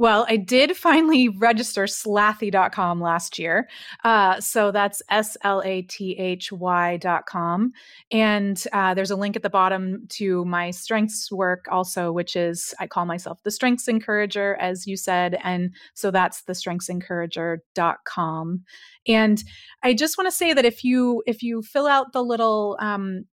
Well, 0.00 0.24
I 0.30 0.38
did 0.38 0.78
finally 0.78 1.28
register 1.28 1.84
slathy.com 1.84 3.02
last 3.02 3.38
year. 3.38 3.68
Uh, 4.02 4.40
so 4.40 4.70
that's 4.70 5.02
S 5.10 5.36
L 5.44 5.60
A 5.62 5.82
T 5.82 6.16
H 6.16 6.50
Y.com. 6.50 7.72
And 8.10 8.64
uh, 8.72 8.94
there's 8.94 9.10
a 9.10 9.16
link 9.16 9.36
at 9.36 9.42
the 9.42 9.50
bottom 9.50 10.06
to 10.12 10.46
my 10.46 10.70
strengths 10.70 11.30
work 11.30 11.66
also, 11.70 12.12
which 12.12 12.34
is 12.34 12.72
I 12.80 12.86
call 12.86 13.04
myself 13.04 13.42
the 13.42 13.50
Strengths 13.50 13.88
Encourager, 13.88 14.56
as 14.58 14.86
you 14.86 14.96
said. 14.96 15.38
And 15.44 15.74
so 15.92 16.10
that's 16.10 16.44
the 16.44 16.54
strengthsencourager.com. 16.54 18.64
And 19.06 19.44
I 19.82 19.92
just 19.92 20.16
want 20.16 20.28
to 20.28 20.32
say 20.32 20.54
that 20.54 20.64
if 20.64 20.82
you 20.82 21.22
if 21.26 21.42
you 21.42 21.60
fill 21.60 21.86
out 21.86 22.14
the 22.14 22.24
little 22.24 22.78
um, 22.80 23.26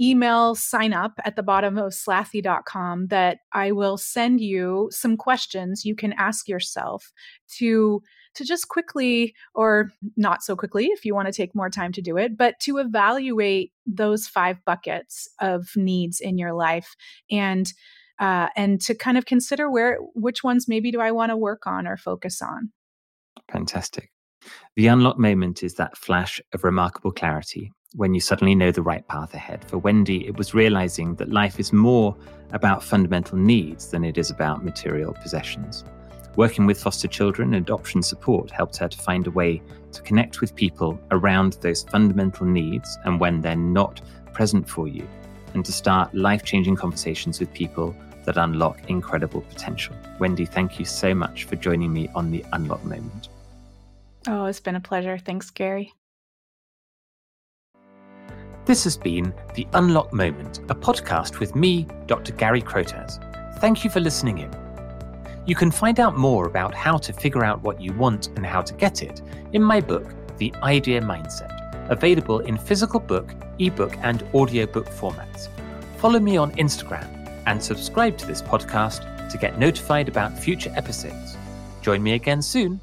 email 0.00 0.54
sign 0.54 0.92
up 0.92 1.12
at 1.24 1.36
the 1.36 1.42
bottom 1.42 1.78
of 1.78 1.92
slathy.com 1.92 3.08
that 3.08 3.38
I 3.52 3.72
will 3.72 3.96
send 3.96 4.40
you 4.40 4.88
some 4.90 5.16
questions 5.16 5.84
you 5.84 5.94
can 5.94 6.12
ask 6.14 6.48
yourself 6.48 7.12
to 7.58 8.02
to 8.34 8.44
just 8.44 8.68
quickly 8.68 9.34
or 9.54 9.90
not 10.16 10.42
so 10.42 10.56
quickly 10.56 10.86
if 10.86 11.04
you 11.04 11.14
want 11.14 11.26
to 11.26 11.32
take 11.32 11.54
more 11.54 11.68
time 11.68 11.92
to 11.92 12.02
do 12.02 12.16
it 12.16 12.36
but 12.36 12.58
to 12.60 12.78
evaluate 12.78 13.72
those 13.86 14.26
five 14.26 14.58
buckets 14.64 15.28
of 15.40 15.68
needs 15.76 16.20
in 16.20 16.38
your 16.38 16.54
life 16.54 16.96
and 17.30 17.72
uh, 18.18 18.48
and 18.56 18.80
to 18.80 18.94
kind 18.94 19.18
of 19.18 19.26
consider 19.26 19.70
where 19.70 19.98
which 20.14 20.44
ones 20.44 20.68
maybe 20.68 20.92
do 20.92 21.00
I 21.00 21.10
want 21.10 21.30
to 21.30 21.36
work 21.36 21.66
on 21.66 21.88
or 21.88 21.96
focus 21.96 22.40
on. 22.40 22.70
Fantastic. 23.50 24.10
The 24.76 24.86
unlock 24.86 25.18
moment 25.18 25.62
is 25.62 25.74
that 25.74 25.96
flash 25.96 26.40
of 26.52 26.62
remarkable 26.62 27.10
clarity 27.10 27.72
when 27.94 28.14
you 28.14 28.20
suddenly 28.20 28.54
know 28.54 28.70
the 28.70 28.82
right 28.82 29.06
path 29.08 29.34
ahead. 29.34 29.64
For 29.64 29.78
Wendy, 29.78 30.26
it 30.26 30.36
was 30.36 30.54
realizing 30.54 31.14
that 31.16 31.30
life 31.30 31.60
is 31.60 31.72
more 31.72 32.16
about 32.52 32.82
fundamental 32.82 33.38
needs 33.38 33.90
than 33.90 34.04
it 34.04 34.18
is 34.18 34.30
about 34.30 34.64
material 34.64 35.14
possessions. 35.14 35.84
Working 36.36 36.64
with 36.64 36.80
foster 36.80 37.08
children 37.08 37.52
and 37.52 37.62
adoption 37.62 38.02
support 38.02 38.50
helped 38.50 38.78
her 38.78 38.88
to 38.88 38.98
find 38.98 39.26
a 39.26 39.30
way 39.30 39.60
to 39.92 40.02
connect 40.02 40.40
with 40.40 40.54
people 40.54 40.98
around 41.10 41.54
those 41.60 41.82
fundamental 41.82 42.46
needs 42.46 42.98
and 43.04 43.20
when 43.20 43.40
they're 43.42 43.56
not 43.56 44.00
present 44.32 44.68
for 44.68 44.88
you, 44.88 45.06
and 45.52 45.64
to 45.64 45.72
start 45.72 46.14
life 46.14 46.42
changing 46.44 46.76
conversations 46.76 47.38
with 47.38 47.52
people 47.52 47.94
that 48.24 48.38
unlock 48.38 48.88
incredible 48.88 49.42
potential. 49.42 49.94
Wendy, 50.18 50.46
thank 50.46 50.78
you 50.78 50.84
so 50.84 51.14
much 51.14 51.44
for 51.44 51.56
joining 51.56 51.92
me 51.92 52.08
on 52.14 52.30
the 52.30 52.44
Unlock 52.52 52.84
Moment. 52.84 53.28
Oh, 54.26 54.46
it's 54.46 54.60
been 54.60 54.76
a 54.76 54.80
pleasure. 54.80 55.18
Thanks, 55.18 55.50
Gary. 55.50 55.92
This 58.64 58.84
has 58.84 58.96
been 58.96 59.34
The 59.54 59.66
Unlock 59.72 60.12
Moment, 60.12 60.58
a 60.70 60.74
podcast 60.74 61.40
with 61.40 61.56
me, 61.56 61.84
Dr. 62.06 62.32
Gary 62.32 62.62
Crotaz. 62.62 63.18
Thank 63.58 63.82
you 63.82 63.90
for 63.90 63.98
listening 63.98 64.38
in. 64.38 64.54
You 65.46 65.56
can 65.56 65.72
find 65.72 65.98
out 65.98 66.16
more 66.16 66.46
about 66.46 66.72
how 66.72 66.96
to 66.98 67.12
figure 67.12 67.44
out 67.44 67.60
what 67.62 67.80
you 67.80 67.92
want 67.94 68.28
and 68.36 68.46
how 68.46 68.62
to 68.62 68.72
get 68.74 69.02
it 69.02 69.20
in 69.52 69.64
my 69.64 69.80
book, 69.80 70.14
The 70.38 70.54
Ideal 70.62 71.02
Mindset, 71.02 71.90
available 71.90 72.38
in 72.38 72.56
physical 72.56 73.00
book, 73.00 73.34
ebook, 73.58 73.96
and 74.02 74.22
audiobook 74.32 74.86
formats. 74.86 75.48
Follow 75.96 76.20
me 76.20 76.36
on 76.36 76.52
Instagram 76.52 77.08
and 77.46 77.60
subscribe 77.60 78.16
to 78.18 78.26
this 78.28 78.42
podcast 78.42 79.28
to 79.28 79.38
get 79.38 79.58
notified 79.58 80.08
about 80.08 80.38
future 80.38 80.72
episodes. 80.76 81.36
Join 81.80 82.00
me 82.00 82.12
again 82.12 82.40
soon 82.40 82.80